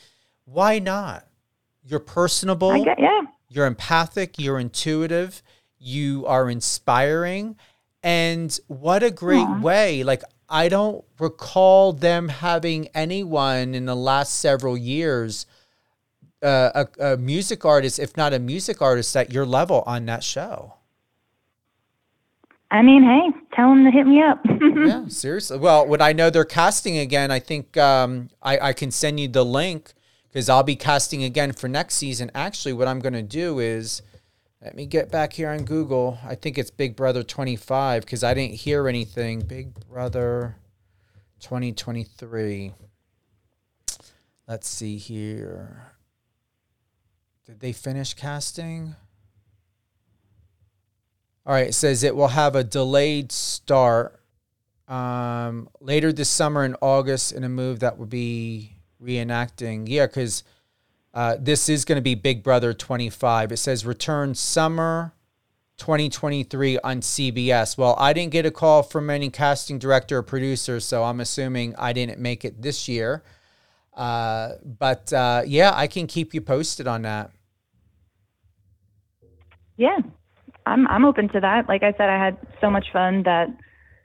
why 0.45 0.79
not? 0.79 1.27
You're 1.85 2.01
personable. 2.01 2.71
I 2.71 2.85
get 2.85 2.99
yeah. 2.99 3.23
You're 3.49 3.67
empathic, 3.67 4.39
you're 4.39 4.61
intuitive, 4.61 5.43
you 5.79 6.25
are 6.27 6.49
inspiring. 6.49 7.57
And 8.03 8.59
what 8.69 9.03
a 9.03 9.11
great 9.11 9.47
Aw. 9.47 9.61
way. 9.61 10.05
Like, 10.05 10.23
I 10.49 10.69
don't 10.69 11.05
recall 11.19 11.93
them 11.93 12.29
having 12.29 12.89
anyone 12.89 13.75
in 13.75 13.87
the 13.87 13.97
last 13.97 14.37
several 14.37 14.77
years, 14.77 15.47
uh, 16.43 16.87
a, 17.01 17.13
a 17.13 17.17
music 17.17 17.65
artist, 17.65 17.99
if 17.99 18.17
not 18.17 18.33
a 18.33 18.39
music 18.39 18.81
artist, 18.81 19.17
at 19.17 19.33
your 19.33 19.45
level 19.45 19.83
on 19.85 20.07
that 20.07 20.23
show. 20.23 20.75
I 22.71 22.83
mean, 22.83 23.03
hey, 23.03 23.37
tell 23.53 23.71
them 23.71 23.85
to 23.85 23.91
hit 23.91 24.07
me 24.07 24.23
up. 24.23 24.41
yeah, 24.61 25.09
seriously. 25.09 25.59
Well, 25.59 25.87
when 25.87 26.01
I 26.01 26.13
know 26.13 26.31
they're 26.31 26.45
casting 26.45 26.99
again, 26.99 27.33
I 27.33 27.41
think 27.41 27.77
um, 27.77 28.31
I, 28.41 28.59
I 28.61 28.73
can 28.73 28.93
send 28.93 29.19
you 29.19 29.27
the 29.27 29.45
link 29.45 29.93
because 30.31 30.49
I'll 30.49 30.63
be 30.63 30.77
casting 30.77 31.25
again 31.25 31.53
for 31.53 31.69
next 31.69 31.97
season. 31.97 32.31
Actually, 32.35 32.73
what 32.73 32.89
I'm 32.89 33.01
going 33.01 33.15
to 33.15 33.23
do 33.23 33.59
is 33.59 34.03
let 34.63 34.75
me 34.75 34.87
get 34.87 35.11
back 35.11 35.33
here 35.33 35.49
on 35.49 35.65
Google. 35.65 36.19
I 36.25 36.35
think 36.35 36.59
it's 36.59 36.71
Big 36.71 36.95
Brother 36.95 37.23
25 37.23 38.05
because 38.05 38.23
I 38.23 38.35
didn't 38.35 38.55
hear 38.55 38.89
anything. 38.89 39.41
Big 39.41 39.75
Brother 39.89 40.57
2023. 41.41 42.75
Let's 44.47 44.69
see 44.69 44.99
here. 44.99 45.93
Did 47.47 47.61
they 47.61 47.73
finish 47.73 48.15
casting? 48.15 48.95
All 51.47 51.55
right, 51.55 51.69
it 51.69 51.75
says 51.75 52.05
it 52.05 52.15
will 52.15 52.29
have 52.29 52.55
a 52.55 52.63
delayed 52.63 53.33
start 53.33 54.21
um, 54.87 55.69
later 55.81 56.13
this 56.13 56.29
summer 56.29 56.65
in 56.65 56.77
August 56.81 57.33
in 57.33 57.43
a 57.43 57.49
move 57.49 57.81
that 57.81 57.99
will 57.99 58.07
be 58.07 58.80
reenacting. 59.03 59.85
Yeah, 59.87 60.07
because 60.07 60.45
uh, 61.13 61.37
this 61.39 61.69
is 61.69 61.85
going 61.85 61.97
to 61.97 62.03
be 62.03 62.15
Big 62.15 62.43
Brother 62.43 62.73
25. 62.73 63.53
It 63.53 63.57
says 63.57 63.85
return 63.85 64.35
summer 64.35 65.15
2023 65.79 66.79
on 66.81 67.01
CBS. 67.01 67.77
Well, 67.77 67.97
I 67.99 68.13
didn't 68.13 68.33
get 68.33 68.47
a 68.47 68.51
call 68.51 68.83
from 68.83 69.11
any 69.11 69.31
casting 69.31 69.79
director 69.79 70.19
or 70.19 70.23
producer, 70.23 70.79
so 70.79 71.03
I'm 71.05 71.21
assuming 71.21 71.75
I 71.77 71.93
didn't 71.93 72.21
make 72.21 72.45
it 72.45 72.63
this 72.63 72.87
year. 72.87 73.23
Uh, 73.95 74.53
but 74.79 75.13
uh, 75.13 75.43
yeah, 75.47 75.73
I 75.75 75.87
can 75.87 76.07
keep 76.07 76.33
you 76.33 76.41
posted 76.41 76.87
on 76.87 77.03
that. 77.03 77.31
Yeah, 79.77 79.99
I'm 80.67 80.87
I'm 80.89 81.05
open 81.05 81.29
to 81.31 81.41
that. 81.41 81.69
Like 81.69 81.83
I 81.83 81.93
said, 81.93 82.11
I 82.11 82.23
had 82.23 82.37
so 82.61 82.71
much 82.71 82.87
fun 82.93 83.23
that 83.25 83.49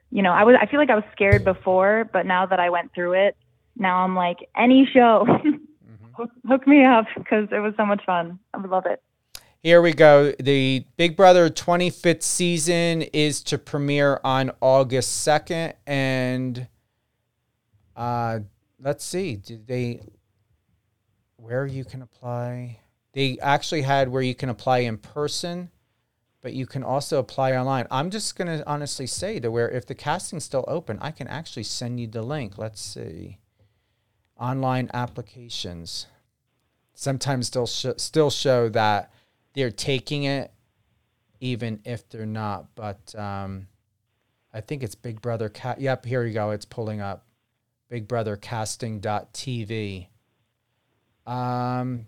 you 0.09 0.23
know 0.23 0.31
I 0.31 0.43
was 0.43 0.55
I 0.59 0.65
feel 0.67 0.79
like 0.79 0.89
I 0.89 0.95
was 0.95 1.03
scared 1.11 1.43
before, 1.43 2.09
but 2.11 2.25
now 2.25 2.45
that 2.45 2.59
I 2.59 2.69
went 2.69 2.93
through 2.93 3.13
it, 3.13 3.35
now 3.75 4.03
I'm 4.03 4.15
like 4.15 4.49
any 4.55 4.87
show, 4.91 5.25
mm-hmm. 5.27 6.05
hook, 6.13 6.31
hook 6.47 6.67
me 6.67 6.85
up 6.85 7.05
because 7.15 7.47
it 7.51 7.59
was 7.59 7.73
so 7.77 7.85
much 7.85 8.03
fun. 8.05 8.39
I 8.53 8.57
would 8.57 8.69
love 8.69 8.85
it. 8.85 9.01
Here 9.61 9.81
we 9.81 9.93
go. 9.93 10.31
The 10.39 10.85
Big 10.95 11.17
Brother 11.17 11.49
25th 11.49 12.21
season 12.21 13.01
is 13.01 13.41
to 13.43 13.57
premiere 13.57 14.19
on 14.23 14.51
August 14.61 15.27
2nd, 15.27 15.73
and 15.87 16.67
uh, 17.95 18.39
let's 18.79 19.03
see. 19.03 19.35
Did 19.35 19.65
they 19.65 20.01
where 21.37 21.65
you 21.65 21.83
can 21.83 22.01
apply? 22.01 22.79
They 23.13 23.37
actually 23.41 23.81
had 23.81 24.09
where 24.09 24.21
you 24.21 24.35
can 24.35 24.49
apply 24.49 24.79
in 24.79 24.97
person 24.97 25.71
but 26.45 26.53
you 26.53 26.67
can 26.67 26.83
also 26.83 27.17
apply 27.17 27.53
online. 27.53 27.87
I'm 27.89 28.11
just 28.11 28.35
going 28.35 28.59
to 28.59 28.63
honestly 28.69 29.07
say 29.07 29.39
to 29.39 29.49
where 29.49 29.67
if 29.67 29.87
the 29.87 29.95
casting's 29.95 30.43
still 30.43 30.63
open, 30.67 30.99
I 31.01 31.09
can 31.09 31.27
actually 31.27 31.63
send 31.63 31.99
you 31.99 32.05
the 32.05 32.21
link. 32.21 32.59
Let's 32.59 32.79
see. 32.79 33.39
Online 34.39 34.89
applications. 34.93 36.07
Sometimes 36.93 37.49
they'll 37.49 37.67
sh- 37.67 37.85
still 37.97 38.29
show 38.29 38.69
that 38.69 39.11
they're 39.53 39.71
taking 39.71 40.23
it 40.23 40.51
even 41.39 41.79
if 41.85 42.07
they're 42.09 42.25
not, 42.25 42.73
but 42.75 43.13
um, 43.15 43.67
I 44.53 44.61
think 44.61 44.83
it's 44.83 44.95
Big 44.95 45.21
Brother 45.21 45.49
Cat. 45.49 45.79
Yep, 45.79 46.05
here 46.05 46.25
you 46.25 46.33
go. 46.33 46.51
It's 46.51 46.65
pulling 46.65 47.01
up. 47.01 47.25
Big 47.89 48.07
Brother 48.07 48.35
Casting.tv. 48.35 50.07
Um, 51.27 52.07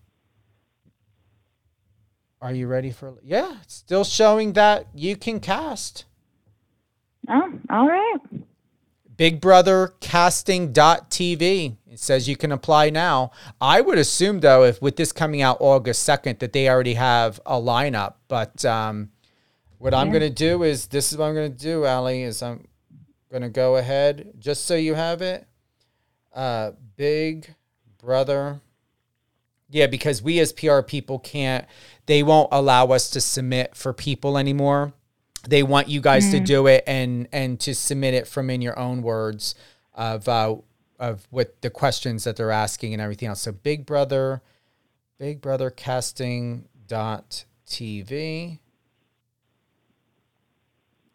are 2.42 2.54
you 2.54 2.68
ready 2.68 2.92
for? 2.92 3.16
Yeah, 3.24 3.58
still 3.68 4.04
showing 4.04 4.54
that 4.54 4.88
you 4.94 5.16
can 5.16 5.40
cast. 5.40 6.06
Oh, 7.30 7.52
all 7.70 7.88
right. 7.88 8.18
Big 9.18 9.42
Brother 9.42 9.96
Casting.tv. 10.00 11.78
It 11.92 12.00
says 12.00 12.30
you 12.30 12.38
can 12.38 12.52
apply 12.52 12.90
now. 12.92 13.32
I 13.60 13.82
would 13.82 13.98
assume 13.98 14.40
though, 14.40 14.64
if 14.64 14.82
with 14.82 14.96
this 14.96 15.12
coming 15.12 15.42
out 15.42 15.58
August 15.60 16.04
second, 16.04 16.40
that 16.40 16.54
they 16.54 16.70
already 16.70 16.94
have 16.94 17.40
a 17.46 17.56
lineup. 17.56 18.16
But 18.28 18.64
um, 18.64 19.10
what 19.80 19.94
yeah. 19.94 20.00
I'm 20.00 20.10
going 20.10 20.22
to 20.22 20.30
do 20.30 20.64
is 20.64 20.88
this 20.88 21.12
is 21.12 21.18
what 21.18 21.26
I'm 21.26 21.36
going 21.36 21.52
to 21.52 21.58
do, 21.58 21.86
Ali. 21.86 22.24
Is 22.24 22.42
I'm 22.42 22.68
going 23.32 23.42
to 23.44 23.50
go 23.50 23.76
ahead 23.76 24.34
just 24.40 24.66
so 24.66 24.76
you 24.76 24.94
have 24.94 25.22
it. 25.22 25.48
Uh, 26.34 26.72
Big 26.96 27.56
Brother 27.98 28.62
yeah, 29.70 29.88
because 29.88 30.22
we 30.22 30.40
as 30.40 30.54
PR 30.54 30.82
people 30.82 31.20
can't, 31.20 31.66
they 32.06 32.24
won't 32.24 32.50
allow 32.52 32.88
us 32.88 33.10
to 33.12 33.22
submit 33.22 33.76
for 33.76 33.94
people 33.94 34.38
anymore. 34.38 34.94
They 35.48 35.64
want 35.64 35.88
you 35.88 36.02
guys 36.02 36.26
mm. 36.26 36.32
to 36.32 36.40
do 36.40 36.68
it 36.68 36.84
and 36.86 37.28
and 37.32 37.60
to 37.62 37.74
submit 37.74 38.14
it 38.14 38.28
from 38.28 38.50
in 38.50 38.62
your 38.62 38.78
own 38.78 39.02
words 39.02 39.56
of 39.94 40.28
uh, 40.28 40.56
of 41.00 41.28
what 41.30 41.62
the 41.62 41.70
questions 41.70 42.24
that 42.24 42.36
they're 42.36 42.52
asking 42.52 42.94
and 42.94 43.02
everything 43.02 43.30
else. 43.30 43.42
So 43.42 43.52
Big 43.52 43.86
Brother, 43.86 44.42
Big 45.18 45.42
Brother 45.42 45.70
Casting 45.70 46.68
dot 46.88 47.46
TV. 47.66 48.60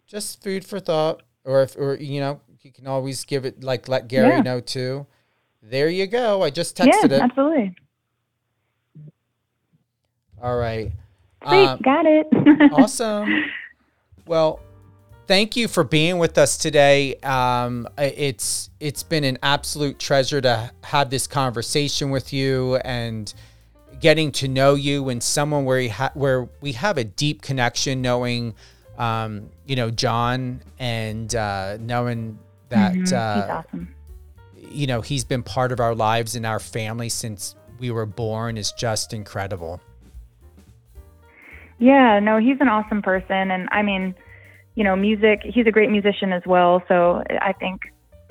Just 0.06 0.42
food 0.42 0.64
for 0.64 0.78
thought, 0.78 1.22
or 1.44 1.62
if 1.62 1.76
or 1.76 1.94
you 1.94 2.20
know 2.20 2.40
you 2.62 2.70
can 2.70 2.86
always 2.86 3.24
give 3.24 3.44
it 3.44 3.62
like 3.62 3.88
let 3.88 4.08
Gary 4.08 4.28
yeah. 4.28 4.40
know 4.40 4.60
too. 4.60 5.06
There 5.62 5.88
you 5.88 6.06
go. 6.06 6.42
I 6.42 6.50
just 6.50 6.76
texted 6.76 7.10
yeah, 7.10 7.16
it. 7.16 7.22
Absolutely. 7.22 7.76
All 10.42 10.56
right. 10.56 10.92
Sweet, 11.46 11.66
um, 11.66 11.80
got 11.82 12.04
it. 12.04 12.26
awesome. 12.72 13.44
Well, 14.26 14.60
thank 15.26 15.56
you 15.56 15.68
for 15.68 15.84
being 15.84 16.18
with 16.18 16.38
us 16.38 16.56
today. 16.56 17.16
Um, 17.16 17.88
it's 17.98 18.70
it's 18.80 19.02
been 19.02 19.24
an 19.24 19.38
absolute 19.42 19.98
treasure 19.98 20.40
to 20.40 20.70
have 20.84 21.10
this 21.10 21.26
conversation 21.26 22.10
with 22.10 22.32
you 22.32 22.76
and 22.76 23.32
getting 24.00 24.32
to 24.32 24.48
know 24.48 24.74
you 24.74 25.08
and 25.08 25.22
someone 25.22 25.64
where 25.64 25.88
ha- 25.88 26.12
where 26.14 26.48
we 26.60 26.72
have 26.72 26.98
a 26.98 27.04
deep 27.04 27.42
connection, 27.42 28.02
knowing 28.02 28.54
um, 28.98 29.48
you 29.66 29.76
know 29.76 29.90
John 29.90 30.62
and 30.78 31.34
uh, 31.34 31.78
knowing 31.80 32.38
that 32.68 32.94
mm-hmm. 32.94 33.50
uh, 33.50 33.54
awesome. 33.54 33.94
you 34.56 34.86
know 34.86 35.00
he's 35.00 35.24
been 35.24 35.42
part 35.42 35.72
of 35.72 35.80
our 35.80 35.94
lives 35.94 36.36
and 36.36 36.46
our 36.46 36.60
family 36.60 37.08
since 37.08 37.56
we 37.78 37.90
were 37.90 38.06
born 38.06 38.56
is 38.56 38.72
just 38.72 39.12
incredible. 39.12 39.80
Yeah, 41.82 42.20
no, 42.20 42.38
he's 42.38 42.58
an 42.60 42.68
awesome 42.68 43.02
person. 43.02 43.50
And 43.50 43.68
I 43.72 43.82
mean, 43.82 44.14
you 44.76 44.84
know, 44.84 44.94
music, 44.94 45.40
he's 45.42 45.66
a 45.66 45.72
great 45.72 45.90
musician 45.90 46.32
as 46.32 46.42
well. 46.46 46.80
So 46.86 47.24
I 47.40 47.52
think 47.52 47.80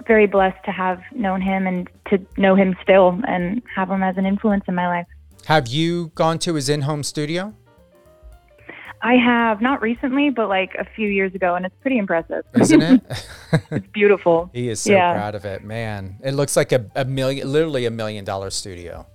very 0.07 0.25
blessed 0.25 0.63
to 0.65 0.71
have 0.71 1.01
known 1.13 1.41
him 1.41 1.67
and 1.67 1.89
to 2.09 2.25
know 2.37 2.55
him 2.55 2.77
still 2.81 3.19
and 3.27 3.61
have 3.75 3.91
him 3.91 4.03
as 4.03 4.15
an 4.15 4.25
influence 4.25 4.63
in 4.69 4.75
my 4.75 4.87
life. 4.87 5.05
Have 5.45 5.67
you 5.67 6.13
gone 6.15 6.39
to 6.39 6.55
his 6.55 6.69
in 6.69 6.81
home 6.81 7.03
studio? 7.03 7.53
I 9.01 9.15
have 9.15 9.61
not 9.61 9.81
recently, 9.81 10.29
but 10.29 10.47
like 10.47 10.73
a 10.75 10.85
few 10.95 11.09
years 11.09 11.35
ago, 11.35 11.55
and 11.55 11.65
it's 11.65 11.75
pretty 11.81 11.97
impressive. 11.97 12.45
Isn't 12.53 12.81
it? 12.81 13.01
it's 13.71 13.87
beautiful. 13.87 14.49
he 14.53 14.69
is 14.69 14.79
so 14.79 14.93
yeah. 14.93 15.13
proud 15.13 15.35
of 15.35 15.43
it, 15.43 15.63
man. 15.63 16.17
It 16.23 16.35
looks 16.35 16.55
like 16.55 16.71
a, 16.71 16.85
a 16.95 17.03
million, 17.03 17.51
literally 17.51 17.85
a 17.85 17.91
million 17.91 18.23
dollar 18.23 18.49
studio. 18.49 19.05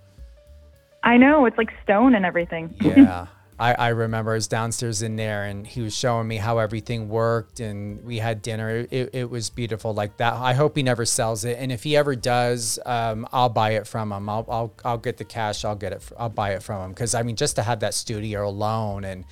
I 1.04 1.16
know 1.16 1.46
it's 1.46 1.56
like 1.56 1.70
stone 1.84 2.14
and 2.14 2.26
everything. 2.26 2.74
yeah, 2.80 3.28
I, 3.58 3.72
I 3.74 3.88
remember 3.88 4.32
I 4.32 4.34
was 4.34 4.48
downstairs 4.48 5.00
in 5.00 5.16
there 5.16 5.44
and 5.44 5.66
he 5.66 5.80
was 5.80 5.96
showing 5.96 6.28
me 6.28 6.36
how 6.36 6.58
everything 6.58 7.08
worked 7.08 7.60
and 7.60 8.04
we 8.04 8.18
had 8.18 8.42
dinner. 8.42 8.86
It, 8.90 9.10
it 9.14 9.30
was 9.30 9.48
beautiful 9.48 9.94
like 9.94 10.18
that. 10.18 10.34
I 10.34 10.52
hope 10.52 10.76
he 10.76 10.82
never 10.82 11.06
sells 11.06 11.44
it. 11.44 11.56
And 11.58 11.72
if 11.72 11.82
he 11.82 11.96
ever 11.96 12.14
does, 12.14 12.78
um, 12.84 13.26
I'll 13.32 13.48
buy 13.48 13.70
it 13.70 13.86
from 13.86 14.12
him. 14.12 14.28
I'll, 14.28 14.46
I'll, 14.48 14.74
I'll 14.84 14.98
get 14.98 15.16
the 15.16 15.24
cash. 15.24 15.64
I'll 15.64 15.74
get 15.74 15.92
it. 15.92 16.02
I'll 16.18 16.28
buy 16.28 16.50
it 16.50 16.62
from 16.62 16.84
him. 16.84 16.94
Cause 16.94 17.14
I 17.14 17.22
mean, 17.22 17.36
just 17.36 17.56
to 17.56 17.62
have 17.62 17.80
that 17.80 17.94
studio 17.94 18.46
alone 18.46 19.04
and, 19.04 19.24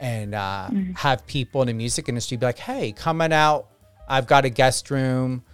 and, 0.00 0.34
uh, 0.34 0.68
mm-hmm. 0.70 0.92
have 0.94 1.24
people 1.26 1.62
in 1.62 1.68
the 1.68 1.74
music 1.74 2.08
industry 2.08 2.36
be 2.36 2.46
like, 2.46 2.58
Hey, 2.58 2.90
coming 2.92 3.32
out. 3.32 3.68
I've 4.08 4.26
got 4.26 4.44
a 4.44 4.50
guest 4.50 4.90
room, 4.90 5.44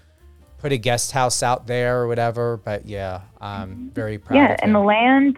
put 0.58 0.72
a 0.72 0.78
guest 0.78 1.12
house 1.12 1.42
out 1.42 1.66
there 1.66 2.00
or 2.00 2.08
whatever. 2.08 2.56
But 2.56 2.86
yeah, 2.86 3.22
I'm 3.38 3.70
mm-hmm. 3.70 3.88
very 3.90 4.16
proud. 4.16 4.36
Yeah. 4.36 4.56
and 4.62 4.74
the 4.74 4.80
land 4.80 5.36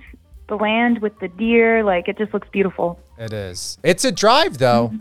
the 0.49 0.57
land 0.57 1.01
with 1.01 1.19
the 1.21 1.29
deer. 1.29 1.85
Like 1.85 2.09
it 2.09 2.19
just 2.19 2.33
looks 2.33 2.49
beautiful. 2.51 2.99
It 3.19 3.33
is. 3.33 3.79
It's 3.83 4.05
a 4.05 4.13
drive 4.13 4.59
though. 4.59 4.89
Mm-hmm. 4.93 5.01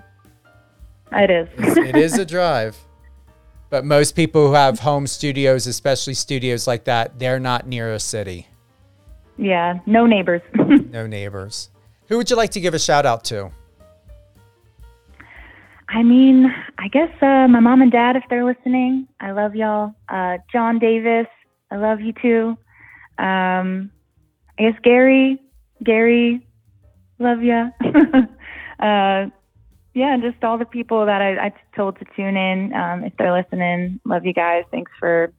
It 1.15 1.29
is. 1.29 1.77
it 1.77 1.95
is 1.95 2.17
a 2.17 2.25
drive. 2.25 2.77
But 3.69 3.85
most 3.85 4.15
people 4.15 4.47
who 4.47 4.53
have 4.53 4.79
home 4.79 5.07
studios, 5.07 5.67
especially 5.67 6.13
studios 6.13 6.67
like 6.67 6.85
that, 6.85 7.19
they're 7.19 7.39
not 7.39 7.67
near 7.67 7.93
a 7.93 7.99
city. 7.99 8.47
Yeah, 9.37 9.79
no 9.85 10.05
neighbors. 10.05 10.41
no 10.55 11.07
neighbors. 11.07 11.69
Who 12.07 12.17
would 12.17 12.29
you 12.29 12.35
like 12.35 12.51
to 12.51 12.61
give 12.61 12.73
a 12.73 12.79
shout 12.79 13.05
out 13.05 13.23
to? 13.25 13.51
I 15.89 16.03
mean, 16.03 16.53
I 16.77 16.87
guess 16.87 17.09
uh, 17.21 17.47
my 17.47 17.59
mom 17.59 17.81
and 17.81 17.91
dad, 17.91 18.15
if 18.15 18.23
they're 18.29 18.45
listening, 18.45 19.07
I 19.19 19.31
love 19.31 19.55
y'all. 19.55 19.93
Uh, 20.09 20.37
John 20.51 20.79
Davis, 20.79 21.27
I 21.71 21.77
love 21.77 22.01
you 22.01 22.13
too. 22.13 22.57
Um, 23.23 23.91
I 24.57 24.63
guess 24.63 24.79
Gary, 24.83 25.41
Gary, 25.83 26.45
love 27.19 27.43
ya. 27.43 27.69
uh, 28.79 29.29
yeah, 29.93 30.17
just 30.21 30.43
all 30.43 30.57
the 30.57 30.65
people 30.65 31.05
that 31.05 31.21
I, 31.21 31.47
I 31.47 31.53
told 31.75 31.99
to 31.99 32.05
tune 32.15 32.35
in. 32.35 32.73
Um, 32.73 33.03
if 33.03 33.13
they're 33.17 33.33
listening, 33.33 33.99
love 34.05 34.25
you 34.25 34.33
guys. 34.33 34.63
Thanks 34.71 34.91
for 34.99 35.31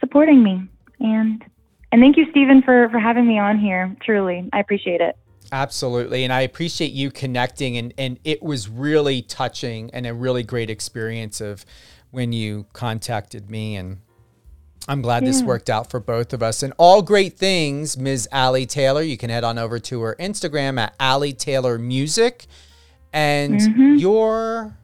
supporting 0.00 0.42
me, 0.42 0.68
and 1.00 1.42
and 1.92 2.00
thank 2.02 2.16
you, 2.16 2.26
Steven, 2.30 2.62
for 2.62 2.88
for 2.90 2.98
having 2.98 3.26
me 3.26 3.38
on 3.38 3.58
here. 3.58 3.94
Truly, 4.02 4.48
I 4.52 4.60
appreciate 4.60 5.00
it. 5.00 5.16
Absolutely. 5.52 6.24
And 6.24 6.32
I 6.32 6.40
appreciate 6.40 6.92
you 6.92 7.10
connecting 7.10 7.76
and, 7.76 7.92
and 7.98 8.18
it 8.24 8.42
was 8.42 8.68
really 8.68 9.22
touching 9.22 9.90
and 9.92 10.06
a 10.06 10.14
really 10.14 10.42
great 10.42 10.70
experience 10.70 11.40
of 11.40 11.64
when 12.10 12.32
you 12.32 12.66
contacted 12.72 13.50
me 13.50 13.76
and 13.76 13.98
I'm 14.86 15.00
glad 15.00 15.22
yeah. 15.22 15.30
this 15.30 15.42
worked 15.42 15.70
out 15.70 15.90
for 15.90 15.98
both 15.98 16.32
of 16.32 16.42
us. 16.42 16.62
And 16.62 16.72
all 16.76 17.00
great 17.00 17.38
things, 17.38 17.96
Ms. 17.96 18.28
Ali 18.32 18.66
Taylor. 18.66 19.02
You 19.02 19.16
can 19.16 19.30
head 19.30 19.44
on 19.44 19.58
over 19.58 19.78
to 19.78 20.00
her 20.02 20.16
Instagram 20.20 20.78
at 20.78 20.94
Ali 21.00 21.32
Taylor 21.32 21.78
Music. 21.78 22.46
And 23.12 23.60
mm-hmm. 23.60 23.96
your 23.96 24.76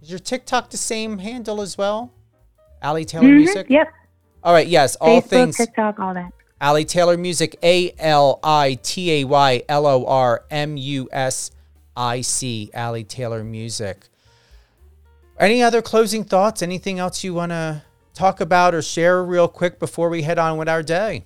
is 0.00 0.10
your 0.10 0.18
TikTok 0.18 0.70
the 0.70 0.76
same 0.76 1.18
handle 1.18 1.60
as 1.60 1.76
well? 1.76 2.12
Ali 2.82 3.04
Taylor 3.04 3.24
mm-hmm. 3.24 3.36
Music? 3.36 3.66
Yep. 3.68 3.92
All 4.44 4.52
right, 4.52 4.68
yes. 4.68 4.94
All 4.96 5.20
Facebook, 5.20 5.28
things 5.28 5.56
TikTok, 5.56 5.98
all 5.98 6.14
that. 6.14 6.32
Ali 6.60 6.84
Taylor 6.84 7.16
Music, 7.16 7.58
A 7.62 7.92
L 7.98 8.38
I 8.44 8.78
T 8.82 9.22
A 9.22 9.24
Y 9.24 9.62
L 9.68 9.86
O 9.86 10.06
R 10.06 10.44
M 10.50 10.76
U 10.76 11.08
S 11.10 11.50
I 11.96 12.20
C. 12.20 12.70
Ali 12.74 13.02
Taylor 13.02 13.42
Music. 13.42 14.06
Any 15.38 15.62
other 15.62 15.82
closing 15.82 16.24
thoughts? 16.24 16.62
Anything 16.62 16.98
else 16.98 17.24
you 17.24 17.34
want 17.34 17.50
to 17.50 17.82
talk 18.18 18.40
about 18.40 18.74
or 18.74 18.82
share 18.82 19.24
real 19.24 19.48
quick 19.48 19.78
before 19.78 20.08
we 20.08 20.22
head 20.22 20.38
on 20.38 20.58
with 20.58 20.68
our 20.68 20.82
day? 20.82 21.24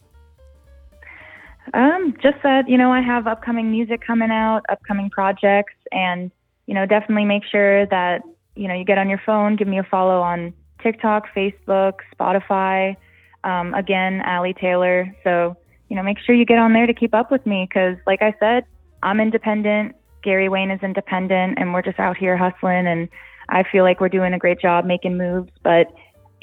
Um, 1.74 2.14
just 2.22 2.36
that, 2.42 2.68
you 2.68 2.76
know, 2.76 2.92
I 2.92 3.00
have 3.00 3.26
upcoming 3.26 3.70
music 3.70 4.00
coming 4.06 4.30
out, 4.30 4.62
upcoming 4.68 5.10
projects, 5.10 5.74
and, 5.90 6.30
you 6.66 6.74
know, 6.74 6.86
definitely 6.86 7.24
make 7.24 7.44
sure 7.50 7.86
that, 7.86 8.22
you 8.56 8.68
know, 8.68 8.74
you 8.74 8.84
get 8.84 8.98
on 8.98 9.08
your 9.08 9.22
phone, 9.24 9.56
give 9.56 9.68
me 9.68 9.78
a 9.78 9.84
follow 9.84 10.20
on 10.20 10.52
TikTok, 10.82 11.28
Facebook, 11.34 12.00
Spotify 12.14 12.96
um, 13.44 13.74
again, 13.74 14.22
Ali 14.26 14.54
Taylor. 14.54 15.14
So, 15.24 15.56
you 15.88 15.96
know, 15.96 16.02
make 16.02 16.18
sure 16.18 16.34
you 16.34 16.44
get 16.44 16.58
on 16.58 16.72
there 16.72 16.86
to 16.86 16.94
keep 16.94 17.14
up 17.14 17.30
with 17.30 17.44
me 17.46 17.66
because, 17.68 17.96
like 18.06 18.22
I 18.22 18.34
said, 18.38 18.64
I'm 19.02 19.20
independent. 19.20 19.96
Gary 20.22 20.48
Wayne 20.48 20.70
is 20.70 20.80
independent, 20.82 21.58
and 21.58 21.72
we're 21.72 21.82
just 21.82 21.98
out 21.98 22.16
here 22.16 22.36
hustling. 22.36 22.86
And 22.86 23.08
I 23.48 23.64
feel 23.70 23.82
like 23.82 24.00
we're 24.00 24.08
doing 24.08 24.34
a 24.34 24.38
great 24.38 24.60
job 24.60 24.84
making 24.84 25.16
moves. 25.16 25.50
But, 25.62 25.92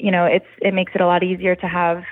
you 0.00 0.10
know, 0.10 0.24
it's 0.24 0.46
it 0.60 0.74
makes 0.74 0.92
it 0.94 1.00
a 1.00 1.06
lot 1.06 1.22
easier 1.22 1.54
to 1.56 1.66
have 1.66 2.02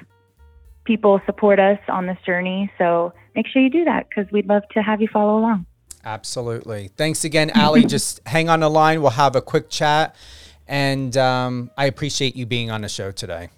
people 0.84 1.20
support 1.26 1.60
us 1.60 1.78
on 1.88 2.06
this 2.06 2.18
journey. 2.24 2.70
So 2.78 3.12
make 3.34 3.46
sure 3.46 3.60
you 3.60 3.70
do 3.70 3.84
that 3.84 4.08
because 4.08 4.30
we'd 4.32 4.46
love 4.46 4.62
to 4.72 4.82
have 4.82 5.00
you 5.00 5.08
follow 5.08 5.38
along. 5.38 5.66
Absolutely. 6.04 6.90
Thanks 6.96 7.24
again, 7.24 7.50
Ali. 7.54 7.84
Just 7.96 8.20
hang 8.26 8.48
on 8.48 8.60
the 8.60 8.70
line. 8.70 9.02
We'll 9.02 9.10
have 9.10 9.36
a 9.36 9.42
quick 9.42 9.68
chat. 9.68 10.16
And 10.66 11.16
um, 11.16 11.70
I 11.76 11.86
appreciate 11.86 12.36
you 12.36 12.46
being 12.46 12.70
on 12.70 12.80
the 12.80 12.88
show 12.88 13.10
today. 13.10 13.50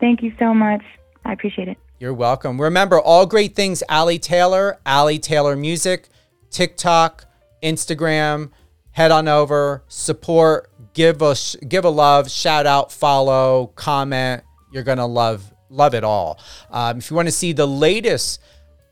Thank 0.00 0.22
you 0.22 0.32
so 0.38 0.52
much. 0.52 0.82
I 1.24 1.32
appreciate 1.32 1.68
it. 1.68 1.78
You're 2.00 2.14
welcome. 2.14 2.60
Remember, 2.60 2.98
all 2.98 3.26
great 3.26 3.54
things 3.54 3.84
Ali 3.88 4.18
Taylor, 4.18 4.80
Ali 4.84 5.20
Taylor 5.20 5.54
Music, 5.54 6.08
TikTok, 6.50 7.26
Instagram. 7.62 8.50
Head 8.90 9.10
on 9.10 9.28
over, 9.28 9.84
support, 9.86 10.70
give 10.94 11.22
us 11.22 11.56
give 11.68 11.84
a 11.84 11.90
love, 11.90 12.30
shout 12.30 12.66
out, 12.66 12.92
follow, 12.92 13.72
comment. 13.74 14.42
You're 14.72 14.82
gonna 14.82 15.06
love 15.06 15.52
love 15.68 15.94
it 15.94 16.04
all. 16.04 16.38
Um, 16.70 16.98
if 16.98 17.10
you 17.10 17.16
want 17.16 17.28
to 17.28 17.32
see 17.32 17.52
the 17.52 17.66
latest 17.66 18.40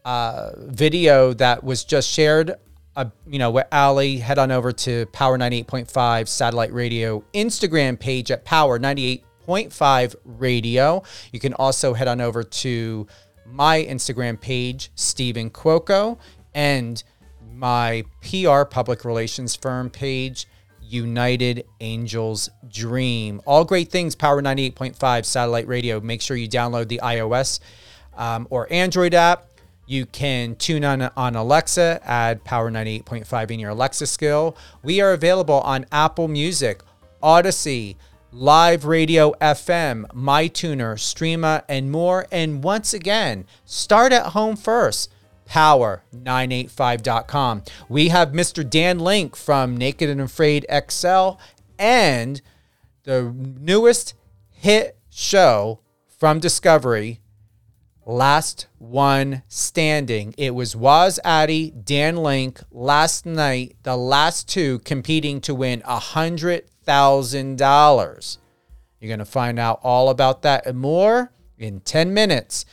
uh, 0.04 0.52
video 0.56 1.34
that 1.34 1.62
was 1.62 1.84
just 1.84 2.08
shared, 2.08 2.54
uh, 2.96 3.06
you 3.26 3.38
know, 3.38 3.50
with 3.50 3.66
Ali, 3.70 4.18
head 4.18 4.38
on 4.38 4.50
over 4.50 4.72
to 4.72 5.06
Power 5.06 5.38
98.5 5.38 6.28
Satellite 6.28 6.72
Radio 6.72 7.22
Instagram 7.34 7.98
page 7.98 8.30
at 8.30 8.44
Power 8.44 8.78
98.5 8.78 10.16
radio. 10.24 11.02
You 11.32 11.40
can 11.40 11.54
also 11.54 11.94
head 11.94 12.08
on 12.08 12.20
over 12.20 12.42
to 12.42 13.06
my 13.46 13.84
Instagram 13.84 14.40
page, 14.40 14.90
Steven 14.94 15.50
Cuoco, 15.50 16.18
and 16.54 17.02
my 17.52 18.04
PR 18.22 18.64
public 18.64 19.04
relations 19.04 19.54
firm 19.54 19.90
page, 19.90 20.46
United 20.92 21.66
Angels 21.80 22.50
Dream. 22.68 23.40
All 23.46 23.64
great 23.64 23.90
things, 23.90 24.14
Power 24.14 24.42
98.5 24.42 25.24
satellite 25.24 25.66
radio. 25.66 26.00
Make 26.00 26.20
sure 26.20 26.36
you 26.36 26.48
download 26.48 26.88
the 26.88 27.00
iOS 27.02 27.60
um, 28.16 28.46
or 28.50 28.70
Android 28.72 29.14
app. 29.14 29.46
You 29.86 30.06
can 30.06 30.54
tune 30.54 30.84
on 30.84 31.02
on 31.16 31.34
Alexa, 31.34 32.00
add 32.04 32.44
Power 32.44 32.70
98.5 32.70 33.50
in 33.50 33.58
your 33.58 33.70
Alexa 33.70 34.06
skill. 34.06 34.56
We 34.82 35.00
are 35.00 35.12
available 35.12 35.60
on 35.62 35.86
Apple 35.90 36.28
Music, 36.28 36.82
Audacy, 37.22 37.96
Live 38.32 38.84
Radio 38.84 39.32
FM, 39.40 40.06
MyTuner, 40.12 40.94
Streema, 40.94 41.64
and 41.68 41.90
more. 41.90 42.26
And 42.30 42.62
once 42.62 42.94
again, 42.94 43.46
start 43.64 44.12
at 44.12 44.26
home 44.26 44.54
first. 44.54 45.10
Power985.com. 45.50 47.62
We 47.88 48.08
have 48.08 48.30
Mr. 48.30 48.68
Dan 48.68 48.98
Link 48.98 49.36
from 49.36 49.76
Naked 49.76 50.08
and 50.08 50.20
Afraid 50.20 50.66
XL 50.88 51.30
and 51.78 52.40
the 53.02 53.32
newest 53.34 54.14
hit 54.50 54.96
show 55.10 55.80
from 56.06 56.40
Discovery, 56.40 57.20
Last 58.06 58.68
One 58.78 59.42
Standing. 59.48 60.34
It 60.38 60.54
was 60.54 60.76
Waz 60.76 61.18
Addy, 61.24 61.70
Dan 61.70 62.16
Link 62.16 62.60
last 62.70 63.26
night, 63.26 63.76
the 63.82 63.96
last 63.96 64.48
two 64.48 64.78
competing 64.80 65.40
to 65.42 65.54
win 65.54 65.82
a 65.84 65.98
hundred 65.98 66.64
$1,000. 66.86 68.38
You're 69.00 69.08
going 69.08 69.18
to 69.18 69.24
find 69.24 69.58
out 69.58 69.80
all 69.82 70.10
about 70.10 70.42
that 70.42 70.66
and 70.66 70.78
more 70.78 71.32
in 71.58 71.80
10 71.80 72.12
minutes, 72.12 72.64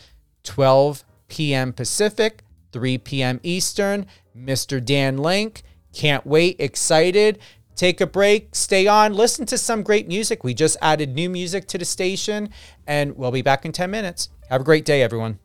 12 0.44 1.04
p.m. 1.28 1.74
Pacific, 1.74 2.44
3 2.72 2.98
p.m. 3.00 3.40
Eastern. 3.44 4.06
Mr. 4.36 4.84
Dan 4.84 5.18
Link. 5.18 5.64
Can't 5.94 6.26
wait, 6.26 6.58
excited. 6.60 7.40
Take 7.76 8.02
a 8.02 8.08
break, 8.08 8.56
stay 8.56 8.88
on, 8.88 9.14
listen 9.14 9.46
to 9.46 9.58
some 9.58 9.84
great 9.84 10.08
music. 10.08 10.44
We 10.44 10.56
just 10.56 10.78
added 10.82 11.14
new 11.14 11.30
music 11.30 11.68
to 11.68 11.78
the 11.78 11.86
station, 11.86 12.50
and 12.88 13.16
we'll 13.16 13.32
be 13.32 13.44
back 13.44 13.66
in 13.66 13.72
10 13.72 13.92
minutes. 13.92 14.30
Have 14.50 14.62
a 14.62 14.64
great 14.64 14.84
day, 14.84 15.04
everyone. 15.04 15.38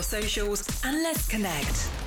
Socials 0.00 0.64
and 0.84 1.02
let's 1.02 1.26
connect. 1.28 2.01